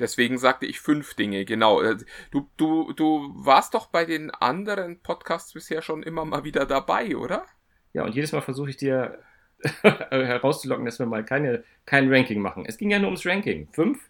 Deswegen 0.01 0.39
sagte 0.39 0.67
ich 0.67 0.81
fünf 0.81 1.15
Dinge, 1.15 1.45
genau. 1.45 1.81
Äh, 1.83 1.97
du, 2.31 2.49
du, 2.57 2.93
du 2.93 3.33
warst 3.35 3.75
doch 3.75 3.87
bei 3.87 4.05
den 4.05 4.31
anderen 4.31 5.01
Podcasts 5.01 5.53
bisher 5.53 5.83
schon 5.83 6.03
immer 6.03 6.25
mal 6.25 6.45
wieder 6.45 6.67
dabei, 6.67 7.17
oder? 7.17 7.45
Ja, 7.93 8.05
und 8.05 8.15
jedes 8.15 8.33
Mal 8.33 8.43
versuche 8.43 8.71
ich 8.71 8.77
dir 8.77 9.19
herauszulocken, 9.83 10.85
dass 10.85 10.99
wir 10.99 11.07
mal 11.07 11.25
keine, 11.25 11.65
kein 11.85 12.13
Ranking 12.13 12.41
machen. 12.41 12.65
Es 12.67 12.79
ging 12.79 12.91
ja 12.91 12.99
nur 12.99 13.09
ums 13.09 13.27
Ranking. 13.27 13.69
Fünf 13.73 14.09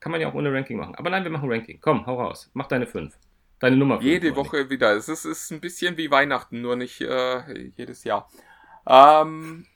kann 0.00 0.12
man 0.12 0.20
ja 0.20 0.28
auch 0.28 0.34
ohne 0.34 0.52
Ranking 0.52 0.76
machen. 0.76 0.94
Aber 0.94 1.10
nein, 1.10 1.24
wir 1.24 1.30
machen 1.30 1.50
Ranking. 1.50 1.80
Komm, 1.80 2.06
hau 2.06 2.20
raus. 2.20 2.50
Mach 2.54 2.68
deine 2.68 2.86
fünf. 2.86 3.18
Deine 3.58 3.76
Nummer 3.76 3.96
fünf. 3.96 4.04
Jede 4.04 4.36
Woche 4.36 4.70
wieder. 4.70 4.92
Es 4.92 5.08
ist, 5.08 5.24
ist 5.24 5.50
ein 5.50 5.60
bisschen 5.60 5.96
wie 5.96 6.10
Weihnachten, 6.10 6.60
nur 6.60 6.76
nicht 6.76 7.00
äh, 7.00 7.70
jedes 7.76 8.04
Jahr. 8.04 8.30
Ähm, 8.86 9.66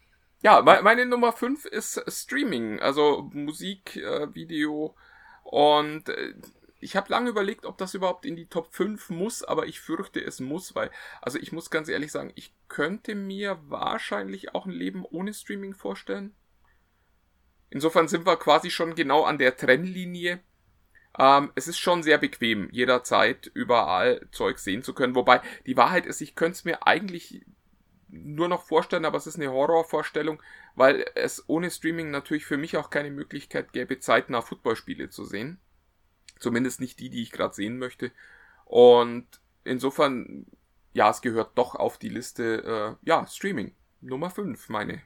ja, 0.43 0.61
meine 0.63 1.07
Nummer 1.07 1.33
5 1.33 1.67
ist 1.67 2.03
Streaming, 2.09 2.81
also 2.81 3.31
Musik, 3.33 3.97
äh, 3.97 4.35
Video 4.35 4.97
und 5.43 6.09
äh, 6.09 6.35
ich 6.83 6.97
habe 6.97 7.11
lange 7.11 7.31
überlegt, 7.31 7.65
ob 7.65 7.79
das 7.79 7.95
überhaupt 7.95 8.27
in 8.27 8.35
die 8.35 8.49
Top 8.49 8.75
5 8.75 9.11
muss, 9.11 9.45
aber 9.45 9.67
ich 9.67 9.81
fürchte, 9.81 10.21
es 10.21 10.41
muss, 10.41 10.75
weil, 10.75 10.91
also 11.21 11.39
ich 11.39 11.53
muss 11.53 11.71
ganz 11.71 11.89
ehrlich 11.89 12.11
sagen, 12.11 12.33
ich 12.35 12.55
könnte 12.69 13.15
mir 13.15 13.61
wahrscheinlich 13.69 14.55
auch 14.55 14.67
ein 14.67 14.73
Leben 14.73 15.05
ohne 15.05 15.33
Streaming 15.33 15.75
vorstellen. 15.75 16.35
Insofern 17.71 18.09
sind 18.09 18.27
wir 18.27 18.37
quasi 18.37 18.71
schon 18.71 18.97
genau 18.97 19.23
an 19.23 19.39
der 19.39 19.57
Trennlinie. 19.57 20.41
Ähm, 21.19 21.53
es 21.55 21.69
ist 21.69 21.79
schon 21.79 22.03
sehr 22.03 22.19
bequem, 22.19 22.69
jederzeit 22.73 23.47
überall 23.55 24.27
Zeug 24.33 24.59
sehen 24.59 24.83
zu 24.83 24.93
können. 24.93 25.15
Wobei 25.15 25.41
die 25.67 25.77
Wahrheit 25.77 26.05
ist, 26.05 26.21
ich 26.21 26.35
könnte 26.35 26.57
es 26.57 26.65
mir 26.65 26.87
eigentlich 26.87 27.45
nur 28.13 28.49
noch 28.49 28.63
vorstellen, 28.63 29.07
aber 29.07 29.17
es 29.17 29.27
ist 29.27 29.37
eine 29.37 29.51
Horrorvorstellung, 29.51 30.41
weil 30.75 31.05
es 31.15 31.49
ohne 31.49 31.71
Streaming 31.71 32.11
natürlich 32.11 32.45
für 32.45 32.59
mich 32.59 32.77
auch 32.77 32.91
keine 32.91 33.11
Möglichkeit 33.11 33.73
gäbe, 33.73 33.99
zeitnah 33.99 34.43
Footballspiele 34.43 35.09
zu 35.09 35.25
sehen. 35.25 35.59
Zumindest 36.39 36.81
nicht 36.81 37.01
die, 37.01 37.09
die 37.09 37.23
ich 37.23 37.33
gerade 37.33 37.55
sehen 37.55 37.79
möchte. 37.79 38.13
Und 38.67 39.27
insofern, 39.65 40.47
ja, 40.93 41.09
es 41.11 41.23
gehört 41.23 41.57
doch 41.57 41.75
auf 41.75 41.99
die 41.99 42.11
Liste, 42.11 42.99
äh, 43.03 43.07
ja, 43.09 43.27
Streaming. 43.27 43.75
Nummer 44.03 44.29
5, 44.29 44.69
meine. 44.69 45.03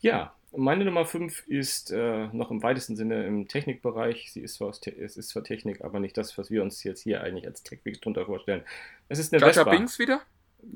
Ja, 0.00 0.34
meine 0.52 0.84
Nummer 0.84 1.04
5 1.04 1.46
ist 1.46 1.92
äh, 1.92 2.28
noch 2.28 2.50
im 2.50 2.62
weitesten 2.62 2.96
Sinne 2.96 3.26
im 3.26 3.46
Technikbereich. 3.46 4.32
Sie 4.32 4.40
ist 4.40 4.54
zwar, 4.54 4.70
es 4.70 5.16
ist 5.16 5.28
zwar 5.28 5.44
Technik, 5.44 5.84
aber 5.84 6.00
nicht 6.00 6.16
das, 6.16 6.36
was 6.38 6.50
wir 6.50 6.62
uns 6.62 6.82
jetzt 6.82 7.02
hier 7.02 7.22
eigentlich 7.22 7.46
als 7.46 7.62
Tech-Week 7.62 8.00
drunter 8.00 8.26
vorstellen. 8.26 8.64
Es 9.08 9.18
ist 9.18 9.32
eine 9.32 9.40
Jaja 9.40 9.52
Vespa. 9.52 9.70
Binks 9.70 9.98
wieder? 9.98 10.22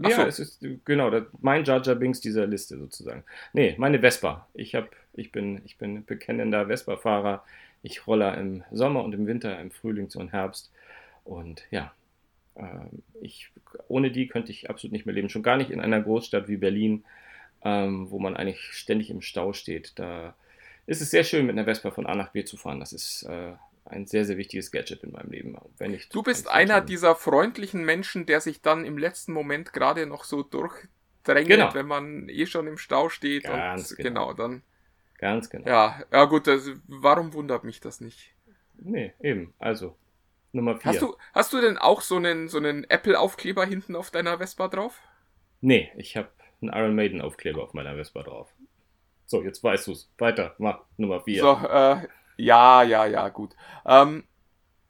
Ja, 0.03 0.17
so. 0.17 0.23
es 0.23 0.39
ist 0.39 0.67
genau 0.85 1.11
das, 1.11 1.25
mein 1.41 1.65
Jar 1.65 1.83
Jar 1.83 1.97
Binks 1.97 2.21
dieser 2.21 2.47
Liste 2.47 2.79
sozusagen. 2.79 3.25
Nee, 3.53 3.75
meine 3.79 4.01
Vespa. 4.01 4.47
Ich 4.55 4.75
hab, 4.75 4.91
ich 5.15 5.33
bin, 5.33 5.61
ich 5.65 5.79
bin 5.79 6.05
bekennender 6.05 6.67
Vespa-Fahrer. 6.67 7.45
Ich 7.83 8.07
rolle 8.07 8.35
im 8.37 8.63
Sommer 8.71 9.03
und 9.03 9.15
im 9.15 9.27
Winter, 9.27 9.59
im 9.61 9.71
Frühling 9.71 10.09
und 10.15 10.33
Herbst. 10.33 10.71
Und 11.25 11.63
ja, 11.71 11.93
äh, 12.55 12.65
ich, 13.21 13.51
ohne 13.89 14.11
die 14.11 14.29
könnte 14.29 14.53
ich 14.53 14.71
absolut 14.71 14.93
nicht 14.93 15.07
mehr 15.07 15.15
leben. 15.15 15.29
Schon 15.29 15.43
gar 15.43 15.57
nicht 15.57 15.71
in 15.71 15.81
einer 15.81 16.01
Großstadt 16.01 16.49
wie 16.49 16.57
Berlin, 16.57 17.05
ähm, 17.63 18.11
wo 18.11 18.19
man 18.19 18.37
eigentlich 18.37 18.61
ständig 18.73 19.11
im 19.11 19.23
Stau 19.23 19.53
steht. 19.53 19.93
Da 19.99 20.35
ist 20.87 21.01
es 21.01 21.11
sehr 21.11 21.25
schön, 21.25 21.47
mit 21.47 21.57
einer 21.57 21.65
Vespa 21.65 21.91
von 21.91 22.07
A 22.07 22.15
nach 22.15 22.31
B 22.31 22.45
zu 22.45 22.57
fahren. 22.57 22.81
Das 22.81 22.93
ist 22.93 23.25
äh, 23.25 23.53
ein 23.85 24.07
sehr, 24.07 24.25
sehr 24.25 24.37
wichtiges 24.37 24.71
Gadget 24.71 25.03
in 25.03 25.13
meinem 25.13 25.31
Leben. 25.31 25.57
Wenn 25.79 25.95
ich 25.95 26.09
du 26.09 26.23
bist 26.23 26.49
einer 26.49 26.81
dieser 26.81 27.15
freundlichen 27.15 27.85
Menschen, 27.85 28.27
der 28.27 28.41
sich 28.41 28.63
dann 28.63 28.85
im 28.85 28.99
letzten 28.99 29.33
Moment 29.33 29.73
gerade 29.73 30.07
noch 30.07 30.25
so 30.25 30.43
durchdrängt, 30.43 31.49
genau. 31.49 31.75
wenn 31.75 31.87
man 31.87 32.29
eh 32.29 32.47
schon 32.47 32.67
im 32.67 32.79
Stau 32.79 33.09
steht. 33.09 33.45
Ganz 33.45 33.91
und, 33.91 33.97
genau. 33.99 34.29
genau. 34.29 34.35
dann. 34.35 34.63
Ganz 35.19 35.51
genau. 35.51 35.69
Ja, 35.69 36.03
ja 36.11 36.25
gut, 36.25 36.47
das, 36.47 36.71
warum 36.87 37.33
wundert 37.35 37.65
mich 37.65 37.81
das 37.81 38.01
nicht? 38.01 38.33
Nee, 38.79 39.13
eben. 39.21 39.53
Also, 39.59 39.97
Nummer 40.53 40.77
4. 40.77 40.93
Hast 40.93 41.03
du, 41.03 41.17
hast 41.35 41.53
du 41.53 41.61
denn 41.61 41.79
auch 41.79 42.01
so 42.01 42.17
einen, 42.17 42.49
so 42.49 42.59
einen 42.59 42.85
Apple-Aufkleber 42.85 43.65
hinten 43.65 43.97
auf 43.97 44.11
deiner 44.11 44.39
Vespa 44.39 44.69
drauf? 44.69 44.99
Nee, 45.61 45.91
ich 45.97 46.17
habe 46.17 46.29
einen 46.63 46.73
Iron 46.73 46.95
Maiden-Aufkleber 46.95 47.63
auf 47.63 47.75
meiner 47.75 47.95
Vespa 47.95 48.23
drauf. 48.23 48.49
So, 49.27 49.43
jetzt 49.43 49.63
weißt 49.63 49.87
du 49.87 49.93
es. 49.93 50.11
Weiter, 50.19 50.55
mach 50.59 50.81
Nummer 50.97 51.21
4. 51.21 51.41
So, 51.41 51.53
äh, 51.69 52.09
ja, 52.41 52.83
ja, 52.83 53.07
ja, 53.07 53.29
gut. 53.29 53.55
Ähm, 53.85 54.25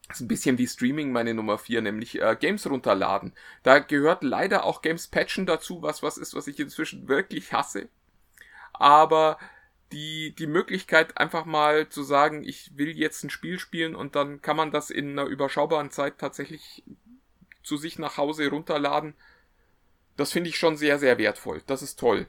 ist 0.09 0.21
ein 0.21 0.29
bisschen 0.29 0.59
wie 0.59 0.67
Streaming 0.67 1.13
meine 1.13 1.35
Nummer 1.35 1.59
4, 1.59 1.83
nämlich 1.83 2.21
äh, 2.21 2.37
Games 2.39 2.69
runterladen. 2.69 3.33
Da 3.63 3.79
gehört 3.79 4.23
leider 4.23 4.65
auch 4.65 4.83
Games 4.83 5.09
patchen 5.09 5.47
dazu, 5.47 5.83
was 5.83 6.03
was 6.03 6.17
ist, 6.17 6.35
was 6.35 6.47
ich 6.47 6.59
inzwischen 6.59 7.09
wirklich 7.09 7.53
hasse. 7.53 7.89
Aber 8.73 9.39
die, 9.93 10.35
die 10.37 10.47
Möglichkeit 10.47 11.19
einfach 11.19 11.45
mal 11.45 11.89
zu 11.89 12.03
sagen, 12.03 12.45
ich 12.45 12.77
will 12.77 12.97
jetzt 12.97 13.25
ein 13.25 13.31
Spiel 13.31 13.59
spielen 13.59 13.95
und 13.95 14.15
dann 14.15 14.41
kann 14.41 14.57
man 14.57 14.71
das 14.71 14.91
in 14.91 15.11
einer 15.11 15.29
überschaubaren 15.29 15.91
Zeit 15.91 16.19
tatsächlich 16.19 16.85
zu 17.63 17.77
sich 17.77 17.99
nach 17.99 18.17
Hause 18.17 18.49
runterladen, 18.49 19.15
das 20.17 20.33
finde 20.33 20.51
ich 20.51 20.59
schon 20.59 20.77
sehr, 20.77 20.99
sehr 20.99 21.19
wertvoll. 21.19 21.63
Das 21.67 21.83
ist 21.83 21.99
toll 21.99 22.27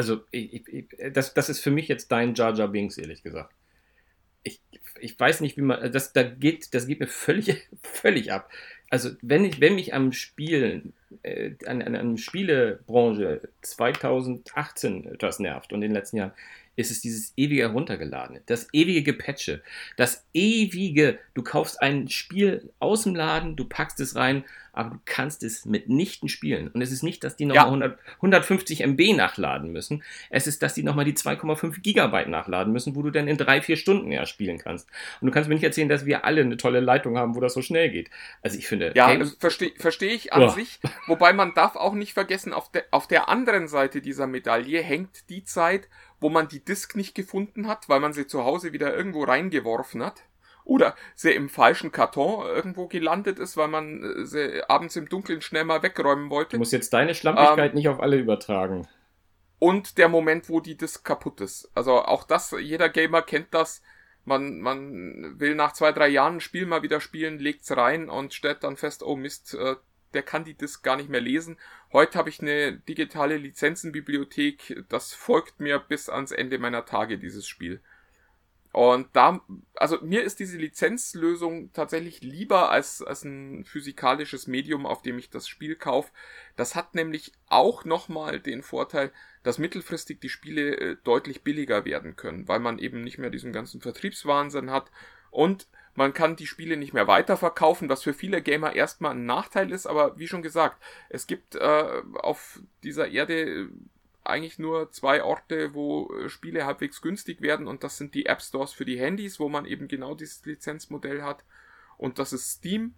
also 0.00 0.22
ich, 0.30 0.66
ich, 0.66 0.86
das, 1.12 1.34
das 1.34 1.50
ist 1.50 1.60
für 1.60 1.70
mich 1.70 1.86
jetzt 1.86 2.10
dein 2.10 2.32
Jar 2.32 2.54
Jar 2.54 2.68
Binks, 2.68 2.96
ehrlich 2.96 3.22
gesagt. 3.22 3.52
Ich, 4.42 4.62
ich 4.98 5.20
weiß 5.20 5.42
nicht, 5.42 5.58
wie 5.58 5.60
man, 5.60 5.92
das, 5.92 6.14
da 6.14 6.22
geht, 6.22 6.72
das 6.72 6.86
geht 6.86 7.00
mir 7.00 7.06
völlig, 7.06 7.68
völlig 7.82 8.32
ab. 8.32 8.50
Also 8.88 9.10
wenn 9.20 9.44
ich, 9.44 9.60
wenn 9.60 9.74
mich 9.74 9.92
am 9.92 10.12
Spielen, 10.12 10.94
äh, 11.22 11.50
an, 11.66 11.82
an, 11.82 11.96
an 11.96 12.16
Spielebranche 12.16 13.42
2018 13.60 15.04
etwas 15.04 15.38
nervt 15.38 15.74
und 15.74 15.82
in 15.82 15.90
den 15.90 15.92
letzten 15.92 16.16
Jahren, 16.16 16.32
ist 16.76 16.90
es 16.90 17.00
dieses 17.00 17.32
ewige 17.36 17.62
Heruntergeladene, 17.62 18.42
das 18.46 18.68
ewige 18.72 19.02
Gepatche, 19.02 19.62
das 19.96 20.26
ewige, 20.32 21.18
du 21.34 21.42
kaufst 21.42 21.82
ein 21.82 22.08
Spiel 22.08 22.70
aus 22.78 23.02
dem 23.02 23.14
Laden, 23.14 23.56
du 23.56 23.64
packst 23.64 24.00
es 24.00 24.16
rein 24.16 24.44
aber 24.72 24.90
du 24.90 25.00
kannst 25.04 25.42
es 25.42 25.64
mitnichten 25.64 26.28
spielen. 26.28 26.68
Und 26.68 26.80
es 26.80 26.92
ist 26.92 27.02
nicht, 27.02 27.24
dass 27.24 27.36
die 27.36 27.44
nochmal 27.44 27.64
ja. 27.64 27.66
100, 27.66 27.98
150 28.16 28.80
MB 28.80 29.16
nachladen 29.16 29.72
müssen. 29.72 30.02
Es 30.30 30.46
ist, 30.46 30.62
dass 30.62 30.74
die 30.74 30.82
nochmal 30.82 31.04
die 31.04 31.14
2,5 31.14 31.80
Gigabyte 31.80 32.28
nachladen 32.28 32.72
müssen, 32.72 32.94
wo 32.94 33.02
du 33.02 33.10
dann 33.10 33.28
in 33.28 33.36
drei, 33.36 33.60
vier 33.62 33.76
Stunden 33.76 34.12
ja 34.12 34.26
spielen 34.26 34.58
kannst. 34.58 34.88
Und 35.20 35.26
du 35.26 35.32
kannst 35.32 35.48
mir 35.48 35.54
nicht 35.54 35.64
erzählen, 35.64 35.88
dass 35.88 36.06
wir 36.06 36.24
alle 36.24 36.42
eine 36.42 36.56
tolle 36.56 36.80
Leitung 36.80 37.18
haben, 37.18 37.34
wo 37.34 37.40
das 37.40 37.54
so 37.54 37.62
schnell 37.62 37.90
geht. 37.90 38.10
Also 38.42 38.58
ich 38.58 38.66
finde. 38.66 38.92
Ja, 38.94 39.24
verstehe 39.38 39.72
versteh 39.76 40.08
ich 40.08 40.32
an 40.32 40.42
oh. 40.42 40.48
sich. 40.48 40.80
Wobei 41.06 41.32
man 41.32 41.54
darf 41.54 41.76
auch 41.76 41.94
nicht 41.94 42.12
vergessen, 42.12 42.52
auf 42.52 42.70
der, 42.70 42.84
auf 42.90 43.08
der 43.08 43.28
anderen 43.28 43.68
Seite 43.68 44.00
dieser 44.00 44.26
Medaille 44.26 44.82
hängt 44.82 45.28
die 45.30 45.44
Zeit, 45.44 45.88
wo 46.20 46.28
man 46.28 46.48
die 46.48 46.64
Disk 46.64 46.96
nicht 46.96 47.14
gefunden 47.14 47.66
hat, 47.66 47.88
weil 47.88 48.00
man 48.00 48.12
sie 48.12 48.26
zu 48.26 48.44
Hause 48.44 48.72
wieder 48.72 48.94
irgendwo 48.94 49.24
reingeworfen 49.24 50.04
hat 50.04 50.22
oder 50.64 50.94
sie 51.14 51.32
im 51.32 51.48
falschen 51.48 51.90
Karton 51.90 52.46
irgendwo 52.46 52.86
gelandet 52.86 53.38
ist, 53.38 53.56
weil 53.56 53.68
man 53.68 54.02
äh, 54.02 54.26
sie 54.26 54.62
abends 54.68 54.96
im 54.96 55.08
Dunkeln 55.08 55.40
schnell 55.40 55.64
mal 55.64 55.82
wegräumen 55.82 56.30
wollte. 56.30 56.52
Du 56.52 56.58
musst 56.58 56.72
jetzt 56.72 56.92
deine 56.92 57.14
Schlampigkeit 57.14 57.72
ähm, 57.72 57.76
nicht 57.76 57.88
auf 57.88 58.00
alle 58.00 58.18
übertragen. 58.18 58.86
Und 59.58 59.98
der 59.98 60.08
Moment, 60.08 60.48
wo 60.48 60.60
die 60.60 60.76
Disk 60.76 61.04
kaputt 61.04 61.40
ist. 61.40 61.70
Also 61.74 62.02
auch 62.02 62.24
das, 62.24 62.54
jeder 62.58 62.88
Gamer 62.88 63.22
kennt 63.22 63.52
das. 63.52 63.82
Man, 64.24 64.60
man 64.60 65.38
will 65.38 65.54
nach 65.54 65.72
zwei, 65.72 65.92
drei 65.92 66.08
Jahren 66.08 66.36
ein 66.36 66.40
Spiel 66.40 66.66
mal 66.66 66.82
wieder 66.82 67.00
spielen, 67.00 67.38
legt's 67.38 67.76
rein 67.76 68.08
und 68.08 68.32
stellt 68.32 68.62
dann 68.64 68.76
fest, 68.76 69.02
oh 69.02 69.16
Mist, 69.16 69.54
äh, 69.54 69.76
der 70.14 70.22
kann 70.22 70.44
die 70.44 70.54
Disk 70.54 70.82
gar 70.82 70.96
nicht 70.96 71.08
mehr 71.08 71.20
lesen. 71.20 71.58
Heute 71.92 72.18
habe 72.18 72.28
ich 72.28 72.40
eine 72.40 72.72
digitale 72.72 73.36
Lizenzenbibliothek, 73.36 74.84
das 74.88 75.12
folgt 75.12 75.60
mir 75.60 75.78
bis 75.78 76.08
ans 76.08 76.32
Ende 76.32 76.58
meiner 76.58 76.84
Tage, 76.84 77.18
dieses 77.18 77.46
Spiel. 77.46 77.80
Und 78.72 79.08
da, 79.14 79.40
also 79.74 79.98
mir 80.00 80.22
ist 80.22 80.38
diese 80.38 80.56
Lizenzlösung 80.56 81.72
tatsächlich 81.72 82.22
lieber 82.22 82.70
als, 82.70 83.02
als 83.02 83.24
ein 83.24 83.64
physikalisches 83.64 84.46
Medium, 84.46 84.86
auf 84.86 85.02
dem 85.02 85.18
ich 85.18 85.28
das 85.28 85.48
Spiel 85.48 85.74
kaufe. 85.74 86.12
Das 86.54 86.76
hat 86.76 86.94
nämlich 86.94 87.32
auch 87.48 87.84
nochmal 87.84 88.38
den 88.38 88.62
Vorteil, 88.62 89.12
dass 89.42 89.58
mittelfristig 89.58 90.20
die 90.20 90.28
Spiele 90.28 90.76
äh, 90.76 90.96
deutlich 91.02 91.42
billiger 91.42 91.84
werden 91.84 92.14
können, 92.14 92.46
weil 92.46 92.60
man 92.60 92.78
eben 92.78 93.02
nicht 93.02 93.18
mehr 93.18 93.30
diesen 93.30 93.52
ganzen 93.52 93.80
Vertriebswahnsinn 93.80 94.70
hat 94.70 94.92
und 95.30 95.66
man 95.94 96.12
kann 96.12 96.36
die 96.36 96.46
Spiele 96.46 96.76
nicht 96.76 96.92
mehr 96.92 97.06
weiterverkaufen, 97.06 97.88
was 97.88 98.02
für 98.02 98.14
viele 98.14 98.42
Gamer 98.42 98.74
erstmal 98.74 99.12
ein 99.12 99.26
Nachteil 99.26 99.70
ist, 99.72 99.86
aber 99.86 100.18
wie 100.18 100.28
schon 100.28 100.42
gesagt, 100.42 100.80
es 101.08 101.26
gibt 101.26 101.56
äh, 101.56 102.02
auf 102.14 102.60
dieser 102.82 103.08
Erde 103.08 103.68
eigentlich 104.22 104.58
nur 104.58 104.90
zwei 104.92 105.22
Orte, 105.22 105.74
wo 105.74 106.12
äh, 106.14 106.28
Spiele 106.28 106.66
halbwegs 106.66 107.02
günstig 107.02 107.40
werden 107.40 107.66
und 107.66 107.82
das 107.82 107.96
sind 107.96 108.14
die 108.14 108.26
App 108.26 108.42
Stores 108.42 108.72
für 108.72 108.84
die 108.84 108.98
Handys, 108.98 109.40
wo 109.40 109.48
man 109.48 109.66
eben 109.66 109.88
genau 109.88 110.14
dieses 110.14 110.44
Lizenzmodell 110.44 111.22
hat 111.22 111.44
und 111.96 112.18
das 112.18 112.32
ist 112.32 112.50
Steam, 112.50 112.94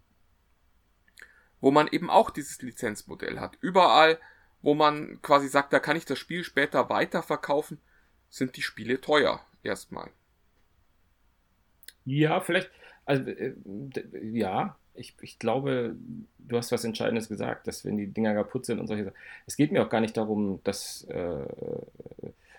wo 1.61 1.71
man 1.71 1.89
eben 1.89 2.11
auch 2.11 2.31
dieses 2.31 2.61
Lizenzmodell 2.61 3.41
hat. 3.41 3.57
Überall, 3.61 4.19
wo 4.61 4.75
man 4.75 5.21
quasi 5.23 5.49
sagt, 5.49 5.73
da 5.73 5.81
kann 5.81 5.97
ich 5.97 6.05
das 6.05 6.19
Spiel 6.19 6.45
später 6.45 6.89
weiterverkaufen, 6.91 7.81
sind 8.29 8.57
die 8.57 8.63
Spiele 8.63 9.01
teuer 9.01 9.45
erstmal. 9.63 10.11
Ja, 12.05 12.41
vielleicht, 12.41 12.71
also 13.05 13.31
äh, 13.31 13.55
ja, 14.23 14.77
ich, 14.95 15.15
ich 15.23 15.39
glaube, 15.39 15.97
du 16.39 16.57
hast 16.57 16.73
was 16.73 16.85
Entscheidendes 16.85 17.29
gesagt, 17.29 17.67
dass 17.67 17.85
wenn 17.85 17.97
die 17.97 18.09
Dinger 18.09 18.35
kaputt 18.35 18.67
sind 18.67 18.79
und 18.79 18.87
solche 18.87 19.05
Sachen. 19.05 19.17
Es 19.47 19.57
geht 19.57 19.73
mir 19.73 19.85
auch 19.85 19.89
gar 19.89 20.01
nicht 20.01 20.17
darum, 20.17 20.61
dass, 20.65 21.05
äh, 21.05 21.47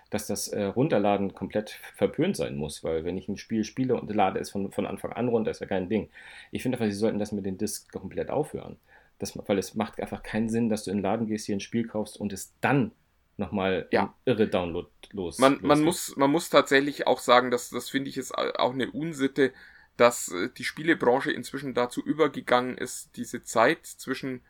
dass 0.10 0.28
das 0.28 0.48
äh, 0.48 0.64
Runterladen 0.64 1.34
komplett 1.34 1.72
verpönt 1.96 2.36
sein 2.36 2.56
muss, 2.56 2.84
weil 2.84 3.06
wenn 3.06 3.18
ich 3.18 3.28
ein 3.28 3.38
Spiel 3.38 3.64
spiele 3.64 3.96
und 3.96 4.14
lade 4.14 4.40
es 4.40 4.52
von, 4.52 4.72
von 4.72 4.88
Anfang 4.88 5.14
an 5.14 5.28
runter, 5.28 5.52
ist 5.52 5.62
ja 5.62 5.68
kein 5.68 5.90
Ding. 5.90 6.10
Ich 6.52 6.64
finde 6.64 6.78
einfach, 6.78 6.92
sie 6.92 6.98
sollten 6.98 7.20
das 7.20 7.32
mit 7.32 7.46
den 7.46 7.58
Discs 7.58 7.88
komplett 7.90 8.30
aufhören. 8.30 8.78
Das, 9.20 9.38
weil 9.48 9.60
es 9.60 9.76
macht 9.76 10.00
einfach 10.02 10.24
keinen 10.24 10.50
Sinn, 10.50 10.70
dass 10.70 10.84
du 10.84 10.92
in 10.92 10.98
den 10.98 11.04
Laden 11.04 11.28
gehst, 11.28 11.46
hier 11.46 11.56
ein 11.56 11.62
Spiel 11.62 11.88
kaufst 11.88 12.20
und 12.20 12.34
es 12.34 12.54
dann 12.62 12.92
nochmal 13.38 13.88
ja. 13.92 14.14
irre 14.26 14.48
Download 14.48 14.88
los. 15.12 15.40
Man, 15.40 15.60
man, 15.62 15.82
muss, 15.82 16.16
man 16.18 16.32
muss 16.32 16.50
tatsächlich 16.50 17.08
auch 17.08 17.20
sagen, 17.20 17.52
dass 17.52 17.70
das 17.70 17.90
finde 17.90 18.10
ich 18.10 18.18
ist 18.18 18.36
auch 18.36 18.74
eine 18.74 18.92
Unsitte, 18.92 19.54
dass 19.98 20.30
äh, 20.30 20.50
die 20.58 20.64
Spielebranche 20.64 21.32
inzwischen 21.32 21.74
dazu 21.74 22.04
übergegangen 22.04 22.78
ist, 22.78 23.16
diese 23.16 23.44
Zeit 23.44 23.86
zwischen 23.86 24.42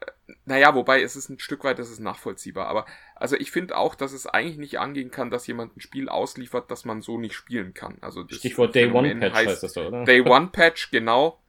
äh, 0.00 0.06
naja, 0.44 0.74
wobei 0.74 1.02
es 1.02 1.16
ist 1.16 1.28
ein 1.28 1.38
Stück 1.38 1.64
weit, 1.64 1.78
das 1.78 1.90
ist 1.90 2.00
nachvollziehbar. 2.00 2.66
Aber 2.68 2.86
also 3.14 3.36
ich 3.36 3.50
finde 3.50 3.76
auch, 3.76 3.94
dass 3.94 4.12
es 4.12 4.26
eigentlich 4.26 4.58
nicht 4.58 4.78
angehen 4.78 5.10
kann, 5.10 5.30
dass 5.30 5.46
jemand 5.46 5.76
ein 5.76 5.80
Spiel 5.80 6.08
ausliefert, 6.08 6.70
das 6.70 6.84
man 6.84 7.02
so 7.02 7.18
nicht 7.18 7.34
spielen 7.34 7.74
kann. 7.74 7.98
Also 8.00 8.22
das 8.22 8.38
Stichwort 8.38 8.74
Day 8.74 8.90
One 8.90 9.14
Patch 9.16 9.34
heißt, 9.34 9.48
heißt 9.48 9.62
das 9.62 9.72
so, 9.72 9.86
oder? 9.86 10.04
Day 10.04 10.20
One 10.26 10.48
Patch, 10.48 10.90
genau. 10.90 11.40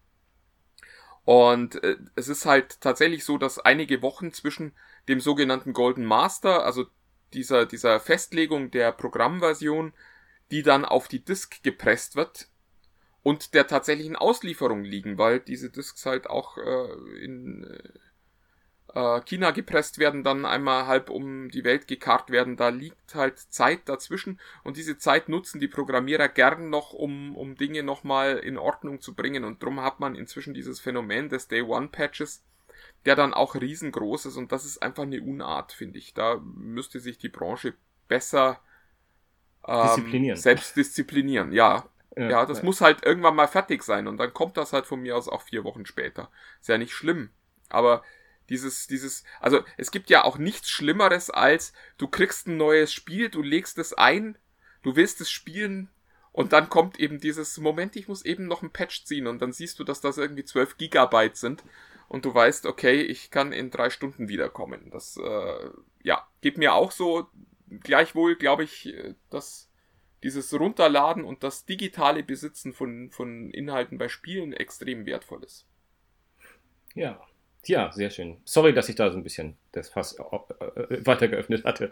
Und 1.25 1.83
äh, 1.83 1.97
es 2.15 2.29
ist 2.29 2.45
halt 2.45 2.79
tatsächlich 2.81 3.25
so, 3.25 3.37
dass 3.37 3.59
einige 3.59 4.01
Wochen 4.01 4.31
zwischen 4.31 4.73
dem 5.07 5.19
sogenannten 5.19 5.73
Golden 5.73 6.05
Master, 6.05 6.65
also 6.65 6.85
dieser, 7.33 7.65
dieser 7.65 7.99
Festlegung 7.99 8.71
der 8.71 8.91
Programmversion, 8.91 9.93
die 10.51 10.63
dann 10.63 10.85
auf 10.85 11.07
die 11.07 11.23
Disk 11.23 11.61
gepresst 11.63 12.15
wird, 12.15 12.47
und 13.27 13.53
der 13.53 13.67
tatsächlichen 13.67 14.15
Auslieferung 14.15 14.85
liegen, 14.85 15.17
weil 15.17 15.41
diese 15.41 15.69
Discs 15.69 16.05
halt 16.05 16.29
auch 16.29 16.57
äh, 16.57 17.21
in 17.21 17.67
äh, 18.93 19.19
China 19.25 19.51
gepresst 19.51 19.99
werden, 19.99 20.23
dann 20.23 20.45
einmal 20.45 20.87
halb 20.87 21.09
um 21.09 21.49
die 21.49 21.65
Welt 21.65 21.89
gekarrt 21.89 22.29
werden. 22.29 22.55
Da 22.55 22.69
liegt 22.69 23.15
halt 23.15 23.37
Zeit 23.37 23.89
dazwischen 23.89 24.39
und 24.63 24.77
diese 24.77 24.97
Zeit 24.97 25.27
nutzen 25.27 25.59
die 25.59 25.67
Programmierer 25.67 26.29
gern 26.29 26.69
noch, 26.69 26.93
um, 26.93 27.35
um 27.35 27.55
Dinge 27.55 27.83
nochmal 27.83 28.37
in 28.37 28.57
Ordnung 28.57 29.01
zu 29.01 29.13
bringen. 29.13 29.43
Und 29.43 29.61
drum 29.61 29.81
hat 29.81 29.99
man 29.99 30.15
inzwischen 30.15 30.53
dieses 30.53 30.79
Phänomen 30.79 31.27
des 31.27 31.49
Day 31.49 31.63
One 31.63 31.89
Patches, 31.89 32.45
der 33.03 33.17
dann 33.17 33.33
auch 33.33 33.55
riesengroß 33.55 34.27
ist 34.27 34.37
und 34.37 34.53
das 34.53 34.63
ist 34.63 34.81
einfach 34.81 35.03
eine 35.03 35.21
Unart, 35.21 35.73
finde 35.73 35.99
ich. 35.99 36.13
Da 36.13 36.39
müsste 36.41 37.01
sich 37.01 37.17
die 37.17 37.27
Branche 37.27 37.73
besser 38.07 38.61
ähm, 39.67 39.81
disziplinieren. 39.85 40.37
selbst 40.37 40.77
disziplinieren, 40.77 41.51
ja. 41.51 41.89
Ja, 42.17 42.29
ja 42.29 42.45
das 42.45 42.59
ja. 42.59 42.63
muss 42.65 42.81
halt 42.81 43.05
irgendwann 43.05 43.35
mal 43.35 43.47
fertig 43.47 43.83
sein 43.83 44.07
und 44.07 44.17
dann 44.17 44.33
kommt 44.33 44.57
das 44.57 44.73
halt 44.73 44.85
von 44.85 45.01
mir 45.01 45.15
aus 45.15 45.27
auch 45.27 45.41
vier 45.43 45.63
Wochen 45.63 45.85
später. 45.85 46.29
Ist 46.59 46.69
ja 46.69 46.77
nicht 46.77 46.93
schlimm. 46.93 47.29
Aber 47.69 48.03
dieses, 48.49 48.87
dieses, 48.87 49.23
also 49.39 49.61
es 49.77 49.91
gibt 49.91 50.09
ja 50.09 50.23
auch 50.23 50.37
nichts 50.37 50.69
Schlimmeres 50.69 51.29
als 51.29 51.73
du 51.97 52.07
kriegst 52.07 52.47
ein 52.47 52.57
neues 52.57 52.93
Spiel, 52.93 53.29
du 53.29 53.41
legst 53.41 53.77
es 53.77 53.93
ein, 53.93 54.37
du 54.83 54.95
willst 54.95 55.21
es 55.21 55.29
spielen 55.29 55.89
und 56.31 56.53
dann 56.53 56.69
kommt 56.69 56.99
eben 56.99 57.19
dieses 57.19 57.57
Moment, 57.57 57.95
ich 57.95 58.07
muss 58.07 58.23
eben 58.23 58.47
noch 58.47 58.61
ein 58.61 58.71
Patch 58.71 59.05
ziehen 59.05 59.27
und 59.27 59.41
dann 59.41 59.51
siehst 59.51 59.79
du, 59.79 59.83
dass 59.83 60.01
das 60.01 60.17
irgendwie 60.17 60.45
12 60.45 60.77
Gigabyte 60.77 61.35
sind 61.35 61.63
und 62.07 62.25
du 62.25 62.33
weißt, 62.33 62.65
okay, 62.65 63.01
ich 63.01 63.31
kann 63.31 63.51
in 63.51 63.69
drei 63.69 63.89
Stunden 63.89 64.29
wiederkommen. 64.29 64.89
Das, 64.91 65.17
äh, 65.17 65.69
ja, 66.03 66.25
geht 66.41 66.57
mir 66.57 66.73
auch 66.73 66.91
so. 66.91 67.27
Gleichwohl 67.81 68.37
glaube 68.37 68.63
ich, 68.63 68.87
äh, 68.87 69.15
dass 69.29 69.66
dieses 70.23 70.53
Runterladen 70.53 71.23
und 71.23 71.43
das 71.43 71.65
digitale 71.65 72.23
Besitzen 72.23 72.73
von, 72.73 73.11
von 73.11 73.51
Inhalten 73.51 73.97
bei 73.97 74.09
Spielen 74.09 74.53
extrem 74.53 75.05
wertvoll 75.05 75.43
ist. 75.43 75.65
Ja, 76.95 77.21
ja, 77.65 77.91
sehr 77.91 78.09
schön. 78.09 78.37
Sorry, 78.45 78.73
dass 78.73 78.89
ich 78.89 78.95
da 78.95 79.11
so 79.11 79.17
ein 79.17 79.23
bisschen 79.23 79.57
das 79.71 79.89
Fass 79.89 80.17
äh, 80.17 80.65
äh, 80.65 81.05
weiter 81.05 81.27
geöffnet 81.27 81.65
hatte. 81.65 81.91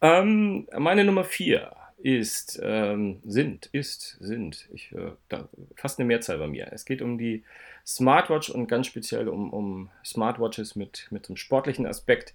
Ähm, 0.00 0.68
meine 0.76 1.04
Nummer 1.04 1.24
vier 1.24 1.74
ist, 1.98 2.60
ähm, 2.62 3.20
sind, 3.24 3.66
ist, 3.66 4.18
sind, 4.20 4.68
ich, 4.72 4.92
äh, 4.92 5.12
da, 5.28 5.48
fast 5.74 5.98
eine 5.98 6.06
Mehrzahl 6.06 6.38
bei 6.38 6.46
mir. 6.46 6.68
Es 6.70 6.84
geht 6.84 7.00
um 7.00 7.16
die 7.16 7.44
Smartwatch 7.86 8.50
und 8.50 8.66
ganz 8.68 8.86
speziell 8.86 9.28
um, 9.28 9.52
um 9.52 9.90
Smartwatches 10.04 10.76
mit, 10.76 11.08
mit 11.10 11.28
einem 11.28 11.36
sportlichen 11.36 11.86
Aspekt, 11.86 12.34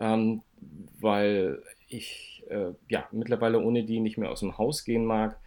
ähm, 0.00 0.42
weil 0.98 1.62
ich 1.88 2.44
äh, 2.48 2.72
ja, 2.88 3.08
mittlerweile 3.12 3.60
ohne 3.60 3.84
die 3.84 4.00
nicht 4.00 4.18
mehr 4.18 4.30
aus 4.30 4.40
dem 4.40 4.58
Haus 4.58 4.84
gehen 4.84 5.04
mag. 5.04 5.38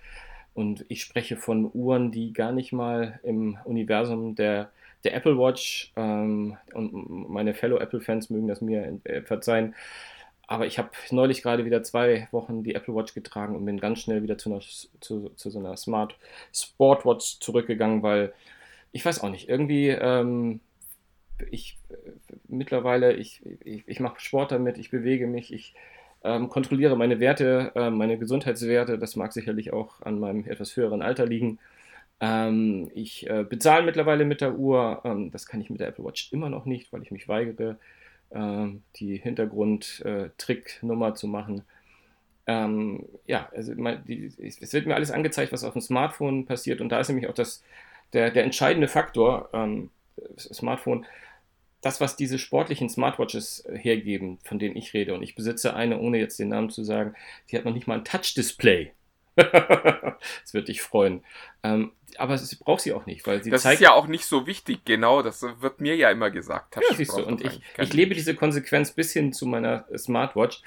Und 0.53 0.85
ich 0.89 1.01
spreche 1.01 1.37
von 1.37 1.69
Uhren, 1.73 2.11
die 2.11 2.33
gar 2.33 2.51
nicht 2.51 2.73
mal 2.73 3.19
im 3.23 3.57
Universum 3.63 4.35
der, 4.35 4.71
der 5.03 5.15
Apple 5.15 5.37
Watch 5.37 5.93
ähm, 5.95 6.57
und 6.73 7.29
meine 7.29 7.53
Fellow 7.53 7.77
Apple-Fans 7.77 8.29
mögen 8.29 8.47
das 8.47 8.61
mir 8.61 8.99
äh, 9.05 9.21
verzeihen. 9.21 9.75
Aber 10.47 10.67
ich 10.67 10.77
habe 10.77 10.89
neulich 11.11 11.41
gerade 11.41 11.63
wieder 11.63 11.81
zwei 11.83 12.27
Wochen 12.31 12.63
die 12.63 12.75
Apple 12.75 12.93
Watch 12.93 13.13
getragen 13.13 13.55
und 13.55 13.63
bin 13.63 13.79
ganz 13.79 13.99
schnell 13.99 14.21
wieder 14.21 14.37
zu, 14.37 14.51
einer, 14.51 14.61
zu, 14.99 15.29
zu 15.29 15.49
so 15.49 15.59
einer 15.59 15.77
Smart 15.77 16.17
Sportwatch 16.53 17.39
zurückgegangen, 17.39 18.03
weil 18.03 18.33
ich 18.91 19.05
weiß 19.05 19.23
auch 19.23 19.29
nicht, 19.29 19.47
irgendwie 19.47 19.87
ähm, 19.87 20.59
ich 21.49 21.77
äh, 21.89 21.95
mittlerweile, 22.49 23.13
ich, 23.13 23.41
ich, 23.63 23.87
ich 23.87 23.99
mache 24.01 24.19
Sport 24.19 24.51
damit, 24.51 24.77
ich 24.77 24.91
bewege 24.91 25.25
mich, 25.25 25.53
ich 25.53 25.73
ähm, 26.23 26.49
kontrolliere 26.49 26.95
meine 26.95 27.19
Werte, 27.19 27.71
äh, 27.75 27.89
meine 27.89 28.17
Gesundheitswerte. 28.17 28.97
Das 28.97 29.15
mag 29.15 29.33
sicherlich 29.33 29.73
auch 29.73 30.01
an 30.01 30.19
meinem 30.19 30.45
etwas 30.45 30.75
höheren 30.75 31.01
Alter 31.01 31.25
liegen. 31.25 31.59
Ähm, 32.19 32.91
ich 32.93 33.27
äh, 33.29 33.43
bezahle 33.43 33.83
mittlerweile 33.83 34.25
mit 34.25 34.41
der 34.41 34.55
Uhr. 34.55 35.01
Ähm, 35.03 35.31
das 35.31 35.47
kann 35.47 35.61
ich 35.61 35.69
mit 35.69 35.79
der 35.79 35.87
Apple 35.87 36.05
Watch 36.05 36.31
immer 36.31 36.49
noch 36.49 36.65
nicht, 36.65 36.93
weil 36.93 37.01
ich 37.01 37.11
mich 37.11 37.27
weigere, 37.27 37.77
ähm, 38.31 38.83
die 38.97 39.17
Hintergrund-Trick-Nummer 39.17 41.09
äh, 41.09 41.13
zu 41.15 41.27
machen. 41.27 41.63
Ähm, 42.47 43.05
ja, 43.25 43.49
also 43.55 43.73
die, 43.73 44.31
es 44.37 44.73
wird 44.73 44.85
mir 44.85 44.95
alles 44.95 45.11
angezeigt, 45.11 45.51
was 45.51 45.63
auf 45.63 45.73
dem 45.73 45.81
Smartphone 45.81 46.45
passiert. 46.45 46.81
Und 46.81 46.89
da 46.89 46.99
ist 46.99 47.09
nämlich 47.09 47.27
auch 47.27 47.33
das, 47.33 47.63
der, 48.13 48.29
der 48.29 48.43
entscheidende 48.43 48.87
Faktor. 48.87 49.49
Ähm, 49.53 49.89
Smartphone 50.37 51.05
das, 51.81 51.99
was 51.99 52.15
diese 52.15 52.39
sportlichen 52.39 52.89
Smartwatches 52.89 53.65
äh, 53.65 53.77
hergeben, 53.77 54.39
von 54.43 54.59
denen 54.59 54.75
ich 54.75 54.93
rede, 54.93 55.13
und 55.13 55.23
ich 55.23 55.35
besitze 55.35 55.75
eine, 55.75 55.99
ohne 55.99 56.19
jetzt 56.19 56.39
den 56.39 56.49
Namen 56.49 56.69
zu 56.69 56.83
sagen, 56.83 57.15
die 57.49 57.57
hat 57.57 57.65
noch 57.65 57.73
nicht 57.73 57.87
mal 57.87 57.97
ein 57.97 58.05
Touch-Display. 58.05 58.91
das 59.35 60.53
würde 60.53 60.65
dich 60.67 60.81
freuen. 60.81 61.23
Ähm, 61.63 61.91
aber 62.17 62.33
es 62.33 62.55
braucht 62.55 62.81
sie 62.81 62.93
auch 62.93 63.05
nicht, 63.05 63.25
weil 63.25 63.43
sie 63.43 63.49
das 63.49 63.63
zeigt. 63.63 63.75
ist 63.75 63.81
ja 63.81 63.93
auch 63.93 64.07
nicht 64.07 64.25
so 64.25 64.45
wichtig, 64.45 64.83
genau. 64.85 65.21
Das 65.21 65.41
wird 65.41 65.79
mir 65.79 65.95
ja 65.95 66.11
immer 66.11 66.29
gesagt. 66.29 66.75
ja, 66.75 66.95
siehst 66.95 67.17
du. 67.17 67.25
Und 67.25 67.43
ich, 67.43 67.61
ich 67.77 67.93
lebe 67.93 68.13
diese 68.13 68.35
Konsequenz 68.35 68.91
bis 68.91 69.13
hin 69.13 69.31
zu 69.31 69.45
meiner 69.45 69.85
Smartwatch. 69.97 70.61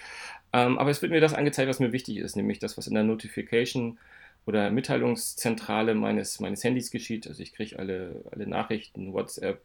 Ähm, 0.53 0.79
aber 0.79 0.91
es 0.91 1.03
wird 1.03 1.13
mir 1.13 1.21
das 1.21 1.35
angezeigt, 1.35 1.69
was 1.69 1.81
mir 1.81 1.93
wichtig 1.93 2.17
ist, 2.17 2.37
nämlich 2.37 2.59
das, 2.59 2.79
was 2.79 2.87
in 2.87 2.95
der 2.95 3.05
Notification 3.05 3.99
oder 4.47 4.71
Mitteilungszentrale 4.71 5.95
meines, 5.95 6.41
meines 6.41 6.63
Handys 6.65 6.91
geschieht. 6.91 7.27
Also 7.27 7.43
ich 7.43 7.53
kriege 7.53 7.79
alle, 7.79 8.25
alle 8.31 8.47
Nachrichten, 8.47 9.13
WhatsApp, 9.13 9.63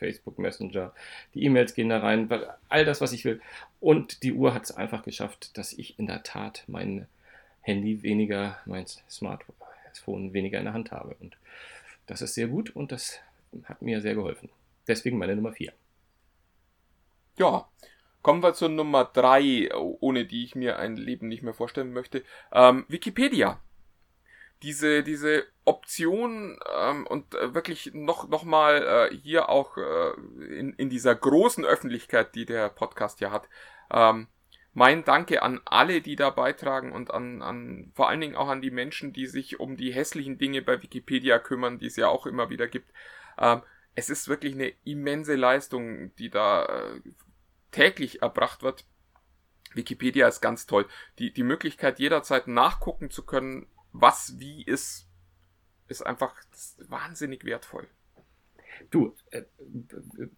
Facebook 0.00 0.38
Messenger, 0.38 0.92
die 1.34 1.44
E-Mails 1.44 1.74
gehen 1.74 1.90
da 1.90 1.98
rein, 1.98 2.28
all 2.68 2.84
das, 2.84 3.00
was 3.00 3.12
ich 3.12 3.24
will. 3.24 3.40
Und 3.78 4.22
die 4.24 4.32
Uhr 4.32 4.54
hat 4.54 4.64
es 4.64 4.72
einfach 4.72 5.04
geschafft, 5.04 5.56
dass 5.56 5.72
ich 5.72 5.98
in 5.98 6.06
der 6.06 6.22
Tat 6.24 6.64
mein 6.66 7.06
Handy 7.60 8.02
weniger, 8.02 8.58
mein 8.64 8.86
Smartphone 9.08 10.32
weniger 10.32 10.58
in 10.58 10.64
der 10.64 10.74
Hand 10.74 10.90
habe. 10.90 11.14
Und 11.20 11.36
das 12.06 12.22
ist 12.22 12.34
sehr 12.34 12.48
gut 12.48 12.74
und 12.74 12.90
das 12.90 13.20
hat 13.64 13.82
mir 13.82 14.00
sehr 14.00 14.14
geholfen. 14.14 14.48
Deswegen 14.88 15.18
meine 15.18 15.36
Nummer 15.36 15.52
4. 15.52 15.72
Ja, 17.38 17.68
kommen 18.22 18.42
wir 18.42 18.54
zur 18.54 18.70
Nummer 18.70 19.04
3, 19.04 19.74
ohne 19.74 20.24
die 20.24 20.44
ich 20.44 20.54
mir 20.54 20.78
ein 20.78 20.96
Leben 20.96 21.28
nicht 21.28 21.42
mehr 21.42 21.54
vorstellen 21.54 21.92
möchte. 21.92 22.24
Ähm, 22.52 22.84
Wikipedia. 22.88 23.60
Diese, 24.62 25.02
diese 25.02 25.44
Option 25.64 26.58
ähm, 26.76 27.06
und 27.06 27.34
äh, 27.34 27.54
wirklich 27.54 27.92
noch, 27.94 28.28
noch 28.28 28.44
mal 28.44 29.08
äh, 29.10 29.16
hier 29.16 29.48
auch 29.48 29.76
äh, 29.76 30.10
in, 30.58 30.72
in 30.74 30.90
dieser 30.90 31.14
großen 31.14 31.64
Öffentlichkeit, 31.64 32.34
die 32.34 32.44
der 32.44 32.68
Podcast 32.68 33.20
ja 33.20 33.30
hat, 33.30 33.48
ähm, 33.90 34.28
mein 34.72 35.04
Danke 35.04 35.42
an 35.42 35.60
alle, 35.64 36.00
die 36.00 36.16
da 36.16 36.30
beitragen 36.30 36.92
und 36.92 37.10
an, 37.10 37.42
an 37.42 37.90
vor 37.94 38.08
allen 38.08 38.20
Dingen 38.20 38.36
auch 38.36 38.48
an 38.48 38.62
die 38.62 38.70
Menschen, 38.70 39.12
die 39.12 39.26
sich 39.26 39.58
um 39.58 39.76
die 39.76 39.92
hässlichen 39.92 40.38
Dinge 40.38 40.62
bei 40.62 40.82
Wikipedia 40.82 41.38
kümmern, 41.38 41.78
die 41.78 41.86
es 41.86 41.96
ja 41.96 42.08
auch 42.08 42.26
immer 42.26 42.50
wieder 42.50 42.68
gibt. 42.68 42.92
Ähm, 43.38 43.62
es 43.94 44.10
ist 44.10 44.28
wirklich 44.28 44.54
eine 44.54 44.72
immense 44.84 45.34
Leistung, 45.34 46.14
die 46.16 46.30
da 46.30 46.64
äh, 46.66 47.00
täglich 47.72 48.22
erbracht 48.22 48.62
wird. 48.62 48.84
Wikipedia 49.74 50.28
ist 50.28 50.40
ganz 50.40 50.66
toll. 50.66 50.86
Die, 51.18 51.32
die 51.32 51.42
Möglichkeit, 51.42 51.98
jederzeit 51.98 52.46
nachgucken 52.48 53.10
zu 53.10 53.24
können, 53.24 53.66
was 53.92 54.38
wie 54.38 54.62
ist, 54.62 55.06
ist 55.88 56.06
einfach 56.06 56.34
wahnsinnig 56.88 57.44
wertvoll. 57.44 57.88
Du, 58.90 59.14
äh, 59.30 59.42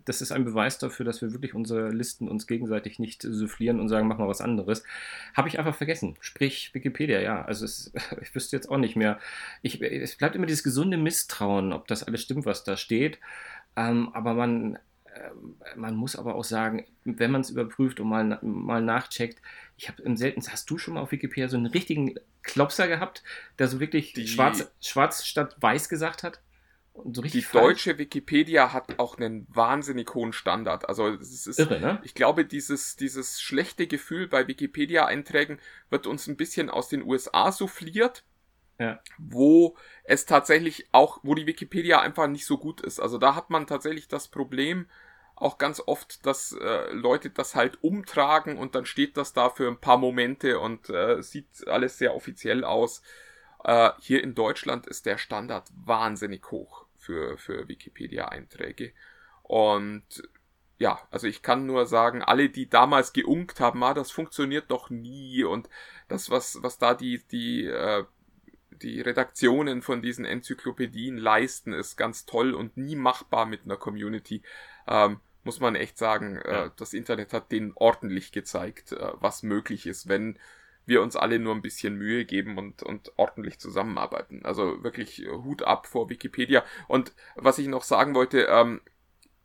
das 0.05 0.21
ist 0.21 0.33
ein 0.33 0.45
Beweis 0.45 0.79
dafür, 0.79 1.05
dass 1.05 1.23
wir 1.23 1.33
wirklich 1.33 1.55
unsere 1.55 1.91
Listen 1.91 2.29
uns 2.29 2.47
gegenseitig 2.47 2.99
nicht 2.99 3.23
soufflieren 3.23 3.79
und 3.79 3.89
sagen, 3.89 4.09
mach 4.09 4.19
mal 4.19 4.29
was 4.29 4.41
anderes. 4.41 4.83
Habe 5.35 5.49
ich 5.49 5.59
einfach 5.59 5.77
vergessen. 5.77 6.17
Sprich 6.21 6.75
Wikipedia, 6.75 7.21
ja. 7.21 7.45
Also 7.45 7.65
es, 7.65 7.93
ich 8.21 8.35
wüsste 8.35 8.57
jetzt 8.57 8.69
auch 8.69 8.79
nicht 8.79 8.97
mehr. 8.97 9.21
Ich, 9.63 9.81
es 9.81 10.17
bleibt 10.17 10.35
immer 10.35 10.47
dieses 10.47 10.65
gesunde 10.65 10.97
Misstrauen, 10.97 11.73
ob 11.73 11.87
das 11.87 12.03
alles 12.03 12.23
stimmt, 12.23 12.47
was 12.47 12.65
da 12.65 12.77
steht. 12.77 13.21
Ähm, 13.77 14.11
aber 14.13 14.35
man, 14.35 14.79
man 15.77 15.95
muss 15.95 16.17
aber 16.17 16.35
auch 16.35 16.45
sagen, 16.45 16.87
wenn 17.05 17.31
man 17.31 17.43
es 17.43 17.51
überprüft 17.51 18.01
und 18.01 18.09
mal, 18.09 18.39
mal 18.43 18.81
nachcheckt, 18.83 19.41
ich 19.77 19.89
habe 19.89 20.03
im 20.03 20.17
selten, 20.17 20.43
hast 20.51 20.69
du 20.71 20.79
schon 20.79 20.95
mal 20.95 21.01
auf 21.01 21.13
Wikipedia 21.13 21.49
so 21.49 21.57
einen 21.57 21.67
richtigen 21.67 22.15
Klopser 22.43 22.89
gehabt, 22.89 23.23
der 23.59 23.69
so 23.69 23.79
wirklich 23.81 24.13
Die- 24.15 24.27
schwarz, 24.27 24.71
schwarz 24.81 25.25
statt 25.25 25.57
weiß 25.61 25.89
gesagt 25.89 26.23
hat? 26.23 26.41
Und 26.95 27.17
so 27.17 27.23
Die 27.23 27.27
richtig 27.27 27.47
falsch? 27.47 27.85
deutsche 27.85 27.97
Wikipedia 27.99 28.73
hat 28.75 28.99
auch 28.99 29.17
einen 29.17 29.47
wahnsinnig 29.49 30.13
hohen 30.15 30.35
Standard. 30.35 30.89
Also 30.89 31.09
es 31.09 31.47
ist, 31.47 31.59
Irre, 31.59 31.81
ne? 31.81 32.01
ich 32.05 32.15
glaube, 32.15 32.45
dieses, 32.45 32.97
dieses 32.97 33.41
schlechte 33.41 33.87
Gefühl 33.87 34.29
bei 34.29 34.47
Wikipedia-Einträgen 34.47 35.59
wird 35.89 36.07
uns 36.07 36.27
ein 36.27 36.37
bisschen 36.37 36.69
aus 36.69 36.89
den 36.91 37.03
USA 37.03 37.51
souffliert. 37.51 38.25
Ja. 38.79 39.01
Wo 39.17 39.77
es 40.05 40.27
tatsächlich 40.27 40.89
auch, 40.93 41.21
wo 41.23 41.35
die 41.35 41.47
Wikipedia 41.47 42.01
einfach 42.01 42.27
nicht 42.27 42.45
so 42.47 42.59
gut 42.59 42.81
ist. 42.81 43.01
Also 43.01 43.17
da 43.17 43.35
hat 43.37 43.49
man 43.49 43.67
tatsächlich 43.67 44.09
das 44.09 44.29
Problem 44.29 44.87
auch 45.43 45.59
ganz 45.59 45.83
oft, 45.85 46.25
dass 46.25 46.53
äh, 46.53 46.93
Leute 46.93 47.31
das 47.31 47.55
halt 47.55 47.83
umtragen 47.83 48.57
und 48.57 48.75
dann 48.75 48.87
steht 48.87 49.17
das 49.17 49.33
da 49.33 49.51
für 49.51 49.69
ein 49.69 49.81
paar 49.81 49.99
Momente 49.99 50.61
und 50.61 50.89
äh, 50.89 51.23
sieht 51.23 51.67
alles 51.67 51.99
sehr 51.99 52.15
offiziell 52.15 52.65
aus. 52.65 53.03
Äh, 53.65 53.91
hier 54.01 54.23
in 54.23 54.35
Deutschland 54.35 54.87
ist 54.87 55.07
der 55.07 55.19
Standard 55.19 55.69
wahnsinnig 55.75 56.51
hoch 56.51 56.87
für, 56.97 57.37
für 57.39 57.69
Wikipedia-Einträge. 57.69 58.93
Und 59.43 60.05
ja, 60.79 61.01
also 61.11 61.27
ich 61.27 61.43
kann 61.43 61.67
nur 61.67 61.87
sagen, 61.87 62.23
alle, 62.23 62.49
die 62.49 62.69
damals 62.69 63.13
geunkt 63.13 63.61
haben, 63.61 63.83
ah, 63.85 63.95
das 63.95 64.11
funktioniert 64.11 64.71
doch 64.71 64.91
nie 64.91 65.45
und 65.45 65.69
das, 66.09 66.31
was, 66.31 66.63
was 66.63 66.79
da 66.79 66.95
die, 66.95 67.23
die, 67.31 67.67
äh, 67.67 68.05
die 68.71 69.01
Redaktionen 69.01 69.83
von 69.83 70.03
diesen 70.03 70.25
Enzyklopädien 70.25 71.17
leisten, 71.17 71.73
ist 71.73 71.97
ganz 71.97 72.27
toll 72.27 72.55
und 72.55 72.77
nie 72.77 72.97
machbar 72.97 73.47
mit 73.47 73.65
einer 73.65 73.77
Community. 73.77 74.43
Ähm, 74.87 75.21
muss 75.45 75.61
man 75.61 75.75
echt 75.75 75.99
sagen, 75.99 76.37
äh, 76.37 76.53
Ja. 76.53 76.73
das 76.77 76.95
Internet 76.95 77.33
hat 77.33 77.53
denen 77.53 77.73
ordentlich 77.75 78.33
gezeigt, 78.33 78.93
äh, 78.93 79.13
was 79.15 79.43
möglich 79.43 79.87
ist, 79.87 80.09
wenn 80.09 80.39
wir 80.85 81.01
uns 81.03 81.15
alle 81.17 81.39
nur 81.39 81.55
ein 81.55 81.63
bisschen 81.63 81.95
Mühe 81.97 82.25
geben 82.25 82.59
und, 82.59 82.83
und 82.83 83.13
ordentlich 83.17 83.59
zusammenarbeiten. 83.61 84.45
Also 84.45 84.83
wirklich 84.83 85.23
äh, 85.25 85.29
Hut 85.29 85.63
ab 85.63 85.87
vor 85.87 86.09
Wikipedia. 86.11 86.65
Und 86.89 87.13
was 87.37 87.59
ich 87.59 87.69
noch 87.69 87.85
sagen 87.85 88.15
wollte, 88.15 88.47
ähm, 88.51 88.81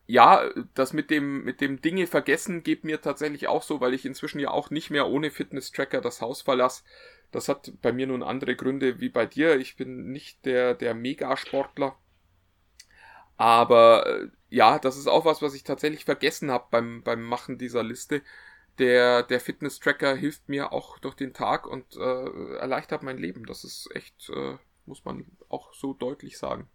ja, 0.08 0.50
das 0.74 0.94
mit 0.94 1.10
dem, 1.12 1.44
mit 1.44 1.60
dem 1.62 1.82
Dinge 1.82 2.08
vergessen 2.08 2.64
geht 2.64 2.86
mir 2.86 3.02
tatsächlich 3.02 3.48
auch 3.48 3.62
so, 3.62 3.82
weil 3.82 3.94
ich 3.94 4.06
inzwischen 4.06 4.40
ja 4.40 4.52
auch 4.52 4.70
nicht 4.70 4.90
mehr 4.90 5.08
ohne 5.08 5.32
Fitness-Tracker 5.32 6.00
das 6.02 6.22
Haus 6.22 6.42
verlasse. 6.42 6.84
Das 7.32 7.50
hat 7.50 7.74
bei 7.82 7.92
mir 7.92 8.08
nun 8.08 8.24
andere 8.24 8.56
Gründe 8.56 9.02
wie 9.02 9.10
bei 9.10 9.26
dir. 9.26 9.58
Ich 9.58 9.76
bin 9.76 10.12
nicht 10.12 10.46
der, 10.46 10.76
der 10.76 10.94
Megasportler. 10.94 11.98
Aber 13.38 14.06
äh, 14.08 14.28
ja, 14.50 14.80
das 14.80 14.98
ist 14.98 15.08
auch 15.08 15.26
was, 15.26 15.42
was 15.42 15.54
ich 15.54 15.64
tatsächlich 15.64 16.06
vergessen 16.06 16.52
habe 16.52 16.66
beim, 16.72 17.04
beim 17.04 17.24
Machen 17.24 17.58
dieser 17.58 17.84
Liste. 17.84 18.22
Der, 18.80 19.24
der 19.24 19.40
Fitness-Tracker 19.40 20.16
hilft 20.16 20.50
mir 20.50 20.72
auch 20.72 21.00
durch 21.00 21.16
den 21.16 21.34
Tag 21.34 21.66
und 21.66 21.96
äh, 21.96 22.56
erleichtert 22.58 23.04
mein 23.04 23.18
Leben. 23.18 23.46
Das 23.46 23.64
ist 23.64 23.90
echt, 23.96 24.30
äh, 24.30 24.58
muss 24.86 25.06
man 25.06 25.26
auch 25.50 25.74
so 25.74 25.94
deutlich 25.94 26.38
sagen. 26.38 26.68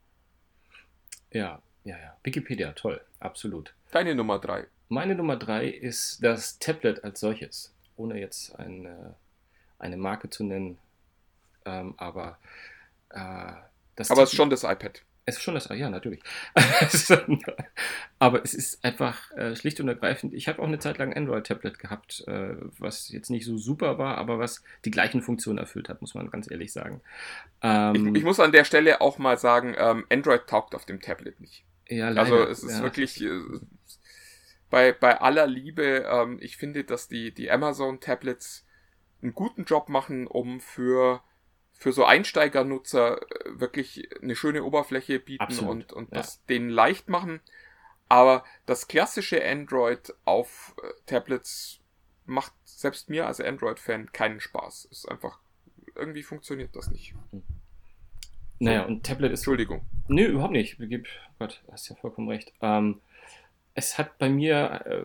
Ja, 1.30 1.62
ja, 1.84 1.96
ja. 1.98 2.16
Wikipedia, 2.22 2.72
toll, 2.72 3.00
absolut. 3.20 3.74
Deine 3.90 4.14
Nummer 4.14 4.38
drei. 4.38 4.66
Meine 4.88 5.14
Nummer 5.14 5.36
drei 5.36 5.68
ist 5.68 6.22
das 6.22 6.58
Tablet 6.58 7.02
als 7.04 7.20
solches, 7.20 7.74
ohne 7.96 8.20
jetzt 8.20 8.54
eine, 8.56 9.14
eine 9.78 9.96
Marke 9.96 10.28
zu 10.28 10.44
nennen. 10.44 10.78
Ähm, 11.64 11.94
aber 11.96 12.38
äh, 13.10 13.52
das 13.96 14.10
Aber 14.10 14.24
es 14.24 14.30
ist 14.30 14.36
schon 14.36 14.50
das 14.50 14.64
iPad. 14.64 15.02
Es 15.24 15.36
ist 15.36 15.42
schon 15.42 15.54
das, 15.54 15.68
ja, 15.68 15.88
natürlich. 15.88 16.20
Aber 18.18 18.42
es 18.42 18.54
ist 18.54 18.84
einfach 18.84 19.30
äh, 19.32 19.54
schlicht 19.54 19.78
und 19.78 19.86
ergreifend. 19.86 20.34
Ich 20.34 20.48
habe 20.48 20.60
auch 20.60 20.66
eine 20.66 20.80
Zeit 20.80 20.98
lang 20.98 21.12
ein 21.12 21.22
Android-Tablet 21.24 21.78
gehabt, 21.78 22.24
äh, 22.26 22.56
was 22.78 23.08
jetzt 23.08 23.30
nicht 23.30 23.46
so 23.46 23.56
super 23.56 23.98
war, 23.98 24.18
aber 24.18 24.40
was 24.40 24.64
die 24.84 24.90
gleichen 24.90 25.22
Funktionen 25.22 25.58
erfüllt 25.58 25.88
hat, 25.88 26.00
muss 26.00 26.14
man 26.14 26.30
ganz 26.30 26.50
ehrlich 26.50 26.72
sagen. 26.72 27.00
Ähm, 27.62 28.08
Ich, 28.08 28.20
ich 28.20 28.24
muss 28.24 28.40
an 28.40 28.50
der 28.50 28.64
Stelle 28.64 29.00
auch 29.00 29.18
mal 29.18 29.38
sagen, 29.38 29.74
ähm, 29.78 30.04
Android 30.10 30.48
taugt 30.48 30.74
auf 30.74 30.86
dem 30.86 31.00
Tablet 31.00 31.40
nicht. 31.40 31.64
ja, 31.88 32.08
leider, 32.08 32.20
Also 32.20 32.48
es 32.48 32.64
ist 32.64 32.78
ja. 32.78 32.82
wirklich 32.82 33.22
äh, 33.22 33.40
bei, 34.70 34.92
bei 34.92 35.20
aller 35.20 35.46
Liebe, 35.46 36.06
ähm, 36.10 36.38
ich 36.40 36.56
finde, 36.56 36.82
dass 36.82 37.06
die, 37.06 37.32
die 37.32 37.50
Amazon-Tablets 37.50 38.66
einen 39.22 39.34
guten 39.34 39.64
Job 39.64 39.88
machen, 39.88 40.26
um 40.26 40.60
für, 40.60 41.22
für 41.82 41.92
so 41.92 42.04
Einsteigernutzer 42.04 43.20
äh, 43.20 43.60
wirklich 43.60 44.08
eine 44.22 44.36
schöne 44.36 44.62
Oberfläche 44.62 45.18
bieten 45.18 45.42
Absolut, 45.42 45.70
und, 45.70 45.92
und 45.92 46.12
ja. 46.12 46.18
das 46.18 46.44
denen 46.46 46.70
leicht 46.70 47.08
machen. 47.08 47.40
Aber 48.08 48.44
das 48.66 48.86
klassische 48.86 49.44
Android 49.44 50.14
auf 50.24 50.76
äh, 50.82 50.88
Tablets 51.06 51.80
macht 52.24 52.52
selbst 52.64 53.10
mir 53.10 53.26
als 53.26 53.40
Android-Fan 53.40 54.12
keinen 54.12 54.40
Spaß. 54.40 54.84
Ist 54.90 55.10
einfach, 55.10 55.40
irgendwie 55.96 56.22
funktioniert 56.22 56.76
das 56.76 56.90
nicht. 56.90 57.14
Naja, 58.60 58.84
und 58.84 59.04
Tablet 59.04 59.32
ist 59.32 59.40
Entschuldigung. 59.40 59.84
Nö, 60.06 60.24
überhaupt 60.24 60.52
nicht. 60.52 60.76
Gib, 60.78 61.08
Gott, 61.40 61.64
hast 61.72 61.88
ja 61.88 61.96
vollkommen 61.96 62.28
recht. 62.28 62.52
Ähm, 62.60 63.00
es 63.74 63.98
hat 63.98 64.18
bei 64.18 64.28
mir 64.28 64.82
äh, 64.84 65.02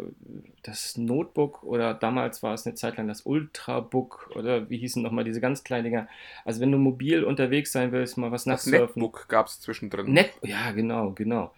das 0.64 0.98
Notebook 0.98 1.64
oder 1.64 1.94
damals 1.94 2.44
war 2.44 2.54
es 2.54 2.66
eine 2.66 2.76
Zeit 2.76 2.98
lang 2.98 3.08
das 3.08 3.22
Ultrabook 3.22 4.32
oder 4.36 4.70
wie 4.70 4.78
hießen 4.78 5.02
nochmal 5.02 5.24
diese 5.24 5.40
ganz 5.40 5.64
kleinen 5.64 5.86
Dinger. 5.86 6.08
Also 6.44 6.60
wenn 6.60 6.72
du 6.72 6.78
mobil 6.78 7.24
unterwegs 7.24 7.72
sein 7.72 7.92
willst, 7.92 8.18
mal 8.18 8.32
was 8.32 8.44
Das 8.44 8.66
nachsurfen. 8.66 9.02
Netbook 9.02 9.30
gab 9.30 9.48
es 9.48 9.62
zwischendrin. 9.62 10.12
Net, 10.12 10.34
ja, 10.44 10.72
genau, 10.72 11.12
genau. 11.12 11.54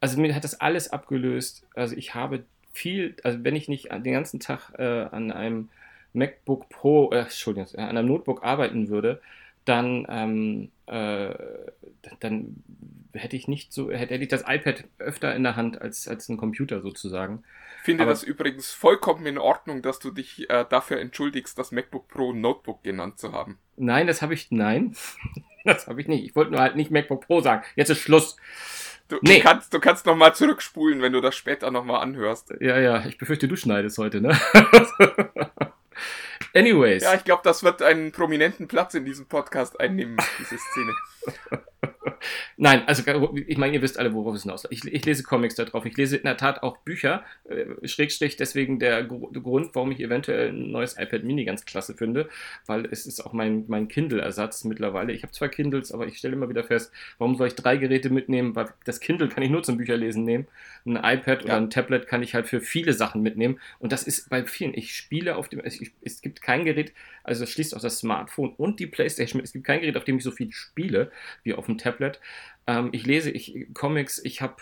Also 0.00 0.20
mir 0.20 0.34
hat 0.34 0.44
das 0.44 0.60
alles 0.60 0.90
abgelöst. 0.90 1.66
Also 1.74 1.96
ich 1.96 2.14
habe 2.14 2.44
viel, 2.72 3.16
also 3.22 3.44
wenn 3.44 3.56
ich 3.56 3.68
nicht 3.68 3.90
den 3.92 4.12
ganzen 4.12 4.40
Tag 4.40 4.72
äh, 4.78 5.04
an 5.04 5.32
einem 5.32 5.68
MacBook 6.14 6.68
Pro, 6.70 7.10
äh, 7.12 7.20
Entschuldigung, 7.20 7.68
an 7.76 7.96
einem 7.96 8.08
Notebook 8.08 8.42
arbeiten 8.42 8.88
würde, 8.88 9.20
dann, 9.64 10.06
ähm, 10.08 10.70
äh, 10.86 11.34
dann 12.20 12.62
hätte 13.12 13.36
ich 13.36 13.48
nicht 13.48 13.72
so, 13.72 13.90
hätte, 13.90 14.14
hätte 14.14 14.24
ich 14.24 14.28
das 14.28 14.44
iPad 14.46 14.84
öfter 14.98 15.34
in 15.34 15.42
der 15.44 15.56
Hand 15.56 15.80
als, 15.80 16.06
als 16.08 16.28
ein 16.28 16.36
Computer 16.36 16.80
sozusagen. 16.82 17.44
Ich 17.78 17.84
finde 17.84 18.02
Aber- 18.04 18.12
das 18.12 18.22
übrigens 18.22 18.72
vollkommen 18.72 19.24
in 19.26 19.38
Ordnung, 19.38 19.82
dass 19.82 19.98
du 19.98 20.10
dich 20.10 20.48
äh, 20.50 20.64
dafür 20.68 21.00
entschuldigst, 21.00 21.58
das 21.58 21.70
MacBook 21.72 22.08
Pro 22.08 22.32
Notebook 22.32 22.82
genannt 22.82 23.18
zu 23.18 23.32
haben. 23.32 23.58
Nein, 23.76 24.06
das 24.06 24.20
habe 24.22 24.34
ich, 24.34 24.50
nein, 24.50 24.94
das 25.64 25.86
habe 25.86 26.00
ich 26.00 26.08
nicht. 26.08 26.24
Ich 26.24 26.34
wollte 26.36 26.50
nur 26.52 26.60
halt 26.60 26.76
nicht 26.76 26.90
MacBook 26.90 27.26
Pro 27.26 27.40
sagen. 27.40 27.62
Jetzt 27.76 27.90
ist 27.90 27.98
Schluss. 28.00 28.36
Du, 29.08 29.18
Nee. 29.20 29.36
du 29.36 29.42
kannst, 29.42 29.74
du 29.74 29.80
kannst 29.80 30.06
noch 30.06 30.16
mal 30.16 30.34
zurückspulen, 30.34 31.02
wenn 31.02 31.12
du 31.12 31.20
das 31.20 31.36
später 31.36 31.70
noch 31.70 31.84
mal 31.84 32.00
anhörst. 32.00 32.54
Ja, 32.60 32.78
ja, 32.80 33.04
ich 33.06 33.18
befürchte, 33.18 33.46
du 33.48 33.56
schneidest 33.56 33.98
heute, 33.98 34.20
ne? 34.22 34.34
Anyways. 36.54 37.02
Ja, 37.02 37.14
ich 37.14 37.24
glaube, 37.24 37.42
das 37.44 37.62
wird 37.62 37.82
einen 37.82 38.12
prominenten 38.12 38.68
Platz 38.68 38.94
in 38.94 39.04
diesem 39.04 39.26
Podcast 39.26 39.78
einnehmen, 39.80 40.16
diese 40.38 40.56
Szene. 40.58 40.92
Nein, 42.56 42.84
also 42.86 43.02
ich 43.46 43.58
meine, 43.58 43.74
ihr 43.74 43.82
wisst 43.82 43.98
alle, 43.98 44.14
worauf 44.14 44.34
es 44.34 44.42
hinaus 44.42 44.66
ich, 44.70 44.84
ich 44.84 45.04
lese 45.04 45.22
Comics 45.24 45.56
da 45.56 45.64
drauf. 45.64 45.84
Ich 45.84 45.96
lese 45.96 46.16
in 46.16 46.22
der 46.24 46.36
Tat 46.36 46.62
auch 46.62 46.78
Bücher. 46.78 47.22
Äh, 47.44 47.86
Schrägstrich 47.86 48.36
deswegen 48.36 48.78
der 48.78 49.04
Gru- 49.04 49.30
Grund, 49.32 49.74
warum 49.74 49.90
ich 49.90 50.00
eventuell 50.00 50.48
ein 50.50 50.70
neues 50.70 50.96
iPad 50.98 51.24
Mini 51.24 51.44
ganz 51.44 51.64
klasse 51.66 51.94
finde, 51.94 52.28
weil 52.66 52.86
es 52.86 53.06
ist 53.06 53.20
auch 53.20 53.32
mein, 53.34 53.64
mein 53.68 53.88
Kindle-Ersatz 53.88 54.64
mittlerweile. 54.64 55.12
Ich 55.12 55.22
habe 55.22 55.32
zwar 55.32 55.48
Kindles, 55.48 55.92
aber 55.92 56.06
ich 56.06 56.16
stelle 56.16 56.34
immer 56.34 56.48
wieder 56.48 56.64
fest, 56.64 56.92
warum 57.18 57.36
soll 57.36 57.48
ich 57.48 57.56
drei 57.56 57.76
Geräte 57.76 58.08
mitnehmen? 58.10 58.56
Weil 58.56 58.68
das 58.84 59.00
Kindle 59.00 59.28
kann 59.28 59.42
ich 59.42 59.50
nur 59.50 59.62
zum 59.62 59.76
Bücherlesen 59.76 60.24
nehmen. 60.24 60.46
Ein 60.86 60.96
iPad 60.96 61.44
oder 61.44 61.54
Ja. 61.54 61.56
ein 61.58 61.70
Tablet 61.70 62.06
kann 62.06 62.22
ich 62.22 62.34
halt 62.34 62.46
für 62.46 62.60
viele 62.60 62.92
Sachen 62.92 63.22
mitnehmen. 63.22 63.58
Und 63.78 63.92
das 63.92 64.02
ist 64.02 64.28
bei 64.28 64.44
vielen. 64.44 64.74
Ich 64.74 64.94
spiele 64.94 65.36
auf 65.36 65.48
dem, 65.48 65.60
es, 65.60 65.80
ich, 65.80 65.92
es 66.02 66.20
gibt 66.20 66.42
kein 66.42 66.64
Gerät, 66.64 66.92
also 67.22 67.42
das 67.42 67.50
schließt 67.50 67.74
auch 67.76 67.80
das 67.80 67.98
Smartphone 67.98 68.52
und 68.56 68.80
die 68.80 68.86
Playstation 68.86 69.38
mit. 69.38 69.46
Es 69.46 69.52
gibt 69.52 69.64
kein 69.64 69.80
Gerät, 69.80 69.96
auf 69.96 70.04
dem 70.04 70.18
ich 70.18 70.24
so 70.24 70.30
viel 70.30 70.52
spiele 70.52 71.10
wie 71.42 71.54
auf 71.54 71.66
dem 71.66 71.78
Tablet. 71.78 72.20
Ähm, 72.66 72.90
ich 72.92 73.06
lese 73.06 73.30
ich, 73.30 73.66
Comics, 73.74 74.20
ich 74.24 74.40
habe 74.42 74.56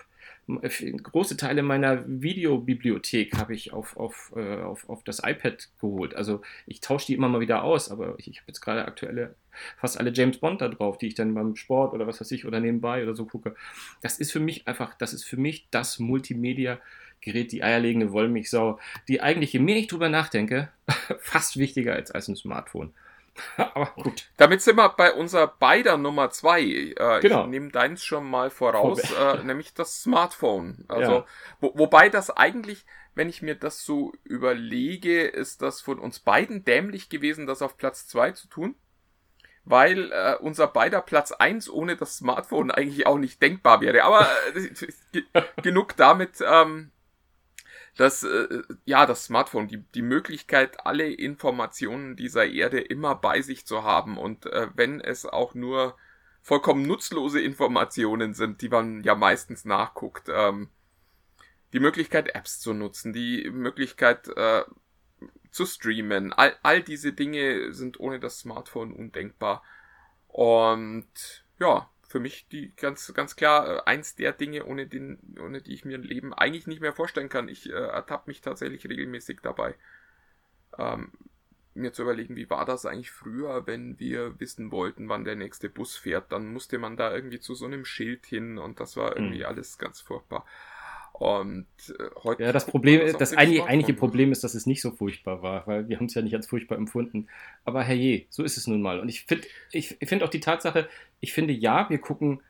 große 0.47 1.37
Teile 1.37 1.63
meiner 1.63 2.05
Videobibliothek 2.07 3.37
habe 3.39 3.55
ich 3.55 3.73
auf, 3.73 3.97
auf, 3.97 4.33
äh, 4.37 4.57
auf, 4.57 4.89
auf 4.89 5.05
das 5.05 5.21
iPad 5.25 5.69
geholt. 5.81 6.15
Also 6.15 6.43
ich 6.67 6.81
tausche 6.81 7.07
die 7.07 7.15
immer 7.15 7.29
mal 7.29 7.41
wieder 7.41 7.63
aus, 7.63 7.91
aber 7.91 8.17
ich, 8.19 8.29
ich 8.29 8.39
habe 8.39 8.49
jetzt 8.49 8.61
gerade 8.61 8.85
aktuelle, 8.85 9.37
fast 9.79 9.99
alle 9.99 10.13
James 10.13 10.39
Bond 10.39 10.61
da 10.61 10.69
drauf, 10.69 10.99
die 10.99 11.07
ich 11.07 11.15
dann 11.15 11.35
beim 11.35 11.55
Sport 11.55 11.95
oder 11.95 12.07
was 12.07 12.21
weiß 12.21 12.31
ich 12.33 12.45
oder 12.45 12.61
nebenbei 12.61 13.03
oder 13.03 13.15
so 13.15 13.25
gucke. 13.25 13.55
Das 14.01 14.19
ist 14.19 14.33
für 14.33 14.41
mich 14.41 14.67
einfach, 14.67 14.95
das 14.95 15.13
ist 15.13 15.25
für 15.25 15.37
mich 15.37 15.69
das 15.71 16.01
Multimedia-Gerät, 16.01 17.53
die 17.53 17.63
eierlegende 17.63 18.13
Wollmilchsau, 18.13 18.81
die 19.09 19.21
eigentlich, 19.21 19.53
je 19.53 19.61
mehr 19.61 19.77
ich 19.77 19.87
drüber 19.87 20.09
nachdenke, 20.09 20.71
fast 21.21 21.57
wichtiger 21.57 21.99
ist 21.99 22.15
als 22.15 22.29
ein 22.29 22.37
Smartphone. 22.37 22.93
aber 23.57 23.87
gut. 24.03 24.29
Damit 24.37 24.63
sind 24.63 24.77
wir 24.77 24.89
bei 24.91 25.13
unserer 25.13 25.47
beider 25.49 25.97
Nummer 25.97 26.31
zwei. 26.31 26.61
Äh, 26.63 27.21
Genau. 27.21 27.43
Ich 27.45 27.49
nehme 27.49 27.71
deins 27.71 28.05
schon 28.05 28.29
mal 28.29 28.51
voraus, 28.51 29.01
äh, 29.13 29.43
nämlich 29.43 29.75
das 29.75 30.03
Smartphone. 30.03 30.85
Also, 30.89 31.13
Ja. 31.13 31.27
wo, 31.61 31.73
wobei 31.77 32.09
das 32.09 32.31
eigentlich, 32.31 32.85
wenn 33.15 33.29
ich 33.29 33.43
mir 33.43 33.55
das 33.55 33.85
so 33.85 34.13
überlege, 34.25 35.23
ist 35.25 35.63
das 35.63 35.81
von 35.81 35.99
uns 35.99 36.21
beiden 36.21 36.65
dämlich 36.65 37.09
gewesen, 37.09 37.47
das 37.47 37.63
auf 37.63 37.77
Platz 37.79 38.07
zwei 38.07 38.33
zu 38.33 38.49
tun. 38.49 38.75
Weil 39.65 40.11
äh, 40.11 40.35
unser 40.41 40.67
beider 40.67 41.01
Platz 41.01 41.31
eins 41.31 41.71
ohne 41.71 41.97
das 41.97 42.17
Smartphone 42.17 42.73
eigentlich 42.73 43.07
auch 43.07 43.19
nicht 43.19 43.41
denkbar 43.41 43.81
wäre. 43.81 44.03
Aber 44.03 44.29
äh, 44.55 44.69
ge- 45.13 45.25
genug 45.63 45.97
damit. 45.97 46.43
Ähm, 46.45 46.91
das, 47.97 48.23
äh, 48.23 48.63
ja, 48.85 49.07
das 49.07 49.25
Smartphone, 49.25 49.69
die, 49.69 49.79
die 49.95 50.03
Möglichkeit, 50.03 50.87
alle 50.87 51.13
Informationen 51.13 52.17
dieser 52.17 52.47
Erde 52.47 52.81
immer 52.81 53.15
bei 53.15 53.43
sich 53.43 53.67
zu 53.67 53.83
haben 53.83 54.17
und 54.17 54.47
äh, 54.47 54.69
wenn 54.75 55.01
es 55.01 55.27
auch 55.27 55.55
nur 55.55 55.97
vollkommen 56.41 56.83
nutzlose 56.83 57.41
Informationen 57.41 58.35
sind, 58.35 58.63
die 58.63 58.69
man 58.69 59.03
ja 59.05 59.15
meistens 59.15 59.65
nachguckt, 59.65 60.29
ähm, 60.29 60.69
die 61.73 61.81
Möglichkeit, 61.81 62.35
Apps 62.35 62.61
zu 62.61 62.75
nutzen, 62.75 63.13
die 63.13 63.49
Möglichkeit 63.51 64.29
äh, 64.29 64.63
zu 65.51 65.67
streamen, 65.67 66.33
all, 66.33 66.57
all 66.63 66.83
diese 66.83 67.13
Dinge 67.13 67.73
sind 67.73 68.01
ohne 68.01 68.19
das 68.19 68.41
Smartphone 68.41 68.93
undenkbar. 68.93 69.63
Und 70.29 71.45
ja, 71.59 71.89
für 72.13 72.21
mich 72.21 72.49
die 72.49 72.75
ganz, 72.77 73.13
ganz 73.15 73.37
klar 73.37 73.79
äh, 73.79 73.83
eins 73.91 74.15
der 74.17 74.33
Dinge, 74.33 74.67
ohne, 74.67 74.87
den, 74.87 75.19
ohne 75.41 75.63
die 75.63 75.75
ich 75.75 75.85
mir 75.85 75.99
ein 75.99 76.05
Leben 76.05 76.35
eigentlich 76.35 76.67
nicht 76.69 76.81
mehr 76.83 76.93
vorstellen 76.95 77.31
kann. 77.31 77.49
Ich 77.49 77.69
äh, 77.71 77.73
ertappe 77.75 78.31
mich 78.31 78.43
tatsächlich 78.43 78.89
regelmäßig 78.89 79.41
dabei, 79.43 79.77
ähm, 80.79 81.13
mir 81.75 81.93
zu 81.93 82.03
überlegen, 82.03 82.37
wie 82.37 82.51
war 82.51 82.67
das 82.67 82.85
eigentlich 82.87 83.11
früher, 83.11 83.67
wenn 83.67 83.99
wir 83.99 84.39
wissen 84.41 84.71
wollten, 84.73 85.09
wann 85.09 85.25
der 85.25 85.37
nächste 85.37 85.71
Bus 85.71 85.97
fährt. 85.97 86.31
Dann 86.33 86.53
musste 86.53 86.79
man 86.79 86.97
da 86.97 87.15
irgendwie 87.15 87.41
zu 87.41 87.55
so 87.55 87.65
einem 87.67 87.85
Schild 87.87 88.27
hin 88.27 88.59
und 88.59 88.81
das 88.81 88.97
war 88.97 89.17
irgendwie 89.17 89.45
Mhm. 89.45 89.47
alles 89.47 89.79
ganz 89.79 90.01
furchtbar. 90.01 90.45
Und 91.23 91.67
äh, 91.89 92.05
heute. 92.25 92.43
Ja, 92.43 92.53
das 92.53 92.67
Problem, 92.67 93.01
auf 93.01 93.17
das 93.17 93.31
dem 93.31 93.39
eigentliche, 93.39 93.95
Problem 93.95 94.33
ist, 94.33 94.43
dass 94.43 94.55
es 94.55 94.67
nicht 94.67 94.83
so 94.83 94.91
furchtbar 94.91 95.41
war, 95.41 95.65
weil 95.69 95.89
wir 95.89 95.97
haben 95.97 96.07
es 96.07 96.15
ja 96.15 96.23
nicht 96.23 96.35
als 96.35 96.49
furchtbar 96.49 96.77
empfunden. 96.77 97.29
Aber 97.65 97.85
herrje, 97.85 98.27
so 98.29 98.43
ist 98.43 98.57
es 98.57 98.67
nun 98.67 98.83
mal. 98.83 98.99
Und 98.99 99.09
ich 99.09 99.23
finde 99.23 99.47
ich, 99.71 99.99
finde 100.03 100.25
auch 100.25 100.31
die 100.31 100.41
Tatsache, 100.41 100.89
ich 101.21 101.33
finde 101.33 101.53
ja, 101.53 101.89
wir 101.89 101.99
gucken 101.99 102.41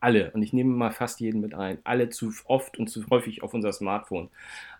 alle, 0.00 0.30
und 0.32 0.42
ich 0.42 0.54
nehme 0.54 0.70
mal 0.74 0.90
fast 0.90 1.20
jeden 1.20 1.42
mit 1.42 1.54
ein, 1.54 1.78
alle 1.84 2.08
zu 2.08 2.32
oft 2.46 2.78
und 2.78 2.88
zu 2.88 3.04
häufig 3.10 3.42
auf 3.42 3.52
unser 3.52 3.72
Smartphone. 3.74 4.30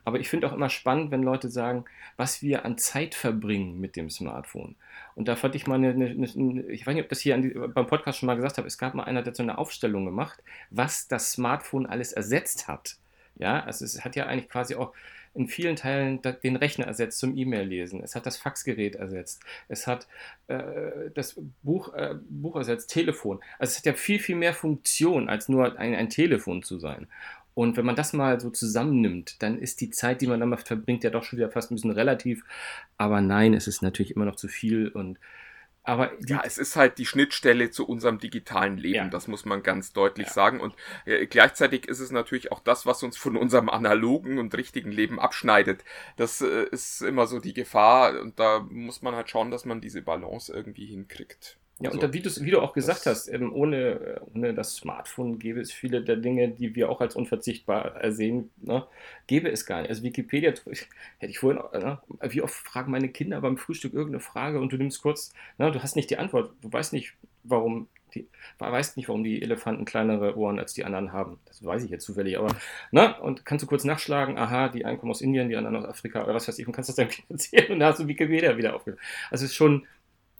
Aber 0.07 0.21
ich 0.21 0.31
finde 0.31 0.47
auch 0.47 0.55
immer 0.55 0.71
spannend, 0.71 1.11
wenn 1.11 1.23
Leute 1.23 1.51
sagen, 1.51 1.85
was 2.17 2.41
wir 2.41 2.65
an 2.65 2.79
Zeit 2.79 3.15
verbringen 3.15 3.79
mit 3.79 3.95
dem 3.97 4.09
Smartphone. 4.09 4.75
Und 5.17 5.29
da 5.29 5.37
fand 5.37 5.55
ich 5.55 5.67
mal 5.67 5.75
eine, 5.75 5.91
eine, 5.91 6.07
eine 6.07 6.63
ich 6.69 6.87
weiß 6.87 6.95
nicht, 6.95 7.05
ob 7.05 7.11
das 7.11 7.21
hier 7.21 7.37
die, 7.37 7.51
beim 7.51 7.87
Podcast 7.87 8.19
schon 8.19 8.27
mal 8.27 8.37
gesagt 8.37 8.57
habe, 8.57 8.67
es 8.67 8.79
gab 8.79 8.95
mal 8.95 9.05
einer, 9.05 9.23
der 9.23 9.35
so 9.35 9.43
eine 9.43 9.59
Aufstellung 9.59 10.07
gemacht, 10.07 10.43
was 10.71 11.09
das 11.09 11.33
Smartphone 11.33 11.85
alles 11.85 12.13
ersetzt 12.13 12.69
hat. 12.69 12.97
Ja, 13.37 13.65
also 13.65 13.85
es 13.85 14.05
hat 14.05 14.17
ja 14.17 14.27
eigentlich 14.27 14.49
quasi 14.49 14.75
auch 14.75 14.93
in 15.35 15.49
vielen 15.49 15.75
Teilen 15.75 16.21
den 16.23 16.57
Rechner 16.57 16.87
ersetzt 16.87 17.19
zum 17.19 17.37
E-Mail-Lesen. 17.37 18.03
Es 18.03 18.15
hat 18.15 18.25
das 18.25 18.37
Faxgerät 18.37 18.95
ersetzt. 18.95 19.43
Es 19.69 19.87
hat 19.87 20.07
äh, 20.47 21.11
das 21.15 21.41
Buch, 21.63 21.93
äh, 21.95 22.15
Buch 22.29 22.55
ersetzt, 22.55 22.91
Telefon. 22.91 23.41
Also 23.59 23.73
es 23.73 23.79
hat 23.79 23.87
ja 23.87 23.95
viel, 23.95 24.21
viel 24.21 24.37
mehr 24.37 24.55
Funktion, 24.55 25.29
als 25.29 25.49
nur 25.49 25.77
ein, 25.77 25.95
ein 25.95 26.09
Telefon 26.09 26.63
zu 26.63 26.79
sein. 26.79 27.09
Und 27.55 27.77
wenn 27.77 27.85
man 27.87 27.97
das 27.97 28.13
mal 28.13 28.41
so 28.41 28.51
zusammennimmt, 28.51 29.43
dann 29.43 29.59
ist 29.59 29.81
die 29.81 29.91
Zeit, 29.91 30.21
die 30.21 30.27
man 30.27 30.41
damit 30.41 30.61
verbringt, 30.61 31.05
ja 31.05 31.11
doch 31.11 31.25
schon 31.25 31.39
wieder 31.39 31.51
fast 31.51 31.71
ein 31.71 31.77
bisschen 31.77 31.93
relativ. 31.93 32.45
Aber 32.97 33.21
nein, 33.21 33.55
es 33.55 33.67
ist 33.67 33.83
natürlich 33.83 34.15
immer 34.15 34.25
noch 34.25 34.37
zu 34.37 34.49
viel. 34.49 34.89
Und 34.89 35.19
aber 35.85 36.11
Ja, 36.27 36.43
es 36.45 36.59
ist 36.59 36.77
halt 36.77 36.99
die 36.99 37.07
Schnittstelle 37.07 37.71
zu 37.71 37.87
unserem 37.87 38.19
digitalen 38.19 38.77
Leben, 38.79 38.95
Ja. 38.95 39.09
das 39.09 39.29
muss 39.29 39.45
man 39.45 39.63
ganz 39.63 39.93
deutlich 39.93 40.27
Ja. 40.29 40.33
sagen. 40.33 40.61
Und 40.61 40.75
äh, 41.05 41.27
gleichzeitig 41.27 41.87
ist 41.89 42.01
es 42.01 42.11
natürlich 42.11 42.51
auch 42.53 42.61
das, 42.61 42.87
was 42.87 43.03
uns 43.03 43.17
von 43.17 43.37
unserem 43.37 43.69
analogen 43.69 44.39
und 44.39 44.55
richtigen 44.57 44.91
Leben 44.91 45.21
abschneidet. 45.21 45.85
Das 46.17 46.41
äh, 46.41 46.65
ist 46.71 47.03
immer 47.03 47.27
so 47.27 47.39
die 47.39 47.55
Gefahr 47.55 48.21
und 48.21 48.39
da 48.41 48.61
muss 48.69 49.03
man 49.03 49.15
halt 49.15 49.31
schauen, 49.31 49.51
dass 49.51 49.65
man 49.65 49.81
diese 49.81 50.03
Balance 50.03 50.53
irgendwie 50.53 50.87
hinkriegt. 50.87 51.59
Ja, 51.81 51.91
und 51.91 52.03
da, 52.03 52.13
wie, 52.13 52.25
wie 52.25 52.51
du 52.51 52.61
auch 52.61 52.73
gesagt 52.73 53.01
das- 53.05 53.27
hast, 53.27 53.29
ähm, 53.29 53.53
ohne, 53.53 53.77
äh, 53.77 54.21
ohne 54.35 54.55
das 54.55 54.77
Smartphone 54.77 55.39
gäbe 55.41 55.61
es 55.61 55.73
viele 55.73 56.03
der 56.03 56.17
Dinge, 56.17 56.49
die 56.49 56.75
wir 56.77 56.89
auch 56.89 57.01
als 57.01 57.17
unverzichtbar 57.17 57.97
ersehen, 57.97 58.51
ne, 58.63 58.87
gäbe 59.27 59.51
es 59.51 59.67
gar 59.67 59.81
nicht. 59.81 59.91
Also 59.91 60.03
Wikipedia, 60.05 60.51
hätte 60.53 61.31
ich 61.31 61.39
vorhin, 61.41 61.61
auch, 61.61 61.73
ne, 61.73 61.99
wie 62.31 62.43
oft 62.43 62.55
fragen 62.55 62.93
meine 62.93 63.09
Kinder 63.09 63.41
beim 63.41 63.57
Frühstück 63.59 63.93
irgendeine 63.93 64.21
Frage 64.21 64.61
und 64.61 64.73
du 64.73 64.77
nimmst 64.77 65.03
kurz, 65.03 65.33
ne, 65.59 65.73
du 65.73 65.83
hast 65.83 65.97
nicht 65.97 66.11
die 66.11 66.17
Antwort, 66.19 66.53
du 66.63 66.73
weißt 66.73 66.93
nicht, 66.93 67.15
warum 67.43 67.89
die, 68.15 68.29
weißt 68.59 68.97
nicht, 68.97 69.09
warum 69.09 69.25
die 69.25 69.43
Elefanten 69.43 69.85
kleinere 69.85 70.37
Ohren 70.39 70.61
als 70.61 70.75
die 70.75 70.85
anderen 70.85 71.13
haben. 71.13 71.41
Das 71.47 71.65
weiß 71.65 71.83
ich 71.83 71.91
jetzt 71.91 72.05
zufällig, 72.05 72.39
aber, 72.39 72.55
ne, 72.93 73.21
und 73.21 73.45
kannst 73.45 73.65
du 73.65 73.67
kurz 73.67 73.83
nachschlagen, 73.83 74.39
aha, 74.39 74.69
die 74.69 74.85
einen 74.85 74.99
kommen 74.99 75.11
aus 75.11 75.21
Indien, 75.21 75.49
die 75.49 75.57
anderen 75.57 75.75
aus 75.77 75.85
Afrika 75.87 76.23
oder 76.23 76.35
was 76.35 76.47
weiß 76.47 76.59
ich, 76.61 76.67
und 76.69 76.73
kannst 76.73 76.89
das 76.91 76.97
dann 76.97 77.09
erzählen 77.29 77.73
und 77.73 77.81
da 77.81 77.87
hast 77.89 77.99
du 77.99 78.07
Wikipedia 78.07 78.57
wieder 78.57 78.77
aufgehört. 78.77 79.01
Also 79.31 79.45
es 79.45 79.51
ist 79.51 79.57
schon, 79.57 79.87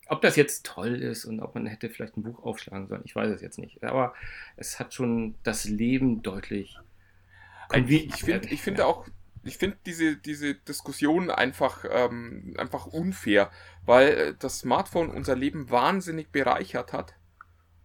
ob 0.07 0.21
das 0.21 0.35
jetzt 0.35 0.65
toll 0.65 1.01
ist 1.01 1.25
und 1.25 1.39
ob 1.41 1.55
man 1.55 1.65
hätte 1.65 1.89
vielleicht 1.89 2.17
ein 2.17 2.23
Buch 2.23 2.43
aufschlagen 2.43 2.87
sollen, 2.87 3.01
ich 3.05 3.15
weiß 3.15 3.29
es 3.31 3.41
jetzt 3.41 3.59
nicht. 3.59 3.83
Aber 3.83 4.13
es 4.55 4.79
hat 4.79 4.93
schon 4.93 5.35
das 5.43 5.65
Leben 5.65 6.21
deutlich. 6.21 6.77
ich 7.89 8.23
finde 8.23 8.47
ich 8.49 8.61
finde 8.61 8.81
Ja. 8.81 8.87
auch, 8.87 9.07
ich 9.43 9.57
finde 9.57 9.77
diese, 9.85 10.17
diese 10.17 10.55
Diskussion 10.55 11.29
einfach, 11.29 11.85
ähm, 11.89 12.53
einfach 12.57 12.85
unfair, 12.87 13.51
weil 13.85 14.07
äh, 14.09 14.35
das 14.37 14.59
Smartphone 14.59 15.09
unser 15.11 15.35
Leben 15.35 15.69
wahnsinnig 15.69 16.31
bereichert 16.31 16.93
hat. 16.93 17.15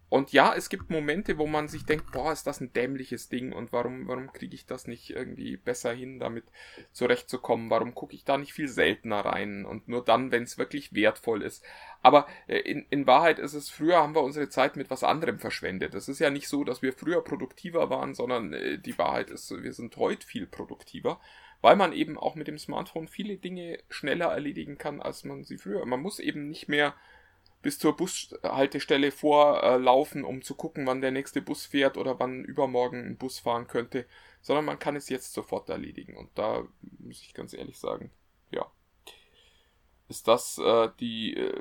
Und 0.09 0.33
ja, 0.33 0.53
es 0.53 0.69
gibt 0.69 0.89
Momente, 0.89 1.37
wo 1.37 1.47
man 1.47 1.69
sich 1.69 1.85
denkt, 1.85 2.11
boah, 2.11 2.33
ist 2.33 2.45
das 2.45 2.59
ein 2.61 2.73
dämliches 2.73 3.29
Ding 3.29 3.53
und 3.53 3.71
warum, 3.71 4.07
warum 4.07 4.33
kriege 4.33 4.55
ich 4.55 4.65
das 4.65 4.85
nicht 4.87 5.09
irgendwie 5.11 5.55
besser 5.57 5.93
hin, 5.93 6.19
damit 6.19 6.45
zurechtzukommen? 6.91 7.69
Warum 7.69 7.95
gucke 7.95 8.13
ich 8.15 8.25
da 8.25 8.37
nicht 8.37 8.53
viel 8.53 8.67
seltener 8.67 9.21
rein 9.21 9.65
und 9.65 9.87
nur 9.87 10.03
dann, 10.03 10.31
wenn 10.31 10.43
es 10.43 10.57
wirklich 10.57 10.93
wertvoll 10.93 11.41
ist? 11.43 11.63
Aber 12.01 12.27
äh, 12.47 12.59
in, 12.59 12.85
in 12.89 13.07
Wahrheit 13.07 13.39
ist 13.39 13.53
es, 13.53 13.69
früher 13.69 13.97
haben 13.97 14.15
wir 14.15 14.23
unsere 14.23 14.49
Zeit 14.49 14.75
mit 14.75 14.89
was 14.89 15.03
anderem 15.03 15.39
verschwendet. 15.39 15.93
Es 15.93 16.07
ist 16.07 16.19
ja 16.19 16.29
nicht 16.29 16.47
so, 16.47 16.63
dass 16.63 16.81
wir 16.81 16.93
früher 16.93 17.23
produktiver 17.23 17.89
waren, 17.89 18.13
sondern 18.13 18.53
äh, 18.53 18.79
die 18.79 18.97
Wahrheit 18.97 19.29
ist, 19.29 19.51
wir 19.51 19.73
sind 19.73 19.97
heute 19.97 20.25
viel 20.25 20.47
produktiver, 20.47 21.19
weil 21.61 21.75
man 21.75 21.93
eben 21.93 22.17
auch 22.17 22.35
mit 22.35 22.47
dem 22.47 22.57
Smartphone 22.57 23.07
viele 23.07 23.37
Dinge 23.37 23.79
schneller 23.89 24.27
erledigen 24.27 24.77
kann, 24.77 25.01
als 25.01 25.23
man 25.23 25.43
sie 25.43 25.57
früher. 25.57 25.85
Man 25.85 26.01
muss 26.01 26.19
eben 26.19 26.49
nicht 26.49 26.67
mehr 26.67 26.95
bis 27.61 27.77
zur 27.77 27.95
Bushaltestelle 27.95 29.11
vorlaufen, 29.11 30.23
um 30.23 30.41
zu 30.41 30.55
gucken, 30.55 30.87
wann 30.87 31.01
der 31.01 31.11
nächste 31.11 31.43
Bus 31.43 31.67
fährt 31.67 31.95
oder 31.97 32.19
wann 32.19 32.43
übermorgen 32.43 33.05
ein 33.05 33.17
Bus 33.17 33.37
fahren 33.37 33.67
könnte, 33.67 34.05
sondern 34.41 34.65
man 34.65 34.79
kann 34.79 34.95
es 34.95 35.09
jetzt 35.09 35.33
sofort 35.33 35.69
erledigen. 35.69 36.17
Und 36.17 36.29
da 36.33 36.67
muss 36.97 37.21
ich 37.21 37.35
ganz 37.35 37.53
ehrlich 37.53 37.77
sagen, 37.77 38.09
ist 40.11 40.27
das 40.27 40.59
äh, 40.59 40.89
die, 40.99 41.35
äh, 41.35 41.53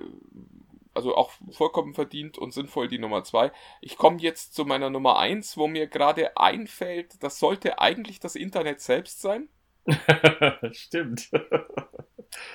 also 0.93 1.17
auch 1.17 1.33
vollkommen 1.51 1.95
verdient 1.95 2.37
und 2.37 2.53
sinnvoll 2.53 2.89
die 2.89 2.99
Nummer 2.99 3.25
zwei. 3.25 3.53
Ich 3.81 3.97
komme 3.97 4.21
jetzt 4.21 4.55
zu 4.55 4.65
meiner 4.65 4.91
Nummer 4.91 5.19
eins, 5.19 5.57
wo 5.57 5.67
mir 5.69 5.87
gerade 5.87 6.37
einfällt, 6.37 7.23
das 7.23 7.39
sollte 7.39 7.79
eigentlich 7.79 8.21
das 8.21 8.35
Internet 8.35 8.81
selbst 8.81 9.23
sein. 9.23 9.49
Stimmt. 10.73 11.31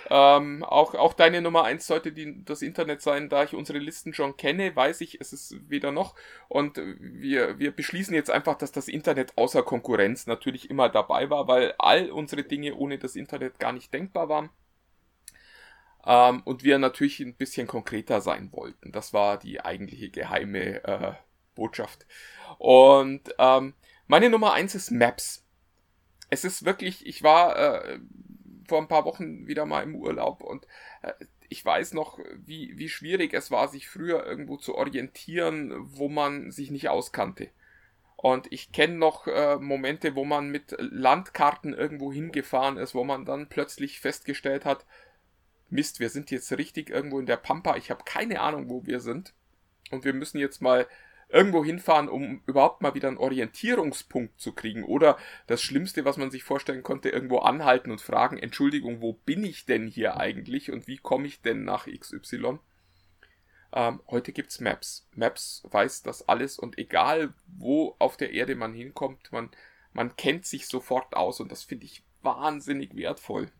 Ähm, 0.09 0.63
auch, 0.63 0.95
auch 0.95 1.13
deine 1.13 1.41
Nummer 1.41 1.63
eins 1.63 1.87
sollte 1.87 2.11
die, 2.11 2.43
das 2.45 2.61
Internet 2.61 3.01
sein. 3.01 3.29
Da 3.29 3.43
ich 3.43 3.53
unsere 3.53 3.79
Listen 3.79 4.13
schon 4.13 4.37
kenne, 4.37 4.75
weiß 4.75 5.01
ich, 5.01 5.19
es 5.19 5.33
ist 5.33 5.69
weder 5.69 5.91
noch. 5.91 6.15
Und 6.47 6.77
wir, 6.77 7.59
wir 7.59 7.71
beschließen 7.75 8.13
jetzt 8.13 8.31
einfach, 8.31 8.55
dass 8.55 8.71
das 8.71 8.87
Internet 8.87 9.37
außer 9.37 9.63
Konkurrenz 9.63 10.27
natürlich 10.27 10.69
immer 10.69 10.89
dabei 10.89 11.29
war, 11.29 11.47
weil 11.47 11.73
all 11.77 12.09
unsere 12.09 12.43
Dinge 12.43 12.75
ohne 12.75 12.97
das 12.97 13.15
Internet 13.15 13.59
gar 13.59 13.73
nicht 13.73 13.93
denkbar 13.93 14.29
waren. 14.29 14.49
Ähm, 16.05 16.41
und 16.43 16.63
wir 16.63 16.77
natürlich 16.77 17.19
ein 17.19 17.35
bisschen 17.35 17.67
konkreter 17.67 18.21
sein 18.21 18.51
wollten. 18.51 18.91
Das 18.91 19.13
war 19.13 19.37
die 19.37 19.61
eigentliche 19.61 20.09
geheime 20.09 20.83
äh, 20.83 21.13
Botschaft. 21.55 22.05
Und 22.57 23.33
ähm, 23.39 23.73
meine 24.07 24.29
Nummer 24.29 24.53
eins 24.53 24.75
ist 24.75 24.91
Maps. 24.91 25.45
es 26.29 26.45
ist 26.45 26.65
wirklich, 26.65 27.05
ich 27.05 27.23
war 27.23 27.57
äh, 27.57 27.99
vor 28.67 28.81
ein 28.81 28.87
paar 28.87 29.05
Wochen 29.05 29.47
wieder 29.47 29.65
mal 29.65 29.83
im 29.83 29.95
Urlaub 29.95 30.41
und 30.41 30.67
äh, 31.01 31.13
ich 31.49 31.63
weiß 31.63 31.93
noch, 31.93 32.19
wie, 32.43 32.77
wie 32.77 32.89
schwierig 32.89 33.33
es 33.33 33.51
war, 33.51 33.67
sich 33.67 33.87
früher 33.87 34.25
irgendwo 34.25 34.57
zu 34.57 34.75
orientieren, 34.75 35.73
wo 35.77 36.09
man 36.09 36.51
sich 36.51 36.71
nicht 36.71 36.89
auskannte. 36.89 37.49
Und 38.15 38.51
ich 38.51 38.71
kenne 38.71 38.95
noch 38.95 39.27
äh, 39.27 39.57
Momente, 39.57 40.15
wo 40.15 40.25
man 40.25 40.49
mit 40.49 40.75
Landkarten 40.79 41.73
irgendwo 41.73 42.11
hingefahren 42.11 42.77
ist, 42.77 42.95
wo 42.95 43.03
man 43.03 43.25
dann 43.25 43.49
plötzlich 43.49 43.99
festgestellt 43.99 44.65
hat, 44.65 44.85
Mist, 45.69 45.99
wir 45.99 46.09
sind 46.09 46.31
jetzt 46.31 46.51
richtig 46.57 46.89
irgendwo 46.89 47.19
in 47.19 47.25
der 47.25 47.37
Pampa, 47.37 47.75
ich 47.75 47.89
habe 47.89 48.03
keine 48.05 48.41
Ahnung, 48.41 48.69
wo 48.69 48.85
wir 48.85 48.99
sind. 48.99 49.33
Und 49.91 50.03
wir 50.03 50.13
müssen 50.13 50.39
jetzt 50.39 50.61
mal 50.61 50.87
irgendwo 51.29 51.65
hinfahren, 51.65 52.07
um 52.07 52.41
überhaupt 52.45 52.81
mal 52.81 52.93
wieder 52.93 53.07
einen 53.07 53.17
Orientierungspunkt 53.17 54.39
zu 54.39 54.53
kriegen. 54.53 54.83
Oder 54.83 55.17
das 55.47 55.61
Schlimmste, 55.61 56.05
was 56.05 56.17
man 56.17 56.31
sich 56.31 56.43
vorstellen 56.43 56.83
konnte, 56.83 57.09
irgendwo 57.09 57.39
anhalten 57.39 57.91
und 57.91 58.01
fragen, 58.01 58.37
Entschuldigung, 58.37 59.01
wo 59.01 59.13
bin 59.13 59.43
ich 59.43 59.65
denn 59.65 59.87
hier 59.87 60.17
eigentlich 60.17 60.71
und 60.71 60.87
wie 60.87 60.97
komme 60.97 61.27
ich 61.27 61.41
denn 61.41 61.63
nach 61.63 61.87
XY? 61.87 62.59
Ähm, 63.73 64.01
heute 64.07 64.31
gibt's 64.31 64.59
Maps. 64.59 65.07
Maps 65.13 65.63
weiß 65.69 66.03
das 66.03 66.27
alles 66.27 66.59
und 66.59 66.77
egal 66.77 67.33
wo 67.47 67.95
auf 67.99 68.17
der 68.17 68.31
Erde 68.31 68.55
man 68.55 68.73
hinkommt, 68.73 69.31
man, 69.31 69.49
man 69.93 70.15
kennt 70.15 70.45
sich 70.45 70.67
sofort 70.67 71.15
aus 71.15 71.39
und 71.39 71.51
das 71.51 71.63
finde 71.63 71.85
ich 71.85 72.03
wahnsinnig 72.21 72.95
wertvoll. 72.95 73.51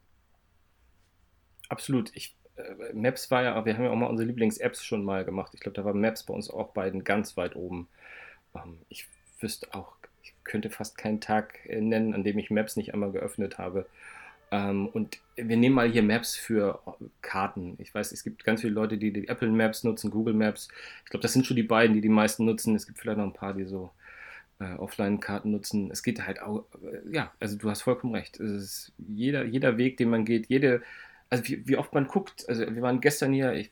Absolut. 1.70 2.12
Ich, 2.16 2.36
äh, 2.56 2.94
Maps 2.94 3.32
war 3.32 3.44
ja, 3.44 3.66
wir 3.66 3.76
haben 3.76 3.84
ja 3.84 3.92
auch 3.92 3.96
mal 3.96 4.08
unsere 4.08 4.28
Lieblings-Apps 4.28 4.84
schon 4.84 5.04
mal 5.04 5.26
gemacht. 5.26 5.54
Ich 5.54 5.60
glaube, 5.60 5.76
da 5.76 5.86
war 5.86 5.94
Maps 5.94 6.24
bei 6.24 6.34
uns 6.34 6.50
auch 6.50 6.74
beiden 6.74 7.04
ganz 7.04 7.38
weit 7.38 7.56
oben. 7.56 7.88
Ähm, 8.56 8.78
ich 8.90 9.08
wüsste 9.40 9.74
auch, 9.74 9.94
ich 10.24 10.34
könnte 10.44 10.70
fast 10.70 10.98
keinen 10.98 11.22
Tag 11.22 11.60
äh, 11.66 11.82
nennen, 11.82 12.14
an 12.14 12.24
dem 12.24 12.38
ich 12.38 12.50
Maps 12.52 12.76
nicht 12.76 12.94
einmal 12.94 13.12
geöffnet 13.12 13.58
habe. 13.58 13.86
Ähm, 14.52 14.88
und 14.88 15.20
wir 15.36 15.58
nehmen 15.58 15.76
mal 15.76 15.90
hier 15.90 16.04
Maps 16.04 16.36
für 16.36 16.80
Karten. 17.22 17.76
Ich 17.80 17.94
weiß, 17.94 18.12
es 18.12 18.24
gibt 18.24 18.44
ganz 18.44 18.62
viele 18.62 18.74
Leute, 18.74 18.98
die 18.98 19.12
die 19.12 19.28
Apple 19.28 19.50
Maps 19.50 19.84
nutzen, 19.84 20.12
Google 20.12 20.34
Maps. 20.34 20.70
Ich 21.04 21.10
glaube, 21.10 21.24
das 21.24 21.34
sind 21.34 21.46
schon 21.46 21.58
die 21.58 21.64
beiden, 21.64 21.96
die 21.96 22.02
die 22.02 22.10
meisten 22.10 22.46
nutzen. 22.46 22.76
Es 22.76 22.86
gibt 22.86 23.00
vielleicht 23.00 23.18
noch 23.18 23.26
ein 23.26 23.34
paar, 23.34 23.54
die 23.54 23.66
so 23.66 23.92
äh, 24.60 24.76
Offline-Karten 24.76 25.52
nutzen. 25.52 25.90
Es 25.92 26.04
geht 26.04 26.26
halt 26.26 26.42
auch, 26.42 26.66
äh, 26.84 27.00
ja, 27.12 27.32
also 27.40 27.58
du 27.58 27.70
hast 27.70 27.82
vollkommen 27.82 28.16
recht. 28.16 28.40
Jeder, 28.98 29.44
jeder 29.44 29.78
Weg, 29.78 29.98
den 29.98 30.10
man 30.10 30.26
geht, 30.26 30.48
jede, 30.48 30.82
also 31.30 31.48
wie, 31.48 31.68
wie 31.68 31.78
oft 31.78 31.94
man 31.94 32.08
guckt. 32.08 32.48
Also 32.48 32.62
wir 32.62 32.82
waren 32.82 33.02
gestern 33.02 33.34
hier, 33.34 33.54
ich, 33.54 33.72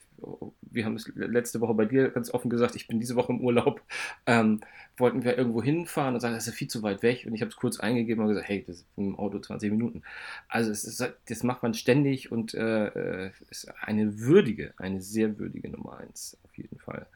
wir 0.62 0.84
haben 0.84 0.96
es 0.96 1.10
letzte 1.14 1.60
Woche 1.60 1.74
bei 1.74 1.84
dir 1.84 2.10
ganz 2.10 2.32
offen 2.32 2.50
gesagt, 2.50 2.76
ich 2.76 2.88
bin 2.88 3.00
diese 3.00 3.16
Woche 3.16 3.32
im 3.32 3.40
Urlaub. 3.40 3.80
Ähm, 4.26 4.60
wollten 4.96 5.24
wir 5.24 5.36
irgendwo 5.36 5.62
hinfahren 5.62 6.14
und 6.14 6.20
sagen, 6.20 6.34
das 6.34 6.46
ist 6.46 6.54
viel 6.54 6.68
zu 6.68 6.82
weit 6.82 7.02
weg. 7.02 7.24
Und 7.26 7.34
ich 7.34 7.40
habe 7.40 7.50
es 7.50 7.56
kurz 7.56 7.80
eingegeben 7.80 8.22
und 8.22 8.28
gesagt, 8.28 8.48
hey, 8.48 8.64
das 8.66 8.76
ist 8.76 8.86
im 8.96 9.18
Auto 9.18 9.38
20 9.38 9.70
Minuten. 9.70 10.02
Also 10.48 10.70
ist, 10.70 11.12
das 11.28 11.42
macht 11.42 11.62
man 11.62 11.74
ständig 11.74 12.30
und 12.30 12.54
äh, 12.54 13.30
ist 13.50 13.72
eine 13.80 14.20
würdige, 14.20 14.74
eine 14.76 15.00
sehr 15.00 15.38
würdige 15.38 15.68
Nummer 15.70 15.98
1 15.98 16.38
auf 16.44 16.56
jeden 16.56 16.78
Fall. 16.78 17.06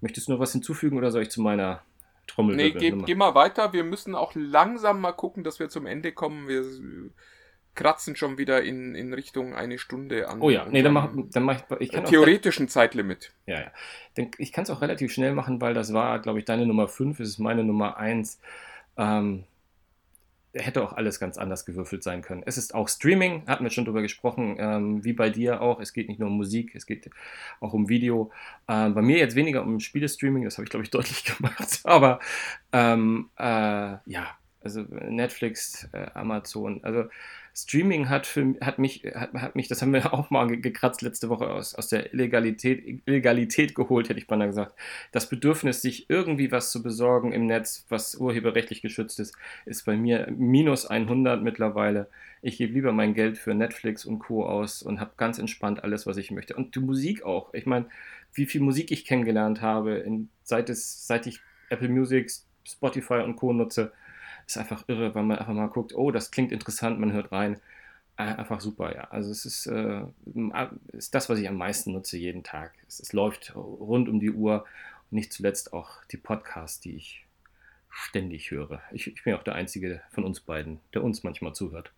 Möchtest 0.00 0.28
du 0.28 0.32
noch 0.32 0.40
was 0.40 0.52
hinzufügen 0.52 0.98
oder 0.98 1.10
soll 1.10 1.22
ich 1.22 1.30
zu 1.30 1.40
meiner 1.40 1.82
Trommel? 2.26 2.56
Nee, 2.56 2.72
geh, 2.72 2.90
geh 2.92 3.14
mal 3.14 3.34
weiter. 3.34 3.72
Wir 3.72 3.84
müssen 3.84 4.14
auch 4.14 4.32
langsam 4.34 5.00
mal 5.00 5.12
gucken, 5.12 5.42
dass 5.42 5.58
wir 5.58 5.68
zum 5.68 5.86
Ende 5.86 6.12
kommen. 6.12 6.48
Wir 6.48 6.64
kratzen 7.76 8.16
schon 8.16 8.38
wieder 8.38 8.62
in, 8.62 8.94
in 8.94 9.12
Richtung 9.12 9.54
eine 9.54 9.78
Stunde 9.78 10.28
an. 10.28 10.40
Oh 10.40 10.50
ja, 10.50 10.66
nee, 10.68 10.82
dann 10.82 10.92
mach, 10.92 11.10
dann 11.14 11.42
mach 11.44 11.56
ich, 11.56 11.80
ich 11.80 11.92
kann 11.92 12.04
theoretischen 12.04 12.66
auch, 12.66 12.70
Zeitlimit. 12.70 13.32
Ja, 13.46 13.60
ja. 13.60 14.26
Ich 14.38 14.52
kann 14.52 14.64
es 14.64 14.70
auch 14.70 14.80
relativ 14.80 15.12
schnell 15.12 15.32
machen, 15.32 15.60
weil 15.60 15.74
das 15.74 15.92
war, 15.92 16.20
glaube 16.20 16.38
ich, 16.38 16.44
deine 16.44 16.66
Nummer 16.66 16.88
5, 16.88 17.20
es 17.20 17.28
ist 17.28 17.38
meine 17.38 17.62
Nummer 17.62 17.98
1. 17.98 18.40
Ähm, 18.96 19.44
hätte 20.62 20.82
auch 20.82 20.92
alles 20.92 21.20
ganz 21.20 21.38
anders 21.38 21.64
gewürfelt 21.64 22.02
sein 22.02 22.22
können. 22.22 22.42
Es 22.46 22.58
ist 22.58 22.74
auch 22.74 22.88
Streaming, 22.88 23.46
hatten 23.46 23.64
wir 23.64 23.70
schon 23.70 23.84
drüber 23.84 24.02
gesprochen, 24.02 24.56
ähm, 24.58 25.04
wie 25.04 25.12
bei 25.12 25.30
dir 25.30 25.60
auch. 25.60 25.80
Es 25.80 25.92
geht 25.92 26.08
nicht 26.08 26.18
nur 26.18 26.28
um 26.28 26.36
Musik, 26.36 26.74
es 26.74 26.86
geht 26.86 27.10
auch 27.60 27.72
um 27.72 27.88
Video. 27.88 28.30
Ähm, 28.68 28.94
bei 28.94 29.02
mir 29.02 29.18
jetzt 29.18 29.36
weniger 29.36 29.62
um 29.62 29.80
Spielestreaming, 29.80 30.44
das 30.44 30.56
habe 30.56 30.64
ich, 30.64 30.70
glaube 30.70 30.84
ich, 30.84 30.90
deutlich 30.92 31.24
gemacht. 31.24 31.80
Aber 31.84 32.20
ähm, 32.72 33.30
äh, 33.38 33.42
ja, 34.06 34.36
also 34.62 34.82
Netflix, 34.82 35.88
äh, 35.92 36.06
Amazon, 36.14 36.82
also 36.82 37.04
Streaming 37.58 38.10
hat, 38.10 38.26
für, 38.26 38.54
hat, 38.60 38.78
mich, 38.78 39.02
hat, 39.14 39.32
hat 39.32 39.56
mich, 39.56 39.66
das 39.66 39.80
haben 39.80 39.94
wir 39.94 40.12
auch 40.12 40.28
mal 40.28 40.46
gekratzt 40.60 41.00
letzte 41.00 41.30
Woche 41.30 41.48
aus, 41.48 41.74
aus 41.74 41.88
der 41.88 42.12
Illegalität, 42.12 43.00
Illegalität 43.06 43.74
geholt, 43.74 44.10
hätte 44.10 44.18
ich 44.18 44.26
beinahe 44.26 44.48
gesagt. 44.48 44.78
Das 45.10 45.30
Bedürfnis, 45.30 45.80
sich 45.80 46.10
irgendwie 46.10 46.52
was 46.52 46.70
zu 46.70 46.82
besorgen 46.82 47.32
im 47.32 47.46
Netz, 47.46 47.86
was 47.88 48.14
urheberrechtlich 48.16 48.82
geschützt 48.82 49.18
ist, 49.20 49.34
ist 49.64 49.86
bei 49.86 49.96
mir 49.96 50.30
minus 50.36 50.84
100 50.84 51.42
mittlerweile. 51.42 52.08
Ich 52.42 52.58
gebe 52.58 52.74
lieber 52.74 52.92
mein 52.92 53.14
Geld 53.14 53.38
für 53.38 53.54
Netflix 53.54 54.04
und 54.04 54.18
Co. 54.18 54.44
aus 54.44 54.82
und 54.82 55.00
habe 55.00 55.12
ganz 55.16 55.38
entspannt 55.38 55.82
alles, 55.82 56.06
was 56.06 56.18
ich 56.18 56.30
möchte. 56.30 56.54
Und 56.56 56.74
die 56.74 56.80
Musik 56.80 57.24
auch. 57.24 57.54
Ich 57.54 57.64
meine, 57.64 57.86
wie 58.34 58.44
viel 58.44 58.60
Musik 58.60 58.90
ich 58.90 59.06
kennengelernt 59.06 59.62
habe, 59.62 59.94
in, 59.94 60.28
seit, 60.42 60.68
es, 60.68 61.06
seit 61.06 61.26
ich 61.26 61.40
Apple 61.70 61.88
Music, 61.88 62.30
Spotify 62.64 63.22
und 63.24 63.36
Co. 63.36 63.54
nutze 63.54 63.92
ist 64.46 64.58
einfach 64.58 64.84
irre, 64.86 65.14
weil 65.14 65.24
man 65.24 65.38
einfach 65.38 65.52
mal 65.52 65.68
guckt, 65.68 65.94
oh, 65.94 66.10
das 66.10 66.30
klingt 66.30 66.52
interessant, 66.52 67.00
man 67.00 67.12
hört 67.12 67.32
rein. 67.32 67.60
Äh, 68.16 68.22
einfach 68.22 68.60
super, 68.60 68.94
ja. 68.94 69.08
Also 69.10 69.30
es 69.30 69.44
ist, 69.44 69.66
äh, 69.66 70.02
ist 70.92 71.14
das, 71.14 71.28
was 71.28 71.38
ich 71.38 71.48
am 71.48 71.56
meisten 71.56 71.92
nutze 71.92 72.16
jeden 72.16 72.44
Tag. 72.44 72.72
Es, 72.88 73.00
es 73.00 73.12
läuft 73.12 73.54
rund 73.54 74.08
um 74.08 74.20
die 74.20 74.30
Uhr 74.30 74.64
und 75.10 75.16
nicht 75.16 75.32
zuletzt 75.32 75.72
auch 75.72 76.04
die 76.10 76.16
Podcasts, 76.16 76.80
die 76.80 76.96
ich 76.96 77.26
ständig 77.90 78.50
höre. 78.50 78.82
Ich, 78.92 79.06
ich 79.06 79.24
bin 79.24 79.34
auch 79.34 79.42
der 79.42 79.54
Einzige 79.54 80.00
von 80.10 80.24
uns 80.24 80.40
beiden, 80.40 80.80
der 80.94 81.02
uns 81.02 81.22
manchmal 81.22 81.54
zuhört. 81.54 81.92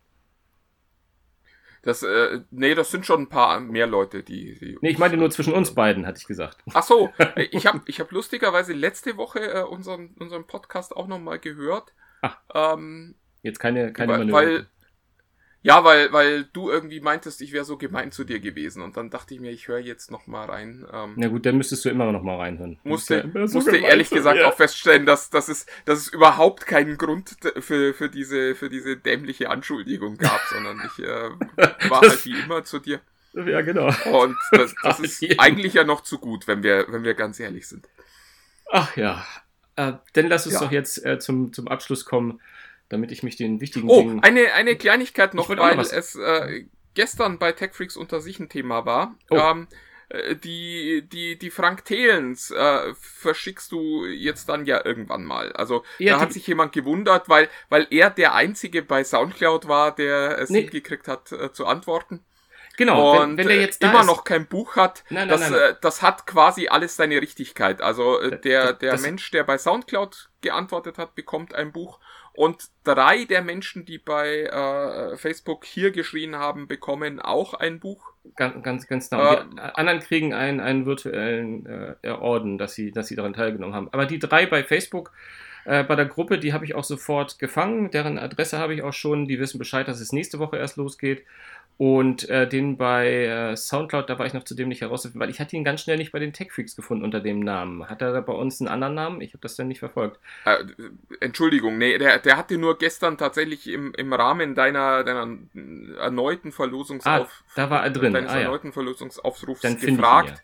Das, 1.82 2.02
äh, 2.02 2.40
nee, 2.50 2.74
das 2.74 2.90
sind 2.90 3.06
schon 3.06 3.22
ein 3.22 3.28
paar 3.28 3.60
mehr 3.60 3.86
Leute, 3.86 4.22
die. 4.22 4.58
die 4.58 4.78
nee, 4.80 4.90
ich 4.90 4.98
meinte 4.98 5.16
nur 5.16 5.30
zwischen 5.30 5.54
uns 5.54 5.74
beiden, 5.74 6.06
hatte 6.06 6.18
ich 6.18 6.26
gesagt. 6.26 6.58
Ach 6.74 6.82
so, 6.82 7.12
ich 7.36 7.66
habe 7.66 7.82
ich 7.86 8.00
hab 8.00 8.10
lustigerweise 8.10 8.72
letzte 8.72 9.16
Woche 9.16 9.40
äh, 9.40 9.62
unseren, 9.62 10.08
unseren 10.18 10.44
Podcast 10.46 10.96
auch 10.96 11.06
nochmal 11.06 11.38
gehört. 11.38 11.92
Ach, 12.22 12.38
ähm, 12.54 13.14
jetzt 13.42 13.58
keine, 13.58 13.92
keine 13.92 14.18
weil, 14.18 14.32
weil, 14.32 14.66
Ja, 15.62 15.84
weil, 15.84 16.12
weil 16.12 16.44
du 16.44 16.70
irgendwie 16.70 17.00
meintest, 17.00 17.40
ich 17.40 17.52
wäre 17.52 17.64
so 17.64 17.76
gemein 17.76 18.12
zu 18.12 18.24
dir 18.24 18.40
gewesen. 18.40 18.82
Und 18.82 18.96
dann 18.96 19.10
dachte 19.10 19.34
ich 19.34 19.40
mir, 19.40 19.50
ich 19.50 19.68
höre 19.68 19.78
jetzt 19.78 20.10
noch 20.10 20.26
mal 20.26 20.46
rein. 20.46 20.86
Ähm, 20.92 21.14
Na 21.16 21.28
gut, 21.28 21.44
dann 21.46 21.56
müsstest 21.56 21.84
du 21.84 21.88
immer 21.88 22.10
noch 22.12 22.22
mal 22.22 22.36
reinhören. 22.36 22.78
Musste, 22.84 23.30
ja 23.34 23.46
so 23.46 23.58
musste 23.58 23.76
ehrlich 23.76 24.08
gesagt 24.10 24.40
auch 24.42 24.54
feststellen, 24.54 25.04
dass, 25.04 25.30
dass, 25.30 25.48
es, 25.48 25.66
dass 25.84 25.98
es 25.98 26.08
überhaupt 26.08 26.66
keinen 26.66 26.96
Grund 26.96 27.36
für, 27.58 27.92
für, 27.92 28.08
diese, 28.08 28.54
für 28.54 28.70
diese 28.70 28.96
dämliche 28.96 29.50
Anschuldigung 29.50 30.16
gab, 30.16 30.40
sondern 30.50 30.80
ich 30.86 31.04
äh, 31.04 31.90
war 31.90 32.00
halt 32.02 32.24
wie 32.24 32.38
immer 32.38 32.64
zu 32.64 32.78
dir. 32.78 33.00
Ja, 33.34 33.60
genau. 33.60 33.88
Und 34.10 34.36
das, 34.52 34.74
das 34.82 35.00
ist 35.00 35.22
eigentlich 35.38 35.74
ja 35.74 35.84
noch 35.84 36.02
zu 36.02 36.18
gut, 36.18 36.46
wenn 36.46 36.62
wir, 36.62 36.86
wenn 36.88 37.04
wir 37.04 37.14
ganz 37.14 37.38
ehrlich 37.40 37.68
sind. 37.68 37.88
Ach 38.70 38.96
ja, 38.96 39.24
äh, 39.78 39.92
dann 40.12 40.26
lass 40.26 40.44
uns 40.44 40.54
ja. 40.54 40.60
doch 40.60 40.72
jetzt 40.72 41.04
äh, 41.06 41.18
zum, 41.20 41.52
zum 41.52 41.68
Abschluss 41.68 42.04
kommen, 42.04 42.40
damit 42.88 43.12
ich 43.12 43.22
mich 43.22 43.36
den 43.36 43.60
wichtigen 43.60 43.88
oh, 43.88 44.00
Dingen... 44.00 44.18
Oh, 44.18 44.22
eine, 44.22 44.52
eine 44.54 44.76
Kleinigkeit 44.76 45.34
noch, 45.34 45.48
weil 45.48 45.78
es 45.78 46.16
äh, 46.16 46.64
gestern 46.94 47.38
bei 47.38 47.52
TechFreaks 47.52 47.96
unter 47.96 48.20
sich 48.20 48.40
ein 48.40 48.48
Thema 48.48 48.84
war. 48.86 49.14
Oh. 49.30 49.36
Ähm, 49.36 49.68
äh, 50.08 50.34
die, 50.34 51.06
die, 51.08 51.38
die 51.38 51.50
Frank 51.50 51.84
Thelens 51.84 52.50
äh, 52.50 52.92
verschickst 52.94 53.70
du 53.70 54.04
jetzt 54.04 54.48
dann 54.48 54.66
ja 54.66 54.84
irgendwann 54.84 55.24
mal. 55.24 55.52
Also 55.52 55.84
ja, 55.98 56.14
da 56.14 56.20
hat 56.22 56.32
sich 56.32 56.46
jemand 56.48 56.72
gewundert, 56.72 57.28
weil, 57.28 57.48
weil 57.68 57.86
er 57.90 58.10
der 58.10 58.34
Einzige 58.34 58.82
bei 58.82 59.04
Soundcloud 59.04 59.68
war, 59.68 59.94
der 59.94 60.38
es 60.38 60.50
nee. 60.50 60.62
hingekriegt 60.62 61.06
hat 61.06 61.30
äh, 61.30 61.52
zu 61.52 61.66
antworten. 61.66 62.24
Genau, 62.78 63.22
und 63.22 63.30
wenn, 63.30 63.38
wenn 63.38 63.48
der 63.48 63.60
jetzt 63.60 63.82
immer 63.82 64.00
ist, 64.02 64.06
noch 64.06 64.22
kein 64.22 64.46
Buch 64.46 64.76
hat, 64.76 65.02
nein, 65.10 65.26
nein, 65.26 65.28
das, 65.28 65.50
nein, 65.50 65.60
äh, 65.60 65.74
das 65.80 66.00
hat 66.00 66.26
quasi 66.28 66.68
alles 66.68 66.94
seine 66.94 67.20
Richtigkeit. 67.20 67.82
Also 67.82 68.20
äh, 68.20 68.40
der, 68.40 68.72
der 68.72 68.92
das, 68.92 69.02
Mensch, 69.02 69.28
der 69.32 69.42
bei 69.42 69.58
Soundcloud 69.58 70.30
geantwortet 70.42 70.96
hat, 70.96 71.16
bekommt 71.16 71.56
ein 71.56 71.72
Buch 71.72 71.98
und 72.34 72.68
drei 72.84 73.24
der 73.24 73.42
Menschen, 73.42 73.84
die 73.84 73.98
bei 73.98 74.44
äh, 74.44 75.16
Facebook 75.16 75.64
hier 75.64 75.90
geschrien 75.90 76.36
haben, 76.36 76.68
bekommen 76.68 77.18
auch 77.18 77.52
ein 77.52 77.80
Buch. 77.80 78.12
Ganz, 78.36 78.62
ganz, 78.62 78.86
ganz 78.86 79.10
genau. 79.10 79.32
Äh, 79.34 79.44
die 79.52 79.58
anderen 79.60 79.98
kriegen 79.98 80.32
einen, 80.32 80.60
einen 80.60 80.86
virtuellen 80.86 81.66
äh, 82.00 82.10
Orden, 82.10 82.58
dass 82.58 82.74
sie, 82.74 82.92
dass 82.92 83.08
sie 83.08 83.16
daran 83.16 83.32
teilgenommen 83.32 83.74
haben. 83.74 83.88
Aber 83.90 84.06
die 84.06 84.20
drei 84.20 84.46
bei 84.46 84.62
Facebook, 84.62 85.10
äh, 85.64 85.82
bei 85.82 85.96
der 85.96 86.06
Gruppe, 86.06 86.38
die 86.38 86.52
habe 86.52 86.64
ich 86.64 86.74
auch 86.74 86.84
sofort 86.84 87.38
gefangen. 87.38 87.90
Deren 87.90 88.18
Adresse 88.18 88.58
habe 88.58 88.72
ich 88.72 88.82
auch 88.82 88.94
schon. 88.94 89.26
Die 89.26 89.38
wissen 89.38 89.58
Bescheid, 89.58 89.88
dass 89.88 90.00
es 90.00 90.12
nächste 90.12 90.38
Woche 90.38 90.56
erst 90.56 90.76
losgeht. 90.76 91.24
Und 91.78 92.28
äh, 92.28 92.48
den 92.48 92.76
bei 92.76 93.08
äh, 93.26 93.56
Soundcloud, 93.56 94.10
da 94.10 94.18
war 94.18 94.26
ich 94.26 94.34
noch 94.34 94.42
zudem 94.42 94.68
nicht 94.68 94.80
herauszufinden, 94.80 95.20
weil 95.20 95.30
ich 95.30 95.38
hatte 95.38 95.56
ihn 95.56 95.62
ganz 95.62 95.80
schnell 95.80 95.96
nicht 95.96 96.10
bei 96.10 96.18
den 96.18 96.32
Techfreaks 96.32 96.74
gefunden 96.74 97.04
unter 97.04 97.20
dem 97.20 97.38
Namen. 97.38 97.88
Hat 97.88 98.02
er 98.02 98.12
da 98.12 98.20
bei 98.20 98.32
uns 98.32 98.60
einen 98.60 98.66
anderen 98.66 98.94
Namen? 98.94 99.20
Ich 99.20 99.30
habe 99.30 99.42
das 99.42 99.54
dann 99.54 99.68
nicht 99.68 99.78
verfolgt. 99.78 100.18
Äh, 100.44 100.56
Entschuldigung, 101.20 101.78
nee, 101.78 101.96
der, 101.96 102.18
der 102.18 102.36
hat 102.36 102.50
dir 102.50 102.58
nur 102.58 102.78
gestern 102.78 103.16
tatsächlich 103.16 103.68
im, 103.68 103.94
im 103.94 104.12
Rahmen 104.12 104.56
deiner, 104.56 105.04
deiner 105.04 105.38
erneuten 106.00 106.50
Verlosungsauf 106.50 107.28
ah, 107.30 107.52
da 107.54 107.70
war 107.70 107.84
er 107.84 107.90
drin. 107.90 108.12
deines 108.12 108.32
ah, 108.32 108.40
erneuten 108.40 108.68
ja. 108.68 108.72
Verlosungsaufrufs 108.72 109.62
gefragt. 109.62 110.42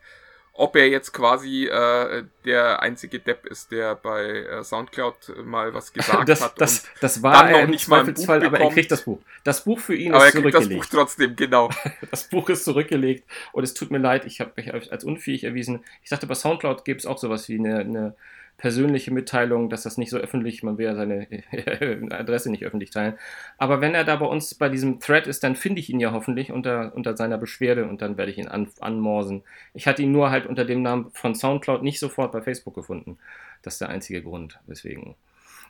Ob 0.56 0.76
er 0.76 0.88
jetzt 0.88 1.12
quasi 1.12 1.66
äh, 1.66 2.24
der 2.44 2.80
einzige 2.80 3.18
Depp 3.18 3.44
ist, 3.44 3.72
der 3.72 3.96
bei 3.96 4.24
äh, 4.24 4.62
Soundcloud 4.62 5.44
mal 5.44 5.74
was 5.74 5.92
gesagt 5.92 6.28
das, 6.28 6.42
hat. 6.42 6.60
Das, 6.60 6.80
und 6.80 6.90
das 7.00 7.22
war 7.24 7.32
dann 7.32 7.46
er 7.48 7.52
noch 7.52 7.64
im 7.64 7.70
nicht 7.70 7.88
mal 7.88 8.00
ein 8.00 8.06
Zweifelsfall, 8.06 8.38
Buch 8.38 8.46
aber 8.46 8.56
er 8.56 8.60
bekommt. 8.60 8.74
kriegt 8.74 8.90
das 8.92 9.02
Buch. 9.02 9.18
Das 9.42 9.64
Buch 9.64 9.80
für 9.80 9.96
ihn 9.96 10.14
aber 10.14 10.22
er 10.22 10.28
ist 10.28 10.34
kriegt 10.34 10.46
das 10.46 10.52
zurückgelegt. 10.52 10.90
Buch 10.90 10.98
trotzdem, 10.98 11.36
genau. 11.36 11.70
Das 12.10 12.24
Buch 12.28 12.48
ist 12.48 12.64
zurückgelegt 12.64 13.24
und 13.52 13.64
es 13.64 13.74
tut 13.74 13.90
mir 13.90 13.98
leid, 13.98 14.26
ich 14.26 14.40
habe 14.40 14.52
mich 14.56 14.72
als 14.72 15.02
unfähig 15.02 15.42
erwiesen. 15.42 15.84
Ich 16.04 16.10
dachte, 16.10 16.28
bei 16.28 16.34
Soundcloud 16.34 16.84
gibt 16.84 17.00
es 17.00 17.06
auch 17.06 17.18
sowas 17.18 17.48
wie 17.48 17.58
eine, 17.58 17.80
eine 17.80 18.14
persönliche 18.56 19.10
Mitteilung, 19.10 19.68
dass 19.68 19.82
das 19.82 19.98
nicht 19.98 20.10
so 20.10 20.16
öffentlich, 20.16 20.62
man 20.62 20.78
will 20.78 20.86
ja 20.86 20.94
seine 20.94 21.26
Adresse 22.10 22.50
nicht 22.50 22.64
öffentlich 22.64 22.90
teilen. 22.90 23.18
Aber 23.58 23.80
wenn 23.80 23.94
er 23.94 24.04
da 24.04 24.16
bei 24.16 24.26
uns 24.26 24.54
bei 24.54 24.68
diesem 24.68 25.00
Thread 25.00 25.26
ist, 25.26 25.42
dann 25.42 25.56
finde 25.56 25.80
ich 25.80 25.90
ihn 25.90 26.00
ja 26.00 26.12
hoffentlich 26.12 26.52
unter, 26.52 26.94
unter 26.94 27.16
seiner 27.16 27.38
Beschwerde 27.38 27.86
und 27.86 28.00
dann 28.00 28.16
werde 28.16 28.30
ich 28.30 28.38
ihn 28.38 28.48
an, 28.48 28.68
anmorsen. 28.80 29.42
Ich 29.74 29.86
hatte 29.86 30.02
ihn 30.02 30.12
nur 30.12 30.30
halt 30.30 30.46
unter 30.46 30.64
dem 30.64 30.82
Namen 30.82 31.10
von 31.12 31.34
Soundcloud 31.34 31.82
nicht 31.82 31.98
sofort 31.98 32.32
bei 32.32 32.42
Facebook 32.42 32.74
gefunden. 32.74 33.18
Das 33.62 33.74
ist 33.74 33.80
der 33.80 33.88
einzige 33.88 34.22
Grund, 34.22 34.60
weswegen 34.66 35.14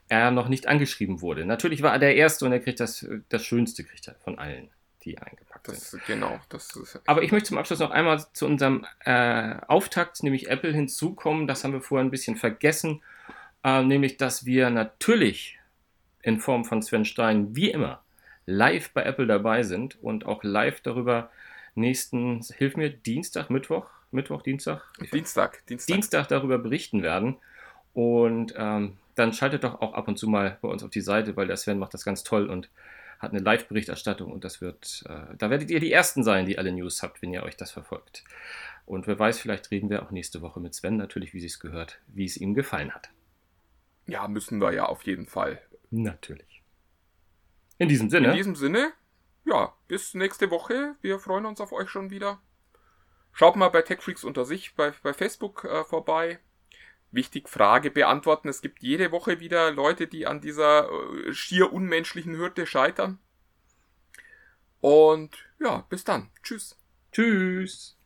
er 0.08 0.30
noch 0.30 0.48
nicht 0.48 0.66
angeschrieben 0.66 1.22
wurde. 1.22 1.46
Natürlich 1.46 1.82
war 1.82 1.92
er 1.94 1.98
der 1.98 2.16
Erste 2.16 2.44
und 2.44 2.52
er 2.52 2.60
kriegt 2.60 2.80
das, 2.80 3.06
das 3.30 3.44
Schönste 3.44 3.84
kriegt 3.84 4.06
er 4.08 4.14
von 4.16 4.38
allen, 4.38 4.68
die 5.02 5.18
eingepackt 5.18 5.53
sind. 5.66 6.02
Das, 6.02 6.06
genau, 6.06 6.40
das 6.48 6.76
ist 6.76 7.00
Aber 7.06 7.22
ich 7.22 7.32
möchte 7.32 7.48
zum 7.48 7.58
Abschluss 7.58 7.78
noch 7.78 7.90
einmal 7.90 8.24
zu 8.32 8.46
unserem 8.46 8.86
äh, 9.04 9.56
Auftakt, 9.66 10.22
nämlich 10.22 10.48
Apple, 10.48 10.72
hinzukommen. 10.72 11.46
Das 11.46 11.64
haben 11.64 11.72
wir 11.72 11.80
vorher 11.80 12.04
ein 12.04 12.10
bisschen 12.10 12.36
vergessen. 12.36 13.02
Äh, 13.62 13.82
nämlich, 13.82 14.16
dass 14.16 14.44
wir 14.44 14.70
natürlich 14.70 15.58
in 16.22 16.40
Form 16.40 16.64
von 16.64 16.82
Sven 16.82 17.04
Stein, 17.04 17.54
wie 17.54 17.70
immer, 17.70 18.02
live 18.46 18.90
bei 18.90 19.02
Apple 19.02 19.26
dabei 19.26 19.62
sind 19.62 20.02
und 20.02 20.26
auch 20.26 20.42
live 20.42 20.80
darüber 20.80 21.30
nächsten, 21.74 22.42
hilf 22.42 22.76
mir, 22.76 22.90
Dienstag, 22.90 23.50
Mittwoch, 23.50 23.88
Mittwoch, 24.10 24.42
Dienstag? 24.42 24.82
Dienstag, 25.12 25.66
Dienstag. 25.66 25.94
Dienstag 25.94 26.28
darüber 26.28 26.58
berichten 26.58 27.02
werden. 27.02 27.36
Und 27.94 28.54
ähm, 28.56 28.96
dann 29.14 29.32
schaltet 29.32 29.64
doch 29.64 29.80
auch 29.80 29.94
ab 29.94 30.08
und 30.08 30.18
zu 30.18 30.28
mal 30.28 30.58
bei 30.60 30.68
uns 30.68 30.82
auf 30.82 30.90
die 30.90 31.00
Seite, 31.00 31.36
weil 31.36 31.46
der 31.46 31.56
Sven 31.56 31.78
macht 31.78 31.94
das 31.94 32.04
ganz 32.04 32.24
toll 32.24 32.48
und 32.48 32.68
hat 33.24 33.32
eine 33.32 33.40
Live-Berichterstattung 33.40 34.30
und 34.30 34.44
das 34.44 34.60
wird, 34.60 35.04
äh, 35.08 35.36
da 35.36 35.50
werdet 35.50 35.70
ihr 35.70 35.80
die 35.80 35.90
Ersten 35.90 36.22
sein, 36.22 36.46
die 36.46 36.58
alle 36.58 36.72
News 36.72 37.02
habt, 37.02 37.22
wenn 37.22 37.32
ihr 37.32 37.42
euch 37.42 37.56
das 37.56 37.72
verfolgt. 37.72 38.24
Und 38.86 39.06
wer 39.06 39.18
weiß, 39.18 39.40
vielleicht 39.40 39.70
reden 39.70 39.90
wir 39.90 40.02
auch 40.02 40.10
nächste 40.10 40.42
Woche 40.42 40.60
mit 40.60 40.74
Sven, 40.74 40.96
natürlich, 40.96 41.34
wie 41.34 41.44
es 41.44 41.58
gehört, 41.58 42.00
wie 42.06 42.26
es 42.26 42.36
ihm 42.36 42.54
gefallen 42.54 42.94
hat. 42.94 43.10
Ja, 44.06 44.28
müssen 44.28 44.60
wir 44.60 44.72
ja 44.72 44.86
auf 44.86 45.02
jeden 45.02 45.26
Fall. 45.26 45.60
Natürlich. 45.90 46.62
In 47.78 47.88
diesem 47.88 48.10
Sinne, 48.10 48.28
In 48.28 48.34
diesem 48.36 48.54
Sinne, 48.54 48.92
ja, 49.44 49.74
bis 49.88 50.14
nächste 50.14 50.50
Woche. 50.50 50.94
Wir 51.00 51.18
freuen 51.18 51.46
uns 51.46 51.60
auf 51.60 51.72
euch 51.72 51.88
schon 51.88 52.10
wieder. 52.10 52.40
Schaut 53.32 53.56
mal 53.56 53.68
bei 53.68 53.82
TechFreaks 53.82 54.24
unter 54.24 54.44
sich 54.44 54.74
bei, 54.74 54.92
bei 55.02 55.12
Facebook 55.12 55.64
äh, 55.64 55.84
vorbei. 55.84 56.38
Wichtig, 57.14 57.48
Frage 57.48 57.92
beantworten. 57.92 58.48
Es 58.48 58.60
gibt 58.60 58.82
jede 58.82 59.12
Woche 59.12 59.38
wieder 59.38 59.70
Leute, 59.70 60.08
die 60.08 60.26
an 60.26 60.40
dieser 60.40 60.90
äh, 60.90 61.32
schier 61.32 61.72
unmenschlichen 61.72 62.36
Hürde 62.36 62.66
scheitern. 62.66 63.20
Und 64.80 65.36
ja, 65.60 65.86
bis 65.88 66.02
dann. 66.02 66.30
Tschüss. 66.42 66.76
tschüss. 67.12 67.96